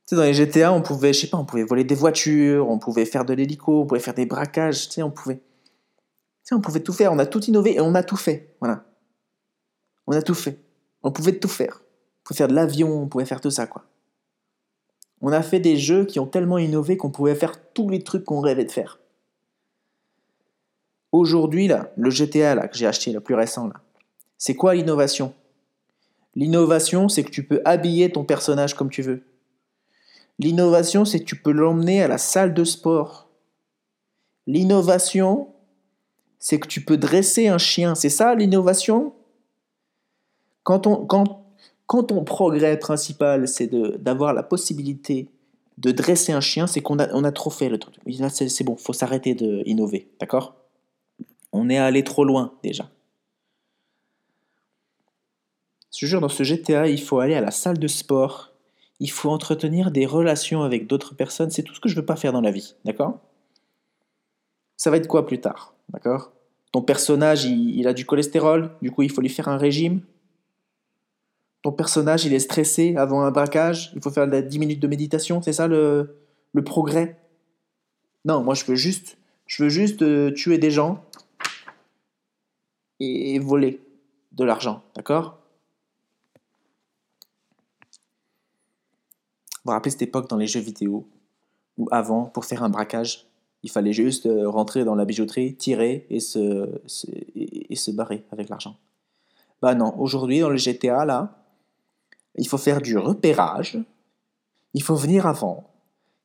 Tu 0.07 0.09
sais, 0.09 0.15
dans 0.15 0.23
les 0.23 0.33
GTA, 0.33 0.73
on 0.73 0.81
pouvait, 0.81 1.13
je 1.13 1.21
sais 1.21 1.27
pas, 1.27 1.37
on 1.37 1.45
pouvait 1.45 1.63
voler 1.63 1.83
des 1.83 1.95
voitures, 1.95 2.69
on 2.69 2.79
pouvait 2.79 3.05
faire 3.05 3.25
de 3.25 3.33
l'hélico, 3.33 3.81
on 3.81 3.85
pouvait 3.85 3.99
faire 3.99 4.13
des 4.15 4.25
braquages, 4.25 4.87
tu 4.87 4.95
sais, 4.95 5.03
on 5.03 5.11
pouvait. 5.11 5.39
On 6.51 6.61
pouvait 6.61 6.81
tout 6.81 6.93
faire, 6.93 7.11
on 7.11 7.19
a 7.19 7.25
tout 7.25 7.43
innové 7.45 7.75
et 7.75 7.81
on 7.81 7.95
a 7.95 8.03
tout 8.03 8.17
fait. 8.17 8.55
On 8.61 10.13
a 10.13 10.21
tout 10.21 10.35
fait. 10.35 10.59
On 11.01 11.11
pouvait 11.11 11.37
tout 11.37 11.47
faire. 11.47 11.81
On 11.81 12.23
pouvait 12.23 12.37
faire 12.37 12.47
de 12.47 12.53
l'avion, 12.53 13.01
on 13.01 13.07
pouvait 13.07 13.25
faire 13.25 13.41
tout 13.41 13.51
ça, 13.51 13.67
quoi. 13.67 13.85
On 15.21 15.31
a 15.31 15.41
fait 15.41 15.59
des 15.59 15.77
jeux 15.77 16.05
qui 16.05 16.19
ont 16.19 16.27
tellement 16.27 16.57
innové 16.57 16.97
qu'on 16.97 17.09
pouvait 17.09 17.35
faire 17.35 17.73
tous 17.73 17.89
les 17.89 18.03
trucs 18.03 18.25
qu'on 18.25 18.41
rêvait 18.41 18.65
de 18.65 18.71
faire. 18.71 18.99
Aujourd'hui, 21.11 21.67
là, 21.67 21.91
le 21.95 22.09
GTA 22.09 22.53
là, 22.53 22.67
que 22.67 22.77
j'ai 22.77 22.85
acheté, 22.85 23.11
le 23.11 23.21
plus 23.21 23.35
récent, 23.35 23.67
là, 23.67 23.81
c'est 24.37 24.55
quoi 24.55 24.75
l'innovation? 24.75 25.33
L'innovation, 26.35 27.07
c'est 27.07 27.23
que 27.23 27.31
tu 27.31 27.47
peux 27.47 27.61
habiller 27.63 28.11
ton 28.11 28.25
personnage 28.25 28.75
comme 28.75 28.89
tu 28.89 29.01
veux. 29.01 29.23
L'innovation, 30.37 31.05
c'est 31.05 31.21
que 31.21 31.25
tu 31.25 31.37
peux 31.37 31.51
l'emmener 31.51 32.03
à 32.03 32.09
la 32.09 32.17
salle 32.17 32.53
de 32.53 32.65
sport. 32.65 33.29
L'innovation, 34.45 35.54
c'est 36.45 36.59
que 36.59 36.67
tu 36.67 36.85
peux 36.85 36.97
dresser 36.97 37.47
un 37.47 37.57
chien. 37.57 37.95
C'est 37.95 38.09
ça 38.09 38.35
l'innovation? 38.35 39.15
Quand, 40.61 40.85
on, 40.85 41.03
quand, 41.03 41.43
quand 41.87 42.03
ton 42.03 42.23
progrès 42.23 42.77
principal, 42.77 43.47
c'est 43.47 43.65
d'avoir 43.65 44.31
la 44.31 44.43
possibilité 44.43 45.27
de 45.79 45.89
dresser 45.89 46.33
un 46.33 46.41
chien, 46.41 46.67
c'est 46.67 46.81
qu'on 46.81 46.99
a, 46.99 47.11
on 47.15 47.23
a 47.23 47.31
trop 47.31 47.49
fait 47.49 47.67
le 47.67 47.79
truc. 47.79 47.95
C'est 48.29 48.63
bon, 48.63 48.75
faut 48.75 48.93
s'arrêter 48.93 49.33
d'innover, 49.33 50.07
d'accord? 50.19 50.53
On 51.51 51.67
est 51.67 51.79
allé 51.79 52.03
trop 52.03 52.23
loin 52.23 52.53
déjà. 52.61 52.91
Je 55.97 56.05
jure, 56.05 56.21
dans 56.21 56.29
ce 56.29 56.43
GTA, 56.43 56.87
il 56.87 57.01
faut 57.01 57.21
aller 57.21 57.33
à 57.33 57.41
la 57.41 57.49
salle 57.49 57.79
de 57.79 57.87
sport, 57.87 58.51
il 58.99 59.09
faut 59.09 59.31
entretenir 59.31 59.89
des 59.89 60.05
relations 60.05 60.61
avec 60.61 60.85
d'autres 60.85 61.15
personnes, 61.15 61.49
c'est 61.49 61.63
tout 61.63 61.73
ce 61.73 61.79
que 61.79 61.89
je 61.89 61.95
veux 61.95 62.05
pas 62.05 62.15
faire 62.15 62.33
dans 62.33 62.41
la 62.41 62.51
vie, 62.51 62.75
d'accord? 62.85 63.17
Ça 64.77 64.91
va 64.91 64.97
être 64.97 65.07
quoi 65.07 65.25
plus 65.25 65.41
tard, 65.41 65.74
d'accord? 65.89 66.31
Ton 66.71 66.81
personnage, 66.81 67.45
il, 67.45 67.87
a 67.87 67.93
du 67.93 68.05
cholestérol, 68.05 68.71
du 68.81 68.91
coup 68.91 69.01
il 69.01 69.11
faut 69.11 69.21
lui 69.21 69.29
faire 69.29 69.47
un 69.47 69.57
régime? 69.57 70.01
Ton 71.61 71.71
personnage, 71.71 72.25
il 72.25 72.33
est 72.33 72.39
stressé 72.39 72.95
avant 72.95 73.23
un 73.23 73.31
braquage, 73.31 73.91
il 73.95 74.01
faut 74.01 74.11
faire 74.11 74.27
10 74.27 74.59
minutes 74.59 74.79
de 74.79 74.87
méditation, 74.87 75.41
c'est 75.41 75.53
ça 75.53 75.67
le, 75.67 76.17
le 76.53 76.63
progrès? 76.63 77.17
Non, 78.25 78.43
moi 78.43 78.55
je 78.55 78.65
veux 78.65 78.75
juste, 78.75 79.17
je 79.47 79.63
veux 79.63 79.69
juste 79.69 80.01
euh, 80.01 80.31
tuer 80.31 80.57
des 80.57 80.71
gens 80.71 81.03
et 82.99 83.39
voler 83.39 83.81
de 84.31 84.43
l'argent, 84.43 84.83
d'accord? 84.95 85.39
Vous 89.65 89.71
vous 89.71 89.71
rappelez 89.71 89.91
cette 89.91 90.03
époque 90.03 90.29
dans 90.29 90.37
les 90.37 90.45
jeux 90.45 90.59
vidéo 90.59 91.07
où 91.77 91.87
avant, 91.91 92.25
pour 92.25 92.45
faire 92.45 92.63
un 92.63 92.69
braquage, 92.69 93.25
il 93.65 93.71
fallait 93.71 93.93
juste 93.93 94.27
euh, 94.27 94.47
rentrer 94.47 94.85
dans 94.85 94.93
la 94.93 95.05
bijouterie, 95.05 95.55
tirer 95.55 96.05
et 96.11 96.19
se, 96.19 96.69
et, 97.33 97.75
se 97.75 97.89
barrer 97.89 98.23
avec 98.31 98.47
l'argent. 98.47 98.77
Bah 99.59 99.73
non, 99.73 99.95
aujourd'hui 99.97 100.39
dans 100.39 100.49
le 100.49 100.57
GTA 100.57 101.03
là, 101.03 101.43
il 102.35 102.47
faut 102.47 102.59
faire 102.59 102.79
du 102.79 102.95
repérage, 102.95 103.79
il 104.75 104.83
faut 104.83 104.93
venir 104.93 105.25
avant, 105.25 105.71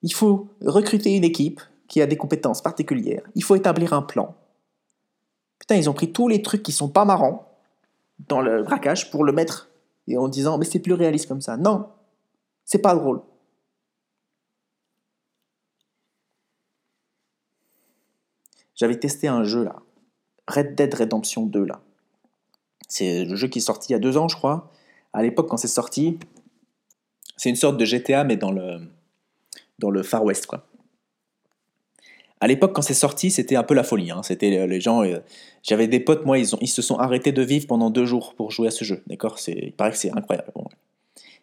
il 0.02 0.12
faut 0.12 0.48
recruter 0.60 1.16
une 1.16 1.24
équipe 1.24 1.62
qui 1.88 2.02
a 2.02 2.06
des 2.06 2.18
compétences 2.18 2.60
particulières, 2.60 3.22
il 3.34 3.42
faut 3.42 3.56
établir 3.56 3.94
un 3.94 4.02
plan. 4.02 4.34
Putain, 5.58 5.76
ils 5.76 5.88
ont 5.88 5.94
pris 5.94 6.12
tous 6.12 6.28
les 6.28 6.42
trucs 6.42 6.62
qui 6.62 6.72
sont 6.72 6.90
pas 6.90 7.06
marrants 7.06 7.56
dans 8.28 8.42
le 8.42 8.64
braquage 8.64 9.10
pour 9.10 9.24
le 9.24 9.32
mettre 9.32 9.70
et 10.08 10.18
en 10.18 10.28
disant 10.28 10.58
mais 10.58 10.66
c'est 10.66 10.78
plus 10.78 10.92
réaliste 10.92 11.26
comme 11.26 11.40
ça. 11.40 11.56
Non, 11.56 11.86
c'est 12.66 12.82
pas 12.82 12.94
drôle. 12.94 13.22
J'avais 18.80 18.98
testé 18.98 19.28
un 19.28 19.44
jeu 19.44 19.62
là, 19.62 19.76
Red 20.48 20.74
Dead 20.74 20.94
Redemption 20.94 21.44
2 21.44 21.64
là. 21.64 21.82
C'est 22.88 23.26
le 23.26 23.36
jeu 23.36 23.46
qui 23.46 23.58
est 23.58 23.62
sorti 23.62 23.90
il 23.90 23.92
y 23.92 23.96
a 23.96 23.98
deux 23.98 24.16
ans, 24.16 24.26
je 24.26 24.36
crois. 24.36 24.70
À 25.12 25.22
l'époque, 25.22 25.50
quand 25.50 25.58
c'est 25.58 25.68
sorti, 25.68 26.18
c'est 27.36 27.50
une 27.50 27.56
sorte 27.56 27.76
de 27.76 27.84
GTA, 27.84 28.24
mais 28.24 28.38
dans 28.38 28.50
le, 28.50 28.80
dans 29.78 29.90
le 29.90 30.02
Far 30.02 30.24
West, 30.24 30.46
quoi. 30.46 30.66
À 32.40 32.46
l'époque, 32.46 32.74
quand 32.74 32.80
c'est 32.80 32.94
sorti, 32.94 33.30
c'était 33.30 33.54
un 33.54 33.64
peu 33.64 33.74
la 33.74 33.84
folie. 33.84 34.10
Hein. 34.10 34.22
C'était 34.22 34.66
les 34.66 34.80
gens. 34.80 35.04
Euh, 35.04 35.18
j'avais 35.62 35.86
des 35.86 36.00
potes, 36.00 36.24
moi, 36.24 36.38
ils, 36.38 36.54
ont, 36.54 36.58
ils 36.62 36.68
se 36.68 36.80
sont 36.80 36.96
arrêtés 36.96 37.32
de 37.32 37.42
vivre 37.42 37.66
pendant 37.66 37.90
deux 37.90 38.06
jours 38.06 38.34
pour 38.34 38.50
jouer 38.50 38.68
à 38.68 38.70
ce 38.70 38.82
jeu. 38.82 39.02
D'accord? 39.08 39.36
Il 39.46 39.72
paraît 39.72 39.90
que 39.90 39.98
c'est 39.98 40.10
incroyable. 40.16 40.50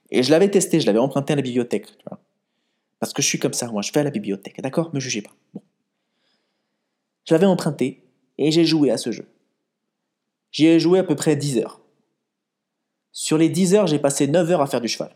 Et 0.09 0.23
je 0.23 0.31
l'avais 0.31 0.49
testé, 0.49 0.79
je 0.79 0.87
l'avais 0.87 0.97
emprunté 0.97 1.33
à 1.33 1.35
la 1.35 1.43
bibliothèque. 1.43 1.85
Tu 1.85 2.03
vois 2.09 2.19
Parce 2.99 3.13
que 3.13 3.21
je 3.21 3.27
suis 3.27 3.37
comme 3.37 3.53
ça, 3.53 3.67
moi, 3.67 3.83
je 3.83 3.91
vais 3.91 3.99
à 3.99 4.03
la 4.03 4.09
bibliothèque. 4.09 4.59
D'accord? 4.59 4.89
Me 4.91 4.99
jugez 4.99 5.21
pas. 5.21 5.35
Bon. 5.53 5.61
Je 7.27 7.33
l'avais 7.33 7.45
emprunté 7.45 8.03
et 8.37 8.51
j'ai 8.51 8.65
joué 8.65 8.89
à 8.89 8.97
ce 8.97 9.11
jeu. 9.11 9.27
J'y 10.51 10.67
ai 10.67 10.79
joué 10.79 10.99
à 10.99 11.03
peu 11.03 11.15
près 11.15 11.35
10 11.35 11.59
heures. 11.59 11.81
Sur 13.11 13.37
les 13.37 13.49
10 13.49 13.75
heures, 13.75 13.87
j'ai 13.87 13.99
passé 13.99 14.27
9 14.27 14.51
heures 14.51 14.61
à 14.61 14.67
faire 14.67 14.79
du 14.79 14.87
cheval. 14.87 15.13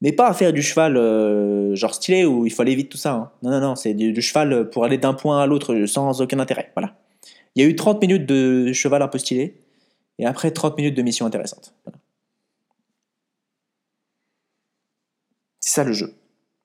Mais 0.00 0.12
pas 0.12 0.28
à 0.28 0.34
faire 0.34 0.52
du 0.52 0.62
cheval 0.62 0.96
euh, 0.96 1.74
genre 1.76 1.94
stylé 1.94 2.24
où 2.24 2.46
il 2.46 2.52
faut 2.52 2.62
aller 2.62 2.74
vite 2.74 2.90
tout 2.90 2.98
ça. 2.98 3.12
Hein. 3.12 3.30
Non, 3.42 3.50
non, 3.50 3.60
non, 3.60 3.76
c'est 3.76 3.94
du, 3.94 4.20
cheval 4.20 4.68
pour 4.70 4.84
aller 4.84 4.98
d'un 4.98 5.14
point 5.14 5.40
à 5.40 5.46
l'autre 5.46 5.86
sans 5.86 6.22
aucun 6.22 6.38
intérêt. 6.40 6.72
Voilà. 6.74 6.96
Il 7.54 7.62
y 7.62 7.66
a 7.66 7.68
eu 7.68 7.76
30 7.76 8.00
minutes 8.00 8.26
de 8.26 8.72
cheval 8.72 9.02
un 9.02 9.08
peu 9.08 9.18
stylé 9.18 9.60
et 10.18 10.26
après 10.26 10.50
30 10.50 10.76
minutes 10.76 10.96
de 10.96 11.02
mission 11.02 11.26
intéressante. 11.26 11.74
C'est 15.60 15.74
ça 15.74 15.84
le 15.84 15.92
jeu. 15.92 16.14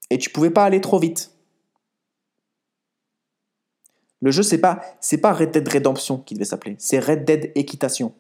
Et 0.10 0.18
tu 0.18 0.30
pouvais 0.30 0.50
pas 0.50 0.64
aller 0.64 0.82
trop 0.82 0.98
vite. 0.98 1.35
Le 4.26 4.32
jeu, 4.32 4.42
c'est 4.42 4.58
pas, 4.58 4.82
c'est 5.00 5.20
pas 5.20 5.34
Red 5.34 5.52
Dead 5.52 5.70
Redemption 5.70 6.18
qui 6.18 6.34
devait 6.34 6.46
s'appeler, 6.46 6.76
c'est 6.80 6.98
Red 6.98 7.26
Dead 7.26 7.52
Équitation. 7.54 8.12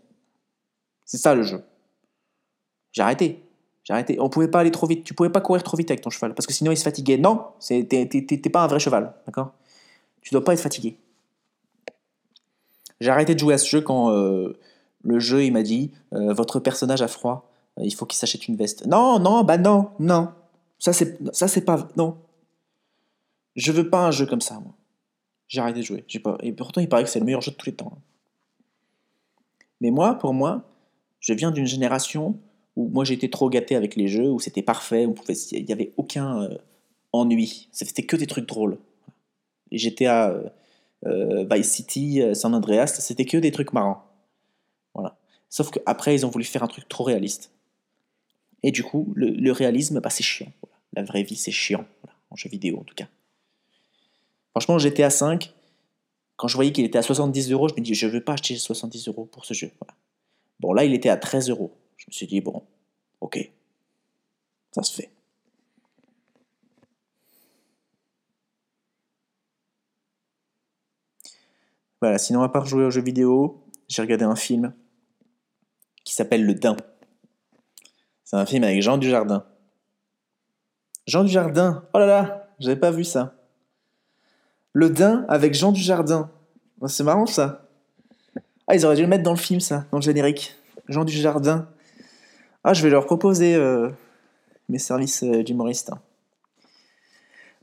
C'est 1.03 1.17
ça 1.17 1.33
le 1.33 1.41
jeu. 1.41 1.63
J'ai 2.91 3.01
arrêté. 3.01 3.43
J'ai 3.83 3.93
arrêté. 3.93 4.19
On 4.19 4.29
pouvait 4.29 4.47
pas 4.47 4.59
aller 4.59 4.69
trop 4.69 4.85
vite. 4.85 5.03
Tu 5.03 5.15
pouvais 5.15 5.31
pas 5.31 5.41
courir 5.41 5.63
trop 5.63 5.75
vite 5.75 5.89
avec 5.89 6.01
ton 6.01 6.11
cheval 6.11 6.35
parce 6.35 6.45
que 6.45 6.53
sinon 6.53 6.71
il 6.71 6.77
se 6.77 6.83
fatiguait. 6.83 7.17
Non, 7.17 7.47
t'es 7.59 8.49
pas 8.53 8.63
un 8.63 8.67
vrai 8.67 8.77
cheval, 8.77 9.15
d'accord? 9.25 9.53
Tu 10.21 10.31
dois 10.31 10.43
pas 10.43 10.53
être 10.53 10.61
fatigué. 10.61 10.95
J'ai 13.01 13.09
arrêté 13.09 13.33
de 13.33 13.39
jouer 13.39 13.55
à 13.55 13.57
ce 13.57 13.67
jeu 13.67 13.81
quand 13.81 14.11
euh, 14.11 14.59
le 15.03 15.19
jeu 15.19 15.43
il 15.43 15.53
m'a 15.53 15.63
dit 15.63 15.91
euh, 16.13 16.33
votre 16.33 16.59
personnage 16.59 17.01
a 17.01 17.07
froid, 17.07 17.49
euh, 17.79 17.83
il 17.83 17.95
faut 17.95 18.05
qu'il 18.05 18.19
s'achète 18.19 18.47
une 18.47 18.57
veste. 18.57 18.85
Non, 18.85 19.17
non, 19.17 19.43
bah 19.43 19.57
non, 19.57 19.89
non. 19.97 20.29
Ça 20.77 20.93
c'est 20.93 21.17
ça 21.35 21.47
c'est 21.47 21.61
pas 21.61 21.87
non. 21.97 22.15
Je 23.55 23.71
veux 23.71 23.89
pas 23.89 24.05
un 24.05 24.11
jeu 24.11 24.27
comme 24.27 24.41
ça 24.41 24.59
moi. 24.59 24.75
J'ai 25.47 25.61
arrêté 25.61 25.79
de 25.79 25.85
jouer. 25.85 26.05
Pas... 26.23 26.37
Et 26.41 26.51
pourtant, 26.51 26.81
il 26.81 26.89
paraît 26.89 27.03
que 27.03 27.09
c'est 27.09 27.19
le 27.19 27.25
meilleur 27.25 27.41
jeu 27.41 27.51
de 27.51 27.55
tous 27.55 27.67
les 27.67 27.75
temps. 27.75 27.97
Mais 29.81 29.91
moi, 29.91 30.15
pour 30.15 30.33
moi, 30.33 30.63
je 31.19 31.33
viens 31.33 31.51
d'une 31.51 31.65
génération 31.65 32.39
où 32.75 32.87
moi 32.89 33.05
j'étais 33.05 33.29
trop 33.29 33.49
gâté 33.49 33.75
avec 33.75 33.95
les 33.95 34.07
jeux, 34.07 34.29
où 34.29 34.39
c'était 34.39 34.61
parfait, 34.61 35.05
où 35.05 35.13
pouvait... 35.13 35.33
il 35.51 35.65
n'y 35.65 35.71
avait 35.71 35.93
aucun 35.97 36.43
euh, 36.43 36.57
ennui. 37.13 37.69
C'était 37.71 38.03
que 38.03 38.15
des 38.15 38.27
trucs 38.27 38.47
drôles. 38.47 38.77
Les 39.71 39.77
GTA 39.77 40.29
euh, 40.29 40.49
euh, 41.05 41.45
Vice 41.51 41.71
City, 41.71 42.21
San 42.33 42.53
Andreas, 42.53 42.87
c'était 42.87 43.25
que 43.25 43.37
des 43.37 43.51
trucs 43.51 43.73
marrants. 43.73 44.03
Voilà. 44.93 45.17
Sauf 45.49 45.71
qu'après, 45.71 46.15
ils 46.15 46.25
ont 46.25 46.29
voulu 46.29 46.45
faire 46.45 46.63
un 46.63 46.67
truc 46.67 46.87
trop 46.87 47.03
réaliste. 47.03 47.51
Et 48.63 48.71
du 48.71 48.83
coup, 48.83 49.13
le, 49.15 49.51
réalisme, 49.51 49.99
bah, 49.99 50.09
c'est 50.09 50.23
chiant. 50.23 50.51
La 50.93 51.03
vraie 51.03 51.23
vie, 51.23 51.35
c'est 51.35 51.51
chiant. 51.51 51.85
En 52.31 52.35
jeu 52.35 52.49
vidéo, 52.49 52.79
en 52.79 52.83
tout 52.83 52.95
cas. 52.95 53.07
Franchement, 54.55 54.77
GTA 54.79 55.09
5, 55.09 55.53
quand 56.37 56.47
je 56.47 56.55
voyais 56.55 56.71
qu'il 56.71 56.85
était 56.85 56.97
à 56.97 57.01
70 57.01 57.51
euros, 57.51 57.67
je 57.67 57.73
me 57.73 57.81
dis, 57.81 57.93
je 57.93 58.07
ne 58.07 58.11
veux 58.11 58.23
pas 58.23 58.33
acheter 58.33 58.55
70 58.55 59.09
euros 59.09 59.25
pour 59.25 59.43
ce 59.43 59.53
jeu. 59.53 59.69
Bon, 60.61 60.71
là, 60.71 60.85
il 60.85 60.93
était 60.93 61.09
à 61.09 61.17
13 61.17 61.49
euros. 61.49 61.77
Je 61.97 62.05
me 62.07 62.13
suis 62.13 62.25
dit, 62.25 62.39
bon, 62.39 62.63
ok, 63.19 63.51
ça 64.71 64.81
se 64.81 64.95
fait. 64.95 65.11
Voilà, 72.01 72.17
sinon, 72.17 72.41
à 72.41 72.47
part 72.47 72.65
jouer 72.65 72.85
aux 72.85 72.91
jeux 72.91 73.01
vidéo, 73.01 73.61
j'ai 73.89 74.01
regardé 74.03 74.23
un 74.23 74.37
film 74.37 74.73
qui 76.05 76.13
s'appelle 76.13 76.45
Le 76.45 76.53
Dain. 76.53 76.77
C'est 78.23 78.37
un 78.37 78.45
film 78.45 78.63
avec 78.63 78.81
Jean 78.81 78.97
Dujardin. 78.97 79.45
Jean 81.07 81.25
Dujardin, 81.25 81.85
oh 81.93 81.99
là 81.99 82.05
là, 82.05 82.55
j'avais 82.59 82.79
pas 82.79 82.91
vu 82.91 83.03
ça. 83.03 83.34
Le 84.75 84.89
Dain 84.89 85.25
avec 85.29 85.53
Jean 85.53 85.71
Dujardin. 85.71 86.29
c'est 86.87 87.05
marrant 87.05 87.25
ça. 87.25 87.69
Ah, 88.67 88.75
ils 88.75 88.85
auraient 88.85 88.97
dû 88.97 89.03
le 89.03 89.07
mettre 89.07 89.23
dans 89.23 89.31
le 89.31 89.37
film, 89.37 89.61
ça, 89.61 89.85
dans 89.89 89.99
le 89.99 90.03
générique. 90.03 90.53
Jean 90.89 91.05
Dujardin. 91.05 91.69
Ah, 92.65 92.73
je 92.73 92.83
vais 92.83 92.89
leur 92.89 93.05
proposer 93.05 93.55
euh, 93.55 93.89
mes 94.67 94.77
services 94.77 95.23
euh, 95.23 95.43
d'humoriste. 95.43 95.91
Hein. 95.91 96.01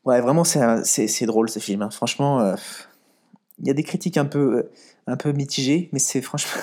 Ouais, 0.06 0.22
vraiment, 0.22 0.42
c'est 0.42 1.26
drôle 1.26 1.50
ce 1.50 1.58
film. 1.58 1.82
Hein. 1.82 1.90
Franchement, 1.90 2.40
euh, 2.40 2.54
il 3.58 3.66
y 3.66 3.70
a 3.70 3.74
des 3.74 3.82
critiques 3.82 4.16
un 4.16 4.24
peu, 4.24 4.70
mitigées, 5.34 5.90
mais 5.92 5.98
c'est 5.98 6.22
franchement. 6.22 6.62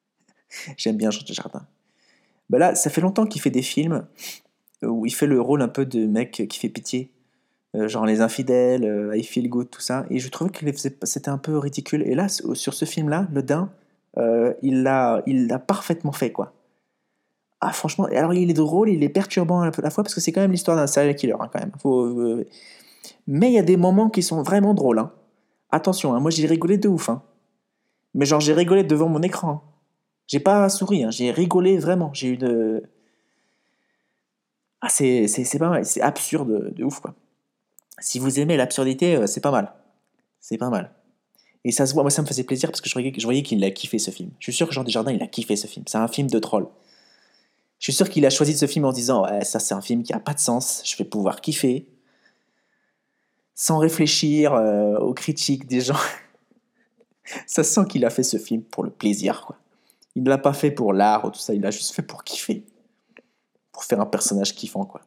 J'aime 0.78 0.96
bien 0.96 1.10
Jean 1.10 1.26
Dujardin. 1.26 1.66
Bah 2.48 2.56
là, 2.56 2.74
ça 2.74 2.88
fait 2.88 3.02
longtemps 3.02 3.26
qu'il 3.26 3.42
fait 3.42 3.50
des 3.50 3.60
films 3.60 4.06
où 4.80 5.04
il 5.04 5.14
fait 5.14 5.26
le 5.26 5.42
rôle 5.42 5.60
un 5.60 5.68
peu 5.68 5.84
de 5.84 6.06
mec 6.06 6.46
qui 6.48 6.58
fait 6.58 6.70
pitié. 6.70 7.13
Euh, 7.74 7.88
genre 7.88 8.06
Les 8.06 8.20
Infidèles, 8.20 8.84
euh, 8.84 9.16
I 9.16 9.24
Feel 9.24 9.48
Good, 9.48 9.70
tout 9.70 9.80
ça. 9.80 10.06
Et 10.10 10.18
je 10.18 10.28
trouvais 10.28 10.50
que 10.50 10.78
c'était 11.02 11.28
un 11.28 11.38
peu 11.38 11.58
ridicule. 11.58 12.02
Et 12.06 12.14
là, 12.14 12.28
sur 12.28 12.74
ce 12.74 12.84
film-là, 12.84 13.26
Le 13.32 13.42
Dain, 13.42 13.70
euh, 14.16 14.54
il 14.62 14.82
l'a 14.82 15.22
parfaitement 15.58 16.12
fait, 16.12 16.30
quoi. 16.30 16.52
Ah, 17.60 17.72
franchement, 17.72 18.04
alors 18.04 18.34
il 18.34 18.50
est 18.50 18.54
drôle, 18.54 18.90
il 18.90 19.02
est 19.02 19.08
perturbant 19.08 19.62
à 19.62 19.66
la 19.66 19.90
fois 19.90 20.04
parce 20.04 20.14
que 20.14 20.20
c'est 20.20 20.32
quand 20.32 20.42
même 20.42 20.52
l'histoire 20.52 20.76
d'un 20.76 20.86
serial 20.86 21.16
killer, 21.16 21.34
hein, 21.40 21.48
quand 21.50 21.60
même. 21.60 21.72
Mais 23.26 23.48
il 23.50 23.54
y 23.54 23.58
a 23.58 23.62
des 23.62 23.78
moments 23.78 24.10
qui 24.10 24.22
sont 24.22 24.42
vraiment 24.42 24.74
drôles. 24.74 24.98
hein. 24.98 25.12
Attention, 25.70 26.14
hein, 26.14 26.20
moi 26.20 26.30
j'ai 26.30 26.46
rigolé 26.46 26.76
de 26.78 26.88
ouf. 26.88 27.08
hein. 27.08 27.22
Mais 28.12 28.26
genre, 28.26 28.40
j'ai 28.40 28.52
rigolé 28.52 28.84
devant 28.84 29.08
mon 29.08 29.22
écran. 29.22 29.62
J'ai 30.26 30.40
pas 30.40 30.68
souri, 30.68 31.06
j'ai 31.10 31.30
rigolé 31.30 31.78
vraiment. 31.78 32.10
J'ai 32.12 32.28
eu 32.28 32.36
de. 32.36 32.82
Ah, 34.82 34.88
c'est 34.90 35.26
pas 35.58 35.70
mal, 35.70 35.84
c'est 35.86 36.02
absurde 36.02 36.74
de 36.74 36.84
ouf, 36.84 37.00
quoi. 37.00 37.14
Si 37.98 38.18
vous 38.18 38.40
aimez 38.40 38.56
l'absurdité, 38.56 39.16
euh, 39.16 39.26
c'est 39.26 39.40
pas 39.40 39.50
mal. 39.50 39.72
C'est 40.40 40.58
pas 40.58 40.70
mal. 40.70 40.92
Et 41.64 41.72
ça 41.72 41.86
se 41.86 41.94
voit, 41.94 42.02
moi 42.02 42.10
ça 42.10 42.22
me 42.22 42.26
faisait 42.26 42.44
plaisir 42.44 42.70
parce 42.70 42.80
que 42.80 42.88
je 42.88 42.94
voyais, 43.24 43.42
qu'il 43.42 43.64
a 43.64 43.70
kiffé 43.70 43.98
ce 43.98 44.10
film. 44.10 44.30
Je 44.38 44.44
suis 44.44 44.52
sûr 44.52 44.68
que 44.68 44.74
Jean 44.74 44.84
Desjardins, 44.84 45.12
il 45.12 45.22
a 45.22 45.26
kiffé 45.26 45.56
ce 45.56 45.66
film. 45.66 45.84
C'est 45.88 45.98
un 45.98 46.08
film 46.08 46.28
de 46.28 46.38
troll. 46.38 46.68
Je 47.78 47.84
suis 47.84 47.92
sûr 47.92 48.08
qu'il 48.08 48.24
a 48.26 48.30
choisi 48.30 48.56
ce 48.56 48.66
film 48.66 48.84
en 48.84 48.92
disant 48.92 49.24
ça 49.42 49.58
c'est 49.58 49.74
un 49.74 49.80
film 49.80 50.02
qui 50.02 50.12
a 50.12 50.20
pas 50.20 50.34
de 50.34 50.38
sens, 50.38 50.82
je 50.84 50.96
vais 50.96 51.04
pouvoir 51.04 51.40
kiffer. 51.40 51.88
Sans 53.54 53.78
réfléchir 53.78 54.52
euh, 54.52 54.98
aux 54.98 55.14
critiques 55.14 55.66
des 55.66 55.80
gens. 55.80 55.96
ça 57.46 57.64
sent 57.64 57.86
qu'il 57.88 58.04
a 58.04 58.10
fait 58.10 58.22
ce 58.22 58.36
film 58.36 58.62
pour 58.62 58.84
le 58.84 58.90
plaisir, 58.90 59.42
quoi. 59.46 59.56
Il 60.16 60.22
ne 60.22 60.28
l'a 60.28 60.38
pas 60.38 60.52
fait 60.52 60.70
pour 60.70 60.92
l'art 60.92 61.24
ou 61.24 61.30
tout 61.30 61.38
ça, 61.38 61.54
il 61.54 61.60
l'a 61.60 61.70
juste 61.70 61.94
fait 61.94 62.02
pour 62.02 62.24
kiffer. 62.24 62.64
Pour 63.72 63.84
faire 63.84 64.00
un 64.00 64.06
personnage 64.06 64.54
kiffant, 64.54 64.84
quoi. 64.84 65.00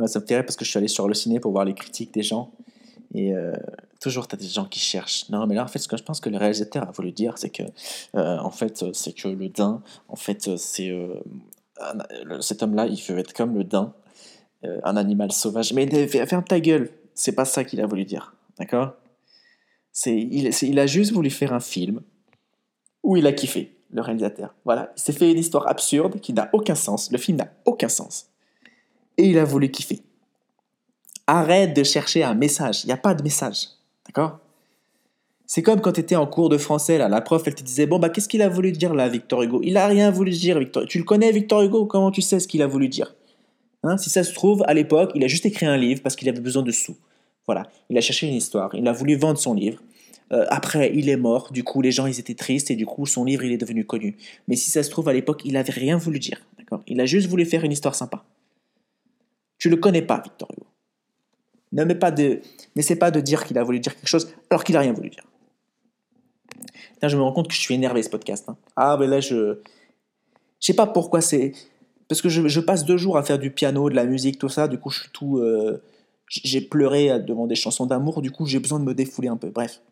Ah, 0.00 0.06
Ça 0.06 0.20
me 0.20 0.26
fait 0.26 0.42
parce 0.42 0.56
que 0.56 0.64
je 0.64 0.70
suis 0.70 0.78
allé 0.78 0.88
sur 0.88 1.08
le 1.08 1.14
ciné 1.14 1.40
pour 1.40 1.52
voir 1.52 1.64
les 1.64 1.74
critiques 1.74 2.12
des 2.12 2.22
gens. 2.22 2.52
Et 3.14 3.34
euh, 3.34 3.52
toujours, 4.00 4.28
tu 4.28 4.34
as 4.34 4.38
des 4.38 4.46
gens 4.46 4.66
qui 4.66 4.80
cherchent. 4.80 5.28
Non, 5.30 5.46
mais 5.46 5.54
là, 5.54 5.64
en 5.64 5.68
fait, 5.68 5.78
ce 5.78 5.88
que 5.88 5.96
je 5.96 6.02
pense 6.02 6.20
que 6.20 6.28
le 6.28 6.36
réalisateur 6.36 6.86
a 6.86 6.90
voulu 6.92 7.10
dire, 7.12 7.38
c'est 7.38 7.48
que, 7.50 7.62
euh, 8.14 8.38
en 8.38 8.50
fait, 8.50 8.84
c'est 8.92 9.12
que 9.12 9.28
le 9.28 9.48
daim, 9.48 9.82
en 10.08 10.16
fait, 10.16 10.56
c'est. 10.56 10.90
euh, 10.90 11.14
cet 12.40 12.62
homme-là, 12.62 12.86
il 12.86 13.00
veut 13.00 13.18
être 13.18 13.32
comme 13.32 13.54
le 13.54 13.64
daim, 13.64 13.94
un 14.62 14.96
animal 14.96 15.30
sauvage. 15.30 15.72
Mais 15.72 15.86
ferme 16.08 16.42
ta 16.42 16.58
gueule, 16.58 16.90
c'est 17.14 17.32
pas 17.32 17.44
ça 17.44 17.62
qu'il 17.64 17.80
a 17.80 17.86
voulu 17.86 18.04
dire. 18.04 18.34
D'accord? 18.58 18.94
Il 20.06 20.78
a 20.78 20.86
juste 20.86 21.12
voulu 21.12 21.30
faire 21.30 21.52
un 21.52 21.60
film 21.60 22.02
où 23.04 23.16
il 23.16 23.26
a 23.28 23.32
kiffé, 23.32 23.76
le 23.90 24.02
réalisateur. 24.02 24.54
Voilà, 24.64 24.92
il 24.96 25.00
s'est 25.00 25.12
fait 25.12 25.30
une 25.30 25.38
histoire 25.38 25.68
absurde 25.68 26.20
qui 26.20 26.32
n'a 26.32 26.50
aucun 26.52 26.74
sens. 26.74 27.12
Le 27.12 27.18
film 27.18 27.38
n'a 27.38 27.48
aucun 27.64 27.88
sens. 27.88 28.26
Et 29.18 29.26
il 29.26 29.38
a 29.38 29.44
voulu 29.44 29.70
kiffer. 29.70 30.00
Arrête 31.26 31.76
de 31.76 31.82
chercher 31.82 32.22
un 32.22 32.34
message. 32.34 32.84
Il 32.84 32.86
n'y 32.86 32.92
a 32.92 32.96
pas 32.96 33.14
de 33.14 33.22
message. 33.22 33.68
D'accord? 34.06 34.38
C'est 35.46 35.62
comme 35.62 35.80
quand 35.80 35.92
tu 35.92 36.00
étais 36.00 36.16
en 36.16 36.26
cours 36.26 36.48
de 36.48 36.58
français, 36.58 36.98
là, 36.98 37.08
la 37.08 37.20
prof, 37.20 37.42
elle 37.46 37.54
te 37.54 37.62
disait 37.62 37.86
Bon, 37.86 37.98
bah, 37.98 38.10
qu'est-ce 38.10 38.28
qu'il 38.28 38.42
a 38.42 38.48
voulu 38.48 38.70
dire 38.70 38.94
là, 38.94 39.08
Victor 39.08 39.42
Hugo? 39.42 39.60
Il 39.64 39.76
a 39.76 39.86
rien 39.86 40.10
voulu 40.10 40.30
dire, 40.30 40.58
Victor. 40.58 40.84
Tu 40.86 40.98
le 40.98 41.04
connais, 41.04 41.32
Victor 41.32 41.62
Hugo? 41.62 41.86
Comment 41.86 42.10
tu 42.10 42.22
sais 42.22 42.38
ce 42.38 42.46
qu'il 42.46 42.62
a 42.62 42.66
voulu 42.66 42.88
dire? 42.88 43.14
Hein, 43.82 43.96
Si 43.96 44.10
ça 44.10 44.24
se 44.24 44.32
trouve, 44.32 44.62
à 44.66 44.74
l'époque, 44.74 45.10
il 45.14 45.24
a 45.24 45.26
juste 45.26 45.46
écrit 45.46 45.66
un 45.66 45.76
livre 45.76 46.02
parce 46.02 46.16
qu'il 46.16 46.28
avait 46.28 46.40
besoin 46.40 46.62
de 46.62 46.70
sous. 46.70 46.96
Voilà. 47.46 47.66
Il 47.88 47.96
a 47.96 48.00
cherché 48.00 48.26
une 48.26 48.34
histoire. 48.34 48.74
Il 48.74 48.86
a 48.86 48.92
voulu 48.92 49.16
vendre 49.16 49.38
son 49.38 49.54
livre. 49.54 49.82
Euh, 50.32 50.44
après, 50.50 50.92
il 50.94 51.08
est 51.08 51.16
mort. 51.16 51.50
Du 51.50 51.64
coup, 51.64 51.80
les 51.80 51.92
gens, 51.92 52.06
ils 52.06 52.20
étaient 52.20 52.34
tristes 52.34 52.70
et 52.70 52.76
du 52.76 52.84
coup, 52.84 53.06
son 53.06 53.24
livre, 53.24 53.42
il 53.44 53.52
est 53.52 53.56
devenu 53.56 53.86
connu. 53.86 54.16
Mais 54.48 54.56
si 54.56 54.70
ça 54.70 54.82
se 54.82 54.90
trouve, 54.90 55.08
à 55.08 55.14
l'époque, 55.14 55.42
il 55.46 55.56
avait 55.56 55.72
rien 55.72 55.96
voulu 55.96 56.18
dire. 56.18 56.42
D'accord? 56.58 56.82
Il 56.86 57.00
a 57.00 57.06
juste 57.06 57.26
voulu 57.28 57.46
faire 57.46 57.64
une 57.64 57.72
histoire 57.72 57.94
sympa. 57.94 58.24
Tu 59.58 59.68
le 59.68 59.76
connais 59.76 60.02
pas, 60.02 60.20
Victor 60.20 60.48
Hugo. 60.52 60.66
Ne 61.72 61.84
mets 61.84 61.94
pas 61.94 62.10
de, 62.10 62.40
n'essaie 62.76 62.96
pas 62.96 63.10
de 63.10 63.20
dire 63.20 63.44
qu'il 63.44 63.58
a 63.58 63.64
voulu 63.64 63.80
dire 63.80 63.94
quelque 63.94 64.08
chose 64.08 64.32
alors 64.50 64.64
qu'il 64.64 64.76
a 64.76 64.80
rien 64.80 64.92
voulu 64.92 65.10
dire. 65.10 65.24
Putain, 66.94 67.08
je 67.08 67.16
me 67.16 67.22
rends 67.22 67.32
compte 67.32 67.48
que 67.48 67.54
je 67.54 67.60
suis 67.60 67.74
énervé 67.74 68.02
ce 68.02 68.08
podcast. 68.08 68.48
hein. 68.48 68.56
Ah, 68.76 68.96
mais 68.98 69.06
là, 69.06 69.20
je, 69.20 69.58
je 70.60 70.66
sais 70.66 70.74
pas 70.74 70.86
pourquoi 70.86 71.20
c'est, 71.20 71.52
parce 72.08 72.22
que 72.22 72.28
je, 72.30 72.60
passe 72.60 72.84
deux 72.84 72.96
jours 72.96 73.18
à 73.18 73.22
faire 73.22 73.38
du 73.38 73.50
piano, 73.50 73.90
de 73.90 73.94
la 73.94 74.04
musique, 74.04 74.38
tout 74.38 74.48
ça. 74.48 74.66
Du 74.66 74.78
coup, 74.78 74.88
je 74.88 75.00
suis 75.00 75.10
tout, 75.10 75.38
euh, 75.38 75.82
j'ai 76.26 76.62
pleuré 76.62 77.20
devant 77.20 77.46
des 77.46 77.54
chansons 77.54 77.84
d'amour. 77.84 78.22
Du 78.22 78.30
coup, 78.30 78.46
j'ai 78.46 78.58
besoin 78.58 78.80
de 78.80 78.84
me 78.84 78.94
défouler 78.94 79.28
un 79.28 79.36
peu. 79.36 79.50
Bref. 79.50 79.82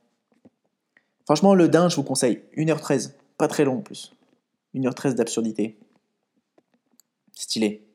Franchement, 1.27 1.55
le 1.55 1.69
Dain, 1.69 1.91
je 1.91 1.97
vous 1.97 2.05
conseille. 2.05 2.43
1h13. 2.57 3.13
Pas 3.37 3.49
très 3.49 3.65
long 3.65 3.79
en 3.79 3.83
plus. 3.83 4.13
1h13 4.75 5.15
d'absurdité. 5.15 5.77
Stylé. 7.33 7.87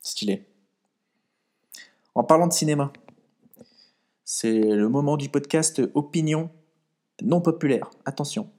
Stylé. 0.00 0.46
En 2.14 2.24
parlant 2.24 2.46
de 2.46 2.52
cinéma, 2.52 2.92
c'est 4.24 4.58
le 4.60 4.88
moment 4.88 5.16
du 5.16 5.28
podcast 5.28 5.82
Opinion 5.94 6.50
non 7.22 7.40
populaire. 7.40 7.90
Attention. 8.04 8.50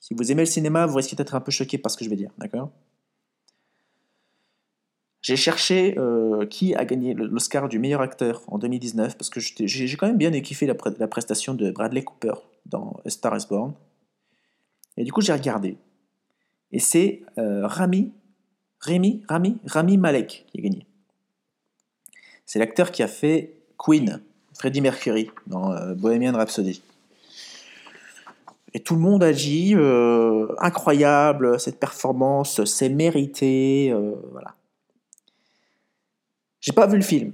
Si 0.00 0.14
vous 0.14 0.32
aimez 0.32 0.42
le 0.42 0.46
cinéma, 0.46 0.86
vous 0.86 0.96
risquez 0.96 1.16
d'être 1.16 1.34
un 1.34 1.40
peu 1.40 1.52
choqué 1.52 1.78
par 1.78 1.90
ce 1.90 1.96
que 1.96 2.04
je 2.04 2.10
vais 2.10 2.16
dire, 2.16 2.30
d'accord? 2.38 2.70
J'ai 5.20 5.36
cherché 5.36 5.96
euh, 5.98 6.46
qui 6.46 6.74
a 6.74 6.84
gagné 6.84 7.14
l'Oscar 7.14 7.68
du 7.68 7.78
meilleur 7.78 8.00
acteur 8.00 8.42
en 8.48 8.58
2019 8.58 9.16
parce 9.16 9.30
que 9.30 9.38
j'ai 9.38 9.96
quand 9.96 10.08
même 10.08 10.18
bien 10.18 10.32
kiffé 10.40 10.66
la, 10.66 10.74
pre- 10.74 10.98
la 10.98 11.06
prestation 11.06 11.54
de 11.54 11.70
Bradley 11.70 12.02
Cooper 12.02 12.32
dans 12.66 12.96
Star 13.06 13.36
is 13.36 13.46
Born. 13.48 13.74
Et 14.96 15.04
du 15.04 15.12
coup, 15.12 15.20
j'ai 15.20 15.32
regardé. 15.32 15.78
Et 16.72 16.80
c'est 16.80 17.22
euh, 17.38 17.66
Rami, 17.68 18.12
Rami, 18.80 19.22
Rami 19.28 19.96
Malek 19.96 20.46
qui 20.48 20.58
a 20.58 20.62
gagné. 20.62 20.86
C'est 22.52 22.58
l'acteur 22.58 22.92
qui 22.92 23.02
a 23.02 23.08
fait 23.08 23.54
Queen, 23.78 24.20
Freddie 24.52 24.82
Mercury, 24.82 25.30
dans 25.46 25.72
euh, 25.72 25.94
Bohemian 25.94 26.34
Rhapsody. 26.34 26.82
Et 28.74 28.80
tout 28.80 28.94
le 28.94 29.00
monde 29.00 29.22
a 29.22 29.32
dit 29.32 29.74
euh, 29.74 30.48
incroyable, 30.58 31.58
cette 31.58 31.80
performance, 31.80 32.62
c'est 32.66 32.90
mérité, 32.90 33.90
euh, 33.90 34.16
voilà. 34.32 34.54
J'ai 36.60 36.74
pas 36.74 36.86
vu 36.86 36.98
le 36.98 37.02
film, 37.02 37.30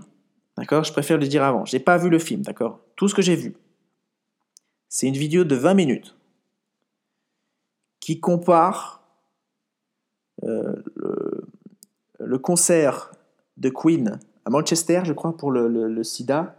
d'accord? 0.56 0.84
Je 0.84 0.92
préfère 0.92 1.18
le 1.18 1.26
dire 1.26 1.42
avant. 1.42 1.64
J'ai 1.64 1.80
pas 1.80 1.98
vu 1.98 2.10
le 2.10 2.20
film, 2.20 2.42
d'accord? 2.42 2.78
Tout 2.94 3.08
ce 3.08 3.14
que 3.16 3.22
j'ai 3.22 3.34
vu, 3.34 3.56
c'est 4.88 5.08
une 5.08 5.16
vidéo 5.16 5.42
de 5.42 5.56
20 5.56 5.74
minutes 5.74 6.14
qui 7.98 8.20
compare 8.20 9.02
euh, 10.44 10.76
le, 10.94 11.44
le 12.20 12.38
concert 12.38 13.10
de 13.56 13.68
Queen 13.68 14.20
Manchester, 14.50 15.02
je 15.04 15.12
crois, 15.12 15.36
pour 15.36 15.50
le, 15.50 15.68
le- 15.68 16.04
sida. 16.04 16.54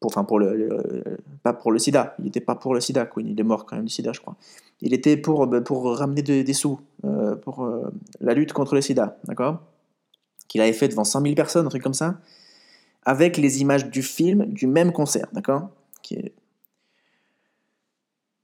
Pour, 0.00 0.10
enfin, 0.10 0.24
pour 0.24 0.38
le, 0.38 1.02
Pas 1.42 1.52
pour 1.52 1.72
le 1.72 1.78
sida. 1.78 2.14
Il 2.18 2.24
n'était 2.26 2.40
pas 2.40 2.54
pour 2.54 2.74
le 2.74 2.80
sida, 2.80 3.04
Queen. 3.06 3.28
Il 3.28 3.38
est 3.38 3.44
mort 3.44 3.66
quand 3.66 3.76
même 3.76 3.84
du 3.84 3.92
sida, 3.92 4.12
je 4.12 4.20
crois. 4.20 4.36
Il 4.80 4.94
était 4.94 5.16
pour, 5.16 5.46
bah, 5.46 5.60
pour 5.60 5.96
ramener 5.98 6.22
de- 6.22 6.42
des 6.42 6.52
sous 6.54 6.80
euh, 7.04 7.36
pour 7.36 7.64
euh, 7.64 7.90
la 8.20 8.32
lutte 8.34 8.52
contre 8.52 8.74
le 8.74 8.80
sida, 8.80 9.18
d'accord? 9.24 9.60
Qu'il 10.48 10.60
avait 10.62 10.72
fait 10.72 10.88
devant 10.88 11.04
100 11.04 11.20
000 11.22 11.34
personnes, 11.34 11.66
un 11.66 11.68
truc 11.70 11.82
comme 11.82 11.94
ça. 11.94 12.18
Avec 13.04 13.36
les 13.36 13.60
images 13.60 13.90
du 13.90 14.02
film 14.02 14.46
du 14.46 14.66
même 14.66 14.92
concert, 14.92 15.28
d'accord? 15.32 15.68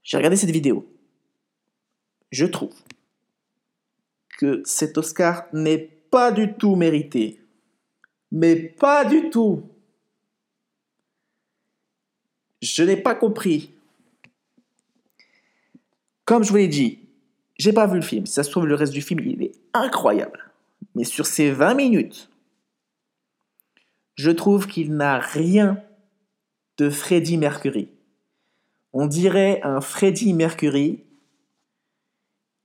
J'ai 0.03 0.17
regardé 0.17 0.37
cette 0.37 0.51
vidéo. 0.51 0.87
Je 2.31 2.45
trouve 2.45 2.73
que 4.39 4.61
cet 4.65 4.97
Oscar 4.97 5.45
n'est 5.53 5.77
pas 6.11 6.31
du 6.31 6.53
tout 6.53 6.75
mérité. 6.75 7.41
Mais 8.31 8.55
pas 8.55 9.05
du 9.05 9.29
tout. 9.29 9.63
Je 12.61 12.83
n'ai 12.83 12.97
pas 12.97 13.15
compris. 13.15 13.73
Comme 16.25 16.43
je 16.43 16.49
vous 16.49 16.57
l'ai 16.57 16.67
dit, 16.67 16.99
j'ai 17.57 17.73
pas 17.73 17.87
vu 17.87 17.95
le 17.95 18.01
film. 18.01 18.25
Si 18.25 18.33
ça 18.33 18.43
se 18.43 18.51
trouve, 18.51 18.65
le 18.65 18.75
reste 18.75 18.93
du 18.93 19.01
film, 19.01 19.21
il 19.21 19.43
est 19.43 19.53
incroyable. 19.73 20.51
Mais 20.95 21.03
sur 21.03 21.25
ces 21.25 21.51
20 21.51 21.75
minutes, 21.75 22.29
je 24.15 24.31
trouve 24.31 24.67
qu'il 24.67 24.95
n'a 24.95 25.19
rien 25.19 25.81
de 26.77 26.89
Freddie 26.89 27.37
Mercury. 27.37 27.89
On 28.93 29.05
dirait 29.05 29.61
un 29.63 29.79
Freddie 29.79 30.33
Mercury 30.33 31.03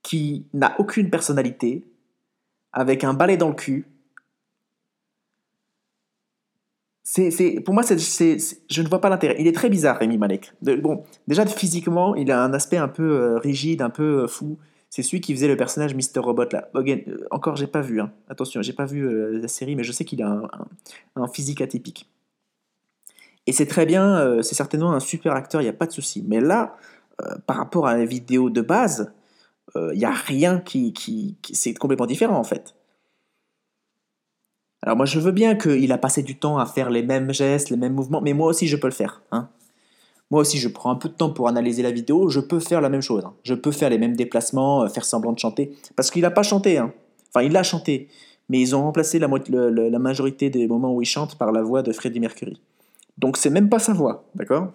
qui 0.02 0.46
n'a 0.52 0.74
aucune 0.80 1.10
personnalité, 1.10 1.86
avec 2.72 3.04
un 3.04 3.14
balai 3.14 3.36
dans 3.36 3.48
le 3.48 3.54
cul. 3.54 3.86
C'est, 7.04 7.60
pour 7.64 7.74
moi, 7.74 7.82
c'est- 7.82 7.98
je 8.70 8.82
ne 8.82 8.88
vois 8.88 9.00
pas 9.00 9.08
l'intérêt. 9.08 9.36
Il 9.38 9.46
est 9.48 9.52
très 9.54 9.68
bizarre, 9.68 9.98
Rémi 9.98 10.18
Malek. 10.18 10.52
Bon, 10.62 11.02
déjà, 11.26 11.44
physiquement, 11.46 12.14
il 12.14 12.30
a 12.30 12.42
un 12.42 12.52
aspect 12.54 12.76
un 12.76 12.88
peu 12.88 13.02
euh, 13.02 13.38
rigide, 13.38 13.82
un 13.82 13.90
peu 13.90 14.22
euh, 14.22 14.28
fou. 14.28 14.58
C'est 14.88 15.02
celui 15.02 15.20
qui 15.20 15.34
faisait 15.34 15.48
le 15.48 15.56
personnage 15.56 15.94
Mr. 15.94 16.20
Robot, 16.20 16.44
là. 16.52 16.68
Again, 16.74 16.98
euh, 17.08 17.26
encore, 17.32 17.56
j'ai 17.56 17.66
pas 17.66 17.80
vu. 17.80 18.00
hein. 18.00 18.12
Attention, 18.28 18.62
j'ai 18.62 18.72
pas 18.72 18.84
vu 18.84 19.04
euh, 19.06 19.40
la 19.40 19.48
série, 19.48 19.74
mais 19.74 19.82
je 19.84 19.90
sais 19.90 20.04
qu'il 20.04 20.22
a 20.22 20.42
un, 21.16 21.28
physique 21.28 21.60
atypique. 21.60 22.08
Et 23.48 23.52
c'est 23.52 23.66
très 23.66 23.84
bien, 23.86 24.40
c'est 24.42 24.54
certainement 24.54 24.92
un 24.92 25.00
super 25.00 25.32
acteur, 25.34 25.60
il 25.60 25.64
n'y 25.64 25.70
a 25.70 25.72
pas 25.72 25.86
de 25.86 25.90
souci. 25.92 26.22
Mais 26.28 26.40
là, 26.40 26.76
par 27.46 27.56
rapport 27.56 27.88
à 27.88 27.96
la 27.96 28.04
vidéo 28.04 28.50
de 28.50 28.60
base, 28.60 29.12
il 29.74 29.98
n'y 29.98 30.04
a 30.04 30.12
rien 30.12 30.60
qui, 30.60 30.92
qui, 30.92 31.36
qui- 31.42 31.56
C'est 31.56 31.74
complètement 31.74 32.06
différent, 32.06 32.36
en 32.38 32.44
fait. 32.44 32.74
Alors 34.82 34.96
moi, 34.96 35.06
je 35.06 35.20
veux 35.20 35.30
bien 35.32 35.54
qu'il 35.54 35.92
a 35.92 35.98
passé 35.98 36.22
du 36.22 36.36
temps 36.36 36.58
à 36.58 36.66
faire 36.66 36.90
les 36.90 37.02
mêmes 37.02 37.32
gestes, 37.32 37.70
les 37.70 37.76
mêmes 37.76 37.94
mouvements, 37.94 38.20
mais 38.20 38.32
moi 38.32 38.48
aussi, 38.48 38.66
je 38.66 38.76
peux 38.76 38.88
le 38.88 38.92
faire. 38.92 39.22
Hein. 39.30 39.48
Moi 40.30 40.40
aussi, 40.40 40.58
je 40.58 40.68
prends 40.68 40.90
un 40.90 40.96
peu 40.96 41.08
de 41.08 41.14
temps 41.14 41.30
pour 41.30 41.46
analyser 41.46 41.82
la 41.82 41.92
vidéo. 41.92 42.28
Je 42.28 42.40
peux 42.40 42.58
faire 42.58 42.80
la 42.80 42.88
même 42.88 43.02
chose. 43.02 43.22
hein. 43.24 43.34
Je 43.44 43.54
peux 43.54 43.70
faire 43.70 43.90
les 43.90 43.98
mêmes 43.98 44.16
déplacements, 44.16 44.82
euh, 44.82 44.88
faire 44.88 45.04
semblant 45.04 45.32
de 45.32 45.38
chanter. 45.38 45.76
Parce 45.94 46.10
qu'il 46.10 46.22
n'a 46.22 46.30
pas 46.30 46.42
chanté. 46.42 46.78
hein. 46.78 46.92
Enfin, 47.28 47.44
il 47.44 47.56
a 47.56 47.62
chanté. 47.62 48.08
Mais 48.48 48.58
ils 48.58 48.74
ont 48.74 48.82
remplacé 48.82 49.18
la, 49.18 49.28
majorité 49.28 50.50
des 50.50 50.66
moments 50.66 50.94
où 50.94 51.02
il 51.02 51.06
chante 51.06 51.36
par 51.36 51.52
la 51.52 51.62
voix 51.62 51.82
de 51.82 51.92
Freddie 51.92 52.18
Mercury. 52.18 52.60
Donc, 53.18 53.36
c'est 53.36 53.50
même 53.50 53.68
pas 53.68 53.78
sa 53.78 53.92
voix. 53.92 54.24
D'accord? 54.34 54.72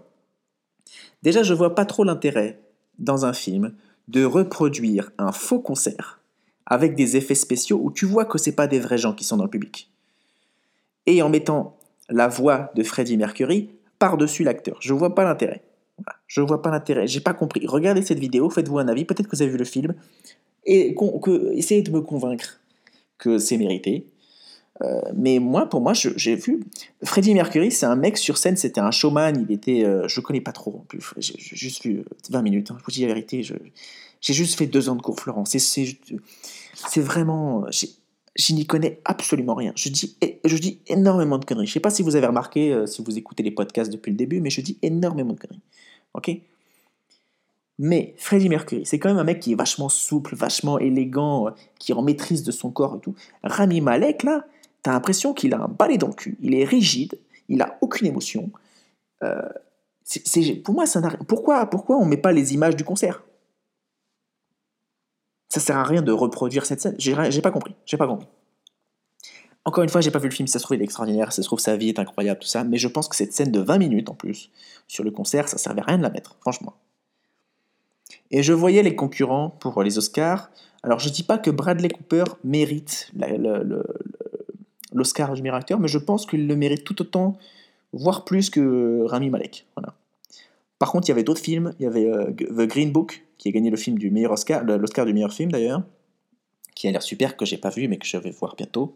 Déjà, 1.21 1.43
je 1.43 1.53
vois 1.53 1.75
pas 1.75 1.85
trop 1.85 2.03
l'intérêt 2.03 2.61
dans 2.97 3.25
un 3.25 3.33
film 3.33 3.73
de 4.07 4.23
reproduire 4.23 5.11
un 5.17 5.31
faux 5.31 5.59
concert 5.59 6.21
avec 6.65 6.95
des 6.95 7.17
effets 7.17 7.35
spéciaux 7.35 7.79
où 7.81 7.91
tu 7.91 8.05
vois 8.05 8.25
que 8.25 8.37
c'est 8.37 8.55
pas 8.55 8.67
des 8.67 8.79
vrais 8.79 8.97
gens 8.97 9.13
qui 9.13 9.23
sont 9.23 9.37
dans 9.37 9.43
le 9.43 9.49
public. 9.49 9.89
Et 11.07 11.21
en 11.21 11.29
mettant 11.29 11.77
la 12.09 12.27
voix 12.27 12.71
de 12.75 12.83
Freddie 12.83 13.17
Mercury 13.17 13.69
par-dessus 13.99 14.43
l'acteur. 14.43 14.77
Je 14.79 14.93
vois 14.93 15.15
pas 15.15 15.23
l'intérêt. 15.23 15.63
Voilà. 15.97 16.19
Je 16.27 16.41
vois 16.41 16.61
pas 16.61 16.69
l'intérêt. 16.69 17.07
J'ai 17.07 17.21
pas 17.21 17.33
compris. 17.33 17.65
Regardez 17.65 18.03
cette 18.03 18.19
vidéo, 18.19 18.49
faites-vous 18.49 18.77
un 18.77 18.87
avis. 18.87 19.05
Peut-être 19.05 19.27
que 19.27 19.35
vous 19.35 19.41
avez 19.41 19.51
vu 19.51 19.57
le 19.57 19.65
film. 19.65 19.95
Et 20.65 20.95
essayez 21.53 21.81
de 21.81 21.91
me 21.91 22.01
convaincre 22.01 22.59
que 23.17 23.37
c'est 23.39 23.57
mérité. 23.57 24.05
Euh, 24.83 25.01
mais 25.15 25.39
moi, 25.39 25.67
pour 25.67 25.81
moi, 25.81 25.93
j'ai 25.93 26.35
vu. 26.35 26.59
Freddie 27.03 27.33
Mercury, 27.33 27.71
c'est 27.71 27.85
un 27.85 27.95
mec 27.95 28.17
sur 28.17 28.37
scène, 28.37 28.57
c'était 28.57 28.81
un 28.81 28.91
showman. 28.91 29.45
Il 29.47 29.51
était. 29.51 29.83
euh, 29.85 30.07
je 30.07 30.21
connais 30.21 30.41
pas 30.41 30.51
trop. 30.51 30.85
J'ai 31.17 31.35
juste 31.37 31.83
vu 31.83 31.99
euh, 31.99 32.03
20 32.29 32.41
minutes. 32.43 32.71
Hein, 32.71 32.77
je 32.79 32.85
vous 32.85 32.91
dis 32.91 33.01
la 33.01 33.07
vérité. 33.07 33.41
J'ai 33.41 34.33
juste 34.33 34.57
fait 34.57 34.67
deux 34.67 34.89
ans 34.89 34.95
de 34.95 35.01
cours 35.01 35.17
C'est 35.45 35.59
c'est 35.59 37.01
vraiment. 37.01 37.65
Je 38.37 38.53
n'y 38.53 38.67
connais 38.67 39.01
absolument 39.03 39.55
rien. 39.55 39.73
Je 39.75 39.89
dis, 39.89 40.15
je 40.45 40.57
dis 40.57 40.79
énormément 40.87 41.39
de 41.39 41.45
conneries. 41.45 41.65
Je 41.67 41.73
sais 41.73 41.79
pas 41.79 41.89
si 41.89 42.03
vous 42.03 42.15
avez 42.15 42.27
remarqué, 42.27 42.71
euh, 42.71 42.85
si 42.85 43.03
vous 43.03 43.17
écoutez 43.17 43.41
les 43.41 43.51
podcasts 43.51 43.91
depuis 43.91 44.11
le 44.11 44.17
début, 44.17 44.39
mais 44.41 44.51
je 44.51 44.61
dis 44.61 44.77
énormément 44.83 45.33
de 45.33 45.39
conneries. 45.39 45.61
Ok? 46.13 46.31
Mais 47.79 48.15
Freddie 48.17 48.49
Mercury, 48.49 48.85
c'est 48.85 48.99
quand 48.99 49.09
même 49.09 49.17
un 49.19 49.23
mec 49.23 49.39
qui 49.39 49.51
est 49.51 49.55
vachement 49.55 49.89
souple, 49.89 50.35
vachement 50.35 50.79
élégant, 50.79 51.47
euh, 51.47 51.51
qui 51.79 51.91
est 51.91 51.95
en 51.95 52.01
maîtrise 52.01 52.43
de 52.43 52.51
son 52.51 52.71
corps 52.71 52.95
et 52.97 52.99
tout. 52.99 53.15
Rami 53.43 53.81
Malek, 53.81 54.23
là, 54.23 54.45
t'as 54.81 54.91
l'impression 54.93 55.33
qu'il 55.33 55.53
a 55.53 55.61
un 55.61 55.67
balai 55.67 55.97
dans 55.97 56.07
le 56.07 56.13
cul. 56.13 56.37
Il 56.41 56.55
est 56.55 56.63
rigide, 56.63 57.19
il 57.49 57.61
a 57.61 57.77
aucune 57.81 58.07
émotion. 58.07 58.51
Euh, 59.23 59.41
c'est- 60.03 60.55
pour 60.63 60.73
moi, 60.73 60.85
ça 60.85 61.01
n'a 61.01 61.09
Pourquoi, 61.27 61.65
pourquoi 61.67 61.97
on 61.97 62.05
met 62.05 62.17
pas 62.17 62.31
les 62.31 62.53
images 62.53 62.75
du 62.75 62.83
concert? 62.83 63.23
Ça 65.49 65.59
sert 65.59 65.77
à 65.77 65.83
rien 65.83 66.01
de 66.01 66.11
reproduire 66.11 66.65
cette 66.65 66.81
scène. 66.81 66.95
J'ai 66.97 67.41
pas 67.41 67.51
compris. 67.51 67.75
J'ai 67.85 67.97
pas 67.97 68.07
compris. 68.07 68.27
Encore 69.67 69.83
une 69.83 69.89
fois, 69.89 69.99
j'ai 69.99 70.11
pas 70.11 70.19
vu 70.19 70.29
le 70.29 70.33
film, 70.33 70.47
ça 70.47 70.59
se 70.59 70.63
trouve 70.63 70.77
il 70.77 70.81
est 70.81 70.85
extraordinaire, 70.85 71.33
ça 71.33 71.41
se 71.41 71.47
trouve 71.47 71.59
sa 71.59 71.75
vie 71.75 71.89
est 71.89 71.99
incroyable, 71.99 72.39
tout 72.39 72.47
ça, 72.47 72.63
mais 72.63 72.77
je 72.77 72.87
pense 72.87 73.09
que 73.09 73.17
cette 73.17 73.33
scène 73.33 73.51
de 73.51 73.59
20 73.59 73.79
minutes 73.79 74.09
en 74.09 74.13
plus, 74.13 74.49
sur 74.87 75.03
le 75.03 75.11
concert, 75.11 75.49
ça 75.49 75.57
servait 75.57 75.81
à 75.81 75.83
rien 75.83 75.97
de 75.97 76.03
la 76.03 76.09
mettre, 76.09 76.37
franchement. 76.39 76.75
Et 78.31 78.43
je 78.43 78.53
voyais 78.53 78.81
les 78.81 78.95
concurrents 78.95 79.49
pour 79.49 79.83
les 79.83 79.97
Oscars. 79.97 80.51
Alors 80.83 80.99
je 80.99 81.09
dis 81.09 81.23
pas 81.23 81.37
que 81.37 81.51
Bradley 81.51 81.89
Cooper 81.89 82.23
mérite 82.45 83.11
l'Oscar 84.93 85.33
du 85.33 85.41
meilleur 85.41 85.57
acteur, 85.57 85.81
mais 85.81 85.89
je 85.89 85.97
pense 85.97 86.25
qu'il 86.25 86.47
le 86.47 86.55
mérite 86.55 86.85
tout 86.85 87.01
autant, 87.01 87.37
voire 87.91 88.23
plus 88.23 88.49
que 88.49 89.03
Rami 89.03 89.29
Malek. 89.29 89.65
Voilà. 89.75 89.95
Par 90.79 90.91
contre, 90.91 91.07
il 91.07 91.09
y 91.09 91.13
avait 91.13 91.23
d'autres 91.23 91.41
films. 91.41 91.73
Il 91.79 91.83
y 91.83 91.87
avait 91.87 92.05
euh, 92.05 92.31
The 92.31 92.67
Green 92.67 92.91
Book, 92.91 93.25
qui 93.47 93.51
a 93.51 93.53
gagné 93.53 93.69
le 93.69 93.77
film 93.77 93.97
du 93.97 94.11
meilleur 94.11 94.33
Oscar, 94.33 94.63
l'Oscar 94.65 95.05
du 95.05 95.13
meilleur 95.13 95.31
film 95.31 95.51
d'ailleurs, 95.51 95.81
qui 96.75 96.87
a 96.87 96.91
l'air 96.91 97.01
super, 97.01 97.37
que 97.37 97.45
j'ai 97.45 97.57
pas 97.57 97.69
vu, 97.69 97.87
mais 97.87 97.97
que 97.97 98.05
je 98.05 98.17
vais 98.17 98.29
voir 98.31 98.55
bientôt. 98.55 98.95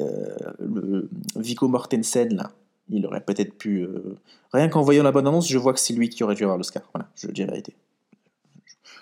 Euh, 0.00 1.02
Viggo 1.34 1.66
Mortensen, 1.66 2.34
là, 2.36 2.52
il 2.88 3.04
aurait 3.04 3.20
peut-être 3.20 3.58
pu. 3.58 3.80
euh, 3.82 4.16
Rien 4.52 4.68
qu'en 4.68 4.82
voyant 4.82 5.02
la 5.02 5.10
bonne 5.10 5.26
annonce, 5.26 5.48
je 5.48 5.58
vois 5.58 5.72
que 5.72 5.80
c'est 5.80 5.92
lui 5.92 6.08
qui 6.08 6.22
aurait 6.22 6.36
dû 6.36 6.44
avoir 6.44 6.56
l'Oscar. 6.56 6.84
Voilà, 6.94 7.08
je 7.16 7.26
dis 7.28 7.40
la 7.40 7.48
vérité. 7.48 7.74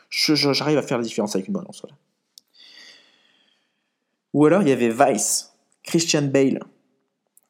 J'arrive 0.08 0.78
à 0.78 0.82
faire 0.82 0.96
la 0.96 1.04
différence 1.04 1.34
avec 1.36 1.48
une 1.48 1.52
bonne 1.52 1.64
annonce. 1.64 1.82
Voilà. 1.82 1.96
Ou 4.32 4.46
alors, 4.46 4.62
il 4.62 4.68
y 4.68 4.72
avait 4.72 4.88
Vice, 4.88 5.52
Christian 5.82 6.22
Bale, 6.22 6.60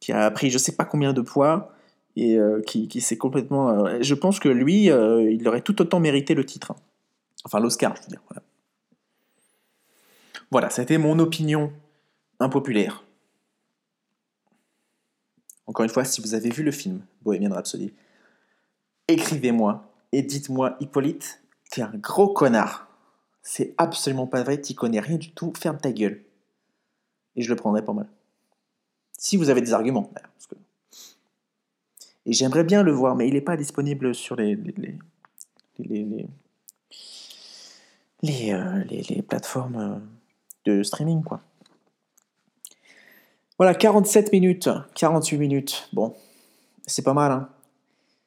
qui 0.00 0.11
a 0.12 0.28
pris 0.32 0.50
je 0.50 0.59
sais 0.59 0.72
pas 0.72 0.84
combien 0.84 1.12
de 1.12 1.20
poids 1.20 1.72
et 2.16 2.36
euh, 2.36 2.61
qui, 2.62 3.00
s'est 3.00 3.16
complètement. 3.16 3.70
euh, 3.86 3.98
je 4.00 4.14
pense 4.14 4.40
que 4.40 4.48
lui, 4.48 4.86
il 4.86 5.48
aurait 5.48 5.61
tout 5.61 5.80
autant 5.80 6.00
mérité 6.00 6.34
le 6.34 6.44
titre. 6.44 6.72
hein. 6.72 6.76
Enfin, 7.47 7.61
l'Oscar, 7.61 7.94
je 7.94 8.03
veux 8.03 8.09
dire. 8.09 8.22
Voilà, 8.28 8.42
voilà 10.51 10.68
c'était 10.68 10.99
mon 10.99 11.16
opinion 11.20 11.72
impopulaire. 12.40 13.05
Encore 15.66 15.84
une 15.84 15.90
fois, 15.90 16.05
si 16.05 16.20
vous 16.20 16.34
avez 16.34 16.51
vu 16.51 16.64
le 16.64 16.72
film 16.72 17.07
Bohemian 17.22 17.55
Rhapsody, 17.55 17.94
écrivez-moi 19.07 19.88
et 20.11 20.22
dites-moi, 20.22 20.76
Hippolyte, 20.80 21.40
t'es 21.70 21.82
un 21.82 21.94
gros 21.94 22.28
connard. 22.28 22.88
C'est 23.42 23.74
absolument 23.78 24.26
pas 24.26 24.42
vrai, 24.42 24.61
t'y 24.61 24.74
connais 24.74 24.99
rien 24.99 25.16
du 25.16 25.30
tout, 25.30 25.53
ferme 25.57 25.78
ta 25.78 25.92
gueule. 25.92 26.24
Et 27.36 27.42
je 27.42 27.49
le 27.49 27.55
prendrai 27.55 27.84
pas 27.84 27.92
mal. 27.92 28.09
Si 29.12 29.36
vous 29.36 29.51
avez 29.51 29.61
des 29.61 29.72
arguments, 29.72 30.11
Et 32.24 32.32
j'aimerais 32.32 32.64
bien 32.64 32.82
le 32.82 32.90
voir, 32.90 33.14
mais 33.14 33.28
il 33.28 33.34
n'est 33.34 33.40
pas 33.40 33.57
disponible 33.57 34.16
sur 34.16 34.34
les, 34.34 34.59
euh, 38.24 38.82
les- 38.88 39.02
les 39.02 39.22
plateformes 39.22 39.76
euh, 39.76 39.98
de 40.64 40.82
streaming, 40.82 41.22
quoi. 41.22 41.40
Voilà, 43.58 43.74
47 43.74 44.32
minutes, 44.32 44.68
48 44.94 45.38
minutes. 45.38 45.88
Bon, 45.92 46.14
c'est 46.86 47.02
pas 47.02 47.14
mal, 47.14 47.32
hein. 47.32 47.48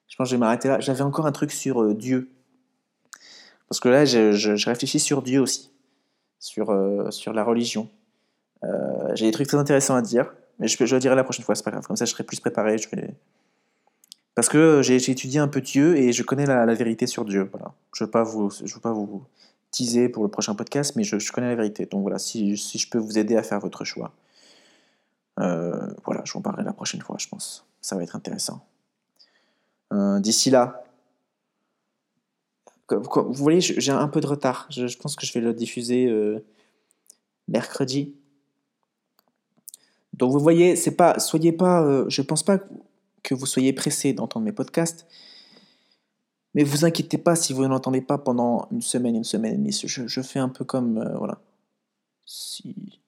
Je 0.08 0.16
pense 0.16 0.26
que 0.28 0.32
je 0.32 0.36
vais 0.36 0.40
m'arrêter 0.40 0.68
là. 0.68 0.80
J'avais 0.80 1.02
encore 1.04 1.28
un 1.28 1.32
truc 1.32 1.52
sur 1.52 1.82
euh, 1.84 1.94
Dieu. 1.94 2.30
Parce 3.68 3.80
que 3.80 3.90
là, 3.90 4.06
je, 4.06 4.32
je- 4.32 4.68
réfléchis 4.70 5.00
sur 5.00 5.22
Dieu 5.22 5.40
aussi. 5.40 5.70
Sur, 6.40 6.72
sur 7.12 7.34
la 7.34 7.44
religion. 7.44 7.90
J'ai 9.14 9.26
des 9.26 9.32
trucs 9.32 9.48
très 9.48 9.58
intéressants 9.58 9.96
à 9.96 10.02
dire. 10.02 10.34
Mais 10.58 10.68
je, 10.68 10.84
je 10.84 10.96
le 10.96 11.00
dirai 11.00 11.16
la 11.16 11.24
prochaine 11.24 11.46
fois, 11.46 11.54
c'est 11.54 11.64
pas 11.64 11.72
grave. 11.72 11.86
Comme 11.86 11.96
ça, 11.96 12.06
je 12.06 12.12
serai 12.12 12.24
plus 12.24 12.40
préparé. 12.40 12.78
Parce 14.36 14.50
que 14.50 14.82
j'ai 14.82 15.00
j'ai 15.00 15.12
étudié 15.12 15.40
un 15.40 15.48
peu 15.48 15.62
Dieu 15.62 15.98
et 15.98 16.12
je 16.14 16.24
connais 16.24 16.46
la, 16.46 16.66
la 16.66 16.74
vérité 16.74 17.06
sur 17.08 17.26
Dieu. 17.26 17.50
Voilà. 17.52 17.74
Je 17.94 18.04
ne 18.04 18.08
veux, 18.08 18.12
pas 18.12 18.24
vous- 18.24 18.50
je 18.50 18.74
veux 18.74 18.80
pas 18.82 18.94
vous 18.94 19.24
teaser 19.72 20.10
pour 20.10 20.24
le 20.24 20.30
prochain 20.30 20.56
podcast, 20.56 20.96
mais 20.96 21.04
je, 21.04 21.32
connais 21.32 21.48
la 21.48 21.56
vérité. 21.56 21.86
Donc 21.86 22.02
voilà, 22.02 22.20
si, 22.20 22.56
je 22.56 22.90
peux 22.90 22.98
vous 22.98 23.18
aider 23.18 23.36
à 23.36 23.44
faire 23.44 23.60
votre 23.60 23.86
choix. 23.86 24.14
Euh, 25.40 25.94
voilà, 26.06 26.22
je 26.26 26.34
vous 26.34 26.40
en 26.40 26.42
parlerai 26.42 26.64
la 26.64 26.74
prochaine 26.74 27.02
fois, 27.02 27.16
je 27.20 27.28
pense. 27.28 27.66
Ça 27.82 27.96
va 27.96 28.04
être 28.04 28.16
intéressant. 28.16 28.66
Euh, 29.94 30.20
D'ici 30.20 30.50
là, 30.50 30.84
vous 32.90 33.34
voyez, 33.34 33.62
j'ai 33.62 33.92
un 33.92 34.08
peu 34.08 34.20
de 34.20 34.28
retard. 34.28 34.68
Je, 34.70 34.98
pense 34.98 35.16
que 35.16 35.26
je 35.26 35.34
vais 35.34 35.42
le 35.42 35.54
diffuser 35.54 36.08
euh, 36.08 36.44
mercredi. 37.48 38.16
Donc 40.14 40.32
vous 40.32 40.40
voyez, 40.40 40.76
c'est 40.76 40.96
pas, 40.96 41.20
soyez 41.20 41.52
pas, 41.52 42.06
je 42.10 42.22
pense 42.22 42.44
pas 42.44 42.58
que 43.24 43.36
vous 43.36 43.46
soyez 43.46 43.74
pressé 43.74 44.12
d'entendre 44.12 44.46
mes 44.46 44.52
podcasts, 44.52 45.08
mais 46.54 46.64
vous 46.64 46.86
inquiétez 46.86 47.18
pas 47.18 47.36
si 47.36 47.54
vous 47.54 47.68
n'entendez 47.68 48.02
pas 48.02 48.18
pendant 48.18 48.68
une 48.72 48.82
semaine, 48.82 49.16
une 49.16 49.24
semaine 49.24 49.54
et 49.54 49.58
demie. 49.58 49.72
Je, 49.72 50.22
fais 50.22 50.40
un 50.40 50.50
peu 50.50 50.66
comme, 50.66 50.98
euh, 50.98 51.18
voilà. 51.18 51.40
Si, 52.26 53.00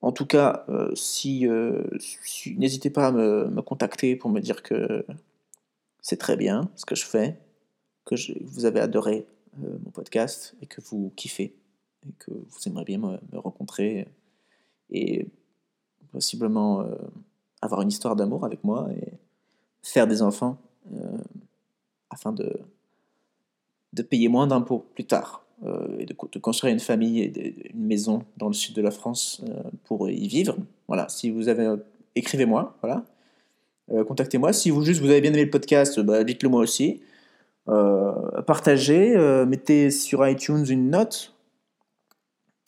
en 0.00 0.12
tout 0.12 0.26
cas, 0.26 0.64
euh, 0.68 0.94
si, 0.94 1.46
euh, 1.46 1.82
si- 1.98 2.56
n'hésitez 2.56 2.90
pas 2.90 3.08
à 3.08 3.12
me, 3.12 3.60
contacter 3.62 4.16
pour 4.16 4.30
me 4.30 4.40
dire 4.40 4.62
que 4.62 5.06
c'est 6.00 6.18
très 6.18 6.36
bien 6.36 6.70
ce 6.76 6.84
que 6.84 6.94
je 6.94 7.06
fais, 7.06 7.38
que 8.04 8.14
vous 8.42 8.64
avez 8.66 8.80
adoré 8.80 9.26
mon 9.56 9.90
podcast 9.92 10.54
et 10.60 10.66
que 10.66 10.80
vous 10.80 11.12
kiffez 11.16 11.56
et 12.06 12.12
que 12.18 12.32
vous 12.32 12.58
aimeriez 12.66 12.98
bien 12.98 13.18
me, 13.32 13.38
rencontrer 13.38 14.06
et 14.90 15.26
possiblement 16.12 16.84
avoir 17.62 17.80
une 17.80 17.88
histoire 17.88 18.16
d'amour 18.16 18.44
avec 18.44 18.62
moi 18.64 18.88
et 18.92 19.12
faire 19.82 20.06
des 20.06 20.20
enfants 20.20 20.58
afin 22.14 22.32
de, 22.32 22.56
de 23.92 24.02
payer 24.02 24.28
moins 24.28 24.46
d'impôts 24.46 24.86
plus 24.94 25.04
tard 25.04 25.44
euh, 25.64 25.98
et 25.98 26.06
de, 26.06 26.14
co- 26.14 26.28
de 26.32 26.38
construire 26.38 26.72
une 26.72 26.80
famille 26.80 27.20
et 27.20 27.70
une 27.74 27.84
maison 27.86 28.24
dans 28.36 28.46
le 28.48 28.54
sud 28.54 28.74
de 28.74 28.82
la 28.82 28.90
France 28.90 29.42
euh, 29.48 29.62
pour 29.84 30.08
y 30.08 30.26
vivre. 30.28 30.56
Voilà, 30.88 31.08
si 31.08 31.30
vous 31.30 31.48
avez... 31.48 31.74
Écrivez-moi, 32.14 32.76
voilà. 32.80 33.04
Euh, 33.92 34.04
Contactez-moi. 34.04 34.52
Si 34.52 34.70
vous 34.70 34.82
juste 34.82 35.00
vous 35.00 35.10
avez 35.10 35.20
bien 35.20 35.32
aimé 35.32 35.44
le 35.44 35.50
podcast, 35.50 36.00
bah, 36.00 36.24
dites-le 36.24 36.48
moi 36.48 36.60
aussi. 36.60 37.02
Euh, 37.68 38.42
partagez, 38.42 39.16
euh, 39.16 39.44
mettez 39.46 39.90
sur 39.90 40.26
iTunes 40.26 40.64
une 40.68 40.90
note, 40.90 41.34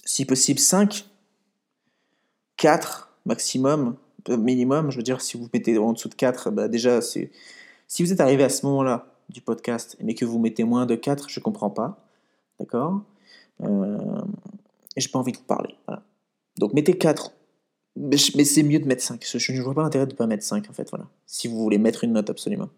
si 0.05 0.25
possible 0.25 0.59
5, 0.59 1.07
4 2.57 3.13
maximum, 3.27 3.97
euh, 4.29 4.37
minimum, 4.37 4.91
je 4.91 4.97
veux 4.97 5.03
dire, 5.03 5.21
si 5.21 5.37
vous 5.37 5.49
mettez 5.53 5.77
en 5.79 5.93
dessous 5.93 6.09
de 6.09 6.15
4, 6.15 6.51
bah 6.51 6.69
déjà. 6.69 7.01
Si 7.01 7.29
vous 8.03 8.13
êtes 8.13 8.21
arrivé 8.21 8.43
à 8.43 8.49
ce 8.49 8.65
moment-là 8.67 9.07
du 9.29 9.41
podcast, 9.41 9.97
mais 10.01 10.15
que 10.15 10.25
vous 10.25 10.39
mettez 10.39 10.65
moins 10.65 10.87
de 10.87 10.95
4, 10.95 11.29
je 11.29 11.41
comprends 11.41 11.71
pas, 11.71 12.05
d'accord? 12.59 13.03
Euh, 13.63 14.21
j'ai 14.97 15.09
pas 15.09 15.19
envie 15.19 15.33
de 15.33 15.39
vous 15.39 15.45
parler. 15.45 15.75
Donc 16.59 16.73
mettez 16.73 16.97
4, 16.97 17.33
mais, 17.97 18.17
c'est 18.17 18.63
mieux 18.63 18.79
de 18.79 18.87
mettre 18.87 19.03
5, 19.03 19.25
je 19.25 19.53
ne 19.53 19.61
vois 19.63 19.75
pas 19.75 19.83
l'intérêt 19.83 20.07
de 20.07 20.13
ne 20.13 20.17
pas 20.17 20.27
mettre 20.27 20.45
5, 20.45 20.69
en 20.69 20.73
fait, 20.73 20.89
voilà. 20.91 21.07
Si 21.27 21.49
vous 21.49 21.59
voulez 21.59 21.79
mettre 21.79 22.05
une 22.05 22.13
note, 22.13 22.31
absolument. 22.31 22.69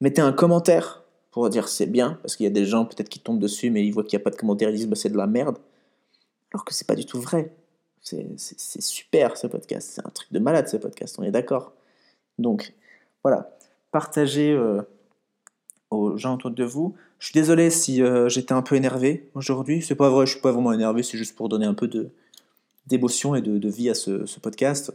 Mettez 0.00 0.20
un 0.20 0.32
commentaire 0.32 1.04
pour 1.30 1.48
dire 1.50 1.68
c'est 1.68 1.86
bien, 1.86 2.18
parce 2.22 2.36
qu'il 2.36 2.44
y 2.44 2.46
a 2.46 2.52
des 2.52 2.64
gens 2.64 2.84
peut-être 2.84 3.08
qui 3.08 3.18
tombent 3.18 3.40
dessus, 3.40 3.70
mais 3.70 3.84
ils 3.84 3.90
voient 3.90 4.04
qu'il 4.04 4.16
n'y 4.16 4.22
a 4.22 4.24
pas 4.24 4.30
de 4.30 4.36
commentaire, 4.36 4.70
ils 4.70 4.76
disent 4.76 4.88
bah, 4.88 4.96
c'est 4.96 5.08
de 5.08 5.16
la 5.16 5.26
merde. 5.26 5.58
Alors 6.52 6.64
que 6.64 6.72
c'est 6.72 6.86
pas 6.86 6.94
du 6.94 7.04
tout 7.06 7.20
vrai. 7.20 7.52
C'est 8.00 8.36
super 8.80 9.36
ce 9.36 9.46
podcast, 9.46 9.92
c'est 9.94 10.06
un 10.06 10.10
truc 10.10 10.30
de 10.30 10.38
malade 10.38 10.68
ce 10.68 10.76
podcast, 10.76 11.16
on 11.18 11.22
est 11.22 11.30
d'accord. 11.30 11.72
Donc 12.38 12.74
voilà, 13.22 13.56
partagez 13.90 14.52
euh, 14.52 14.82
aux 15.90 16.16
gens 16.16 16.34
autour 16.34 16.50
de 16.50 16.64
vous. 16.64 16.94
Je 17.18 17.26
suis 17.26 17.32
désolé 17.32 17.70
si 17.70 18.02
euh, 18.02 18.28
j'étais 18.28 18.52
un 18.52 18.62
peu 18.62 18.76
énervé 18.76 19.28
aujourd'hui, 19.34 19.82
c'est 19.82 19.94
pas 19.94 20.10
vrai, 20.10 20.26
je 20.26 20.32
suis 20.32 20.40
pas 20.40 20.52
vraiment 20.52 20.72
énervé, 20.72 21.02
c'est 21.02 21.18
juste 21.18 21.36
pour 21.36 21.48
donner 21.48 21.66
un 21.66 21.74
peu 21.74 21.88
d'émotion 22.86 23.34
et 23.34 23.42
de, 23.42 23.68
vie 23.68 23.88
à 23.88 23.94
ce, 23.94 24.38
podcast. 24.40 24.92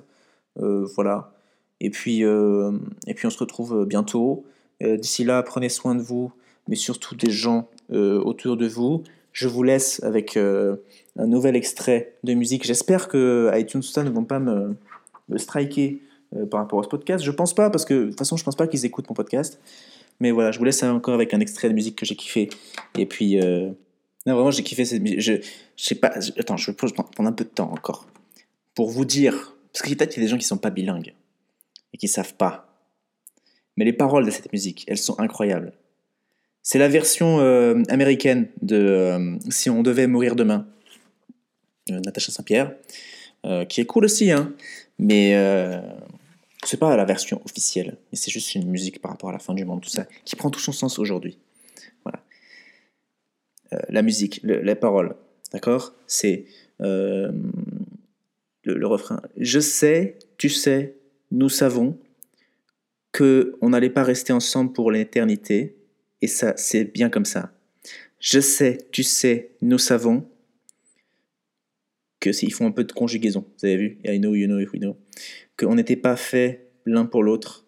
Euh, 0.60 0.88
voilà. 0.96 1.32
Et 1.80 1.90
puis, 1.90 2.24
euh, 2.24 2.72
et 3.08 3.14
puis 3.14 3.26
on 3.26 3.30
se 3.30 3.40
retrouve 3.40 3.86
bientôt. 3.86 4.46
D'ici 4.82 5.26
là, 5.26 5.44
prenez 5.44 5.68
soin 5.68 5.94
de 5.94 6.02
vous, 6.02 6.32
mais 6.70 6.76
surtout 6.76 7.16
des 7.16 7.32
gens 7.32 7.68
autour 7.90 8.56
de 8.56 8.66
vous. 8.68 9.04
Je 9.34 9.48
vous 9.50 9.64
laisse 9.64 10.02
avec 10.04 10.38
un 10.38 10.78
nouvel 11.18 11.58
extrait 11.58 12.14
de 12.24 12.34
musique. 12.34 12.64
J'espère 12.64 13.10
que 13.10 13.52
iTunes 13.56 13.82
ça 13.82 14.04
ne 14.04 14.10
vont 14.10 14.24
pas 14.24 14.40
me, 14.40 14.76
me 15.28 15.38
striker 15.38 16.02
par 16.50 16.62
rapport 16.62 16.80
à 16.80 16.84
ce 16.84 16.88
podcast. 16.88 17.26
Je 17.26 17.32
pense 17.32 17.54
pas, 17.54 17.70
parce 17.70 17.84
que 17.84 17.94
de 17.94 18.06
toute 18.10 18.20
façon, 18.20 18.38
je 18.38 18.44
pense 18.46 18.56
pas 18.56 18.68
qu'ils 18.68 18.86
écoutent 18.86 19.10
mon 19.10 19.16
podcast. 19.16 19.60
Mais 20.20 20.32
voilà, 20.32 20.52
je 20.52 20.60
vous 20.60 20.66
laisse 20.66 20.84
encore 20.84 21.14
avec 21.14 21.34
un 21.34 21.40
extrait 21.40 21.70
de 21.70 21.74
musique 21.74 21.96
que 21.96 22.06
j'ai 22.06 22.16
kiffé. 22.16 22.50
Et 22.98 23.06
puis, 23.06 23.40
euh, 23.40 23.70
non, 24.26 24.36
vraiment, 24.36 24.52
j'ai 24.52 24.64
kiffé 24.64 24.86
cette 24.86 25.02
musique. 25.02 25.22
Je, 25.22 25.34
je 25.34 25.84
sais 25.84 25.96
pas, 25.96 26.12
attends, 26.38 26.58
je 26.58 26.72
vais 26.72 26.76
prendre 26.76 27.30
un 27.30 27.32
peu 27.32 27.46
de 27.46 27.50
temps 27.50 27.72
encore 27.72 28.08
pour 28.76 28.90
vous 28.90 29.06
dire, 29.06 29.56
parce 29.74 29.84
que 29.84 29.96
peut-être 29.96 30.12
qu'il 30.12 30.22
y 30.22 30.26
a 30.26 30.28
des 30.28 30.32
gens 30.32 30.38
qui 30.38 30.46
sont 30.46 30.58
pas 30.58 30.70
bilingues 30.70 31.14
et 31.94 31.98
qui 31.98 32.08
savent 32.08 32.36
pas. 32.36 32.68
Mais 33.78 33.86
les 33.86 33.94
paroles 33.94 34.26
de 34.26 34.32
cette 34.32 34.52
musique, 34.52 34.86
elles 34.88 34.98
sont 34.98 35.20
incroyables. 35.20 35.74
C'est 36.64 36.80
la 36.80 36.90
version 36.90 37.40
euh, 37.40 37.82
américaine 37.88 38.50
de 38.62 38.76
euh, 38.76 39.38
Si 39.50 39.70
on 39.70 39.84
devait 39.84 40.08
mourir 40.08 40.36
demain, 40.36 40.68
Natacha 41.90 42.32
Saint-Pierre, 42.32 42.76
qui 43.68 43.82
est 43.82 43.86
cool 43.86 44.06
aussi, 44.06 44.32
hein, 44.32 44.54
mais 45.00 45.34
c'est 46.66 46.78
pas 46.78 46.96
la 46.98 47.06
version 47.06 47.42
officielle, 47.46 47.98
mais 48.12 48.18
c'est 48.18 48.32
juste 48.32 48.54
une 48.56 48.70
musique 48.70 49.02
par 49.02 49.12
rapport 49.12 49.30
à 49.30 49.34
la 49.34 49.40
fin 49.40 49.54
du 49.54 49.66
monde, 49.66 49.82
tout 49.82 49.90
ça, 49.90 50.06
qui 50.26 50.36
prend 50.36 50.50
tout 50.50 50.60
son 50.60 50.72
sens 50.72 51.00
aujourd'hui. 51.00 51.38
Voilà. 52.04 52.24
Euh, 53.74 53.80
la 53.90 54.02
musique, 54.02 54.42
le- 54.44 54.62
les 54.62 54.76
paroles, 54.76 55.16
d'accord? 55.54 55.94
C'est 56.08 56.46
euh, 56.82 57.32
le, 58.64 58.88
refrain. 58.88 59.22
Je 59.38 59.60
sais, 59.60 60.18
tu 60.38 60.50
sais, 60.50 60.96
nous 61.32 61.50
savons 61.50 61.98
que 63.12 63.58
on 63.62 63.70
n'allait 63.70 63.90
pas 63.90 64.04
rester 64.04 64.34
ensemble 64.34 64.74
pour 64.74 64.92
l'éternité, 64.92 65.76
et 66.22 66.28
ça, 66.28 66.54
c'est 66.58 66.84
bien 66.86 67.10
comme 67.10 67.26
ça. 67.26 67.52
Je 68.20 68.40
sais, 68.42 68.78
tu 68.92 69.04
sais, 69.04 69.52
nous 69.62 69.78
savons 69.78 70.28
que 72.20 72.34
s'ils 72.34 72.54
font 72.54 72.68
un 72.68 72.72
peu 72.72 72.84
de 72.84 72.92
conjugaison, 72.92 73.46
vous 73.58 73.66
avez 73.66 73.78
vu, 73.78 73.98
I 74.04 74.20
know, 74.20 74.36
you 74.36 74.46
know, 74.48 74.58
we 74.58 74.80
know, 74.80 74.98
qu'on 75.60 75.76
n'était 75.76 75.96
pas 75.96 76.16
fait 76.16 76.72
l'un 76.86 77.06
pour 77.06 77.24
l'autre, 77.24 77.66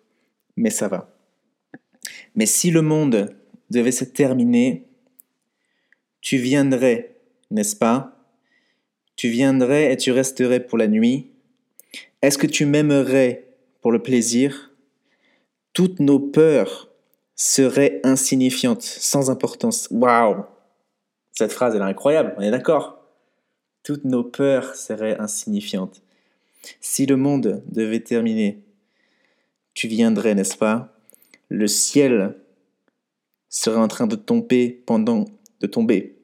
mais 0.55 0.69
ça 0.69 0.87
va. 0.87 1.13
Mais 2.35 2.45
si 2.45 2.71
le 2.71 2.81
monde 2.81 3.35
devait 3.69 3.91
se 3.91 4.05
terminer, 4.05 4.87
tu 6.21 6.37
viendrais, 6.37 7.17
n'est-ce 7.49 7.75
pas? 7.75 8.17
Tu 9.15 9.29
viendrais 9.29 9.91
et 9.91 9.97
tu 9.97 10.11
resterais 10.11 10.61
pour 10.61 10.77
la 10.77 10.87
nuit. 10.87 11.31
Est-ce 12.21 12.37
que 12.37 12.47
tu 12.47 12.65
m'aimerais 12.65 13.47
pour 13.81 13.91
le 13.91 14.01
plaisir? 14.01 14.71
Toutes 15.73 15.99
nos 15.99 16.19
peurs 16.19 16.89
seraient 17.35 17.99
insignifiantes, 18.03 18.83
sans 18.83 19.29
importance. 19.29 19.87
Waouh 19.91 20.45
Cette 21.33 21.51
phrase, 21.51 21.75
est 21.75 21.79
incroyable, 21.79 22.33
on 22.37 22.41
est 22.41 22.51
d'accord? 22.51 22.99
Toutes 23.83 24.05
nos 24.05 24.23
peurs 24.23 24.75
seraient 24.75 25.17
insignifiantes. 25.19 26.01
Si 26.79 27.05
le 27.05 27.17
monde 27.17 27.63
devait 27.67 27.99
terminer, 28.01 28.59
tu 29.73 29.87
viendrais, 29.87 30.35
n'est-ce 30.35 30.57
pas? 30.57 30.93
Le 31.49 31.67
ciel 31.67 32.35
serait 33.49 33.79
en 33.79 33.87
train 33.87 34.07
de 34.07 34.15
tomber 34.15 34.81
pendant 34.85 35.25
de 35.59 35.67
tomber 35.67 36.15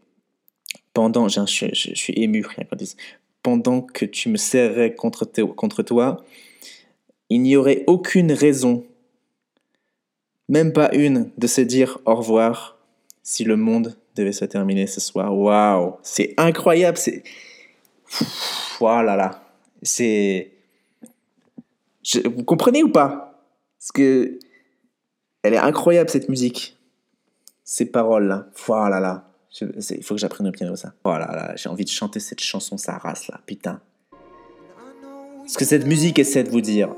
pendant 0.94 1.28
je, 1.28 1.36
suis 1.74 2.14
ému 2.16 2.44
rien 2.44 2.66
pendant 3.44 3.82
que 3.82 4.06
tu 4.06 4.30
me 4.30 4.38
serrais 4.38 4.96
contre, 4.96 5.26
contre 5.26 5.84
toi 5.84 6.24
il 7.30 7.42
n'y 7.42 7.56
aurait 7.56 7.84
aucune 7.86 8.32
raison 8.32 8.86
même 10.50 10.72
pas 10.72 10.90
une 10.96 11.30
de 11.38 11.48
se 11.48 11.62
dire 11.62 12.00
au 12.06 12.16
revoir 12.16 12.78
si 13.22 13.44
le 13.44 13.58
monde 13.58 13.98
devait 14.16 14.32
se 14.32 14.46
terminer 14.46 14.88
ce 14.88 15.02
soir. 15.02 15.38
Waouh! 15.38 15.96
C'est 16.02 16.34
incroyable 16.38 16.98
c'est 16.98 17.24
voilà 18.80 19.16
là 19.16 19.47
c'est 19.82 20.52
Je- 22.04 22.28
vous 22.28 22.44
comprenez 22.44 22.84
ou 22.84 22.90
pas? 22.90 23.44
Parce 23.80 23.92
que 23.92 24.40
elle 25.44 25.54
est 25.54 25.58
incroyable 25.58 26.10
cette 26.10 26.30
musique. 26.30 26.78
Ces 27.64 27.86
paroles 27.86 28.28
là 28.28 28.48
voilà 28.66 29.00
là 29.00 29.24
Je- 29.52 29.66
c'est- 29.80 29.96
il 29.96 30.04
faut 30.04 30.14
que 30.16 30.20
j'apprenne 30.22 30.48
au 30.48 30.52
piano 30.52 30.76
ça. 30.76 30.94
Voilà 31.04 31.28
là 31.28 31.54
j'ai 31.56 31.70
envie 31.70 31.86
de 31.86 31.90
chanter 31.90 32.20
cette 32.20 32.42
chanson 32.42 32.78
sa 32.78 32.98
race 32.98 33.28
là. 33.28 33.40
Putain. 33.46 33.82
Ce 35.48 35.58
que 35.58 35.66
cette 35.66 35.86
musique 35.86 36.20
essaie 36.20 36.44
de 36.44 36.50
vous 36.50 36.62
dire 36.62 36.90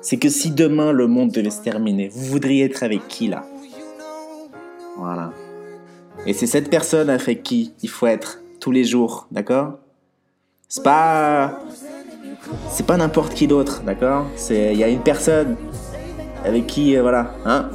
c'est 0.00 0.16
que 0.18 0.28
si 0.28 0.50
demain 0.50 0.90
le 0.92 1.06
monde 1.06 1.30
devait 1.30 1.50
se 1.50 1.62
terminer 1.62 2.08
vous 2.08 2.24
voudriez 2.24 2.64
être 2.64 2.82
avec 2.82 3.06
qui 3.08 3.28
là? 3.28 3.44
Voilà. 4.96 5.32
Et 6.26 6.34
c'est 6.34 6.46
cette 6.46 6.70
personne 6.70 7.08
avec 7.10 7.42
qui 7.42 7.72
il 7.82 7.88
faut 7.88 8.06
être 8.06 8.40
tous 8.60 8.70
les 8.70 8.84
jours 8.84 9.26
d'accord? 9.30 9.78
C'est 10.72 10.82
pas 10.82 11.58
c'est 12.70 12.86
pas 12.86 12.96
n'importe 12.96 13.34
qui 13.34 13.46
d'autre 13.46 13.82
d'accord? 13.82 14.24
C'est 14.36 14.72
il 14.72 14.78
y 14.78 14.82
a 14.82 14.88
une 14.88 15.02
personne 15.02 15.56
avec 16.46 16.66
qui 16.66 16.96
euh, 16.96 17.02
voilà 17.02 17.34
hein? 17.44 17.68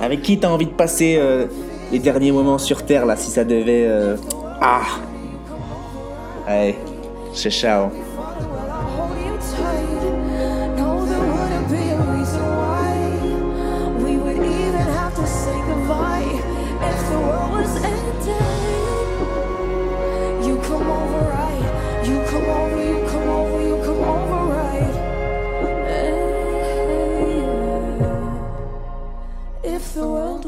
Avec 0.00 0.22
qui 0.22 0.40
t'as 0.40 0.48
envie 0.48 0.66
de 0.66 0.72
passer 0.72 1.16
euh, 1.20 1.46
les 1.92 2.00
derniers 2.00 2.32
moments 2.32 2.58
sur 2.58 2.84
terre 2.84 3.06
là 3.06 3.14
si 3.14 3.30
ça 3.30 3.44
devait 3.44 3.86
euh, 3.86 4.16
ah! 4.60 4.86
Allez 6.48 6.74
c'est 7.32 7.50
ciao. 7.50 7.90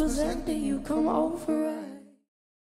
Was 0.00 0.18
ending, 0.18 0.62
you 0.62 0.80
come 0.80 1.08
over 1.08 1.52
right. 1.52 1.79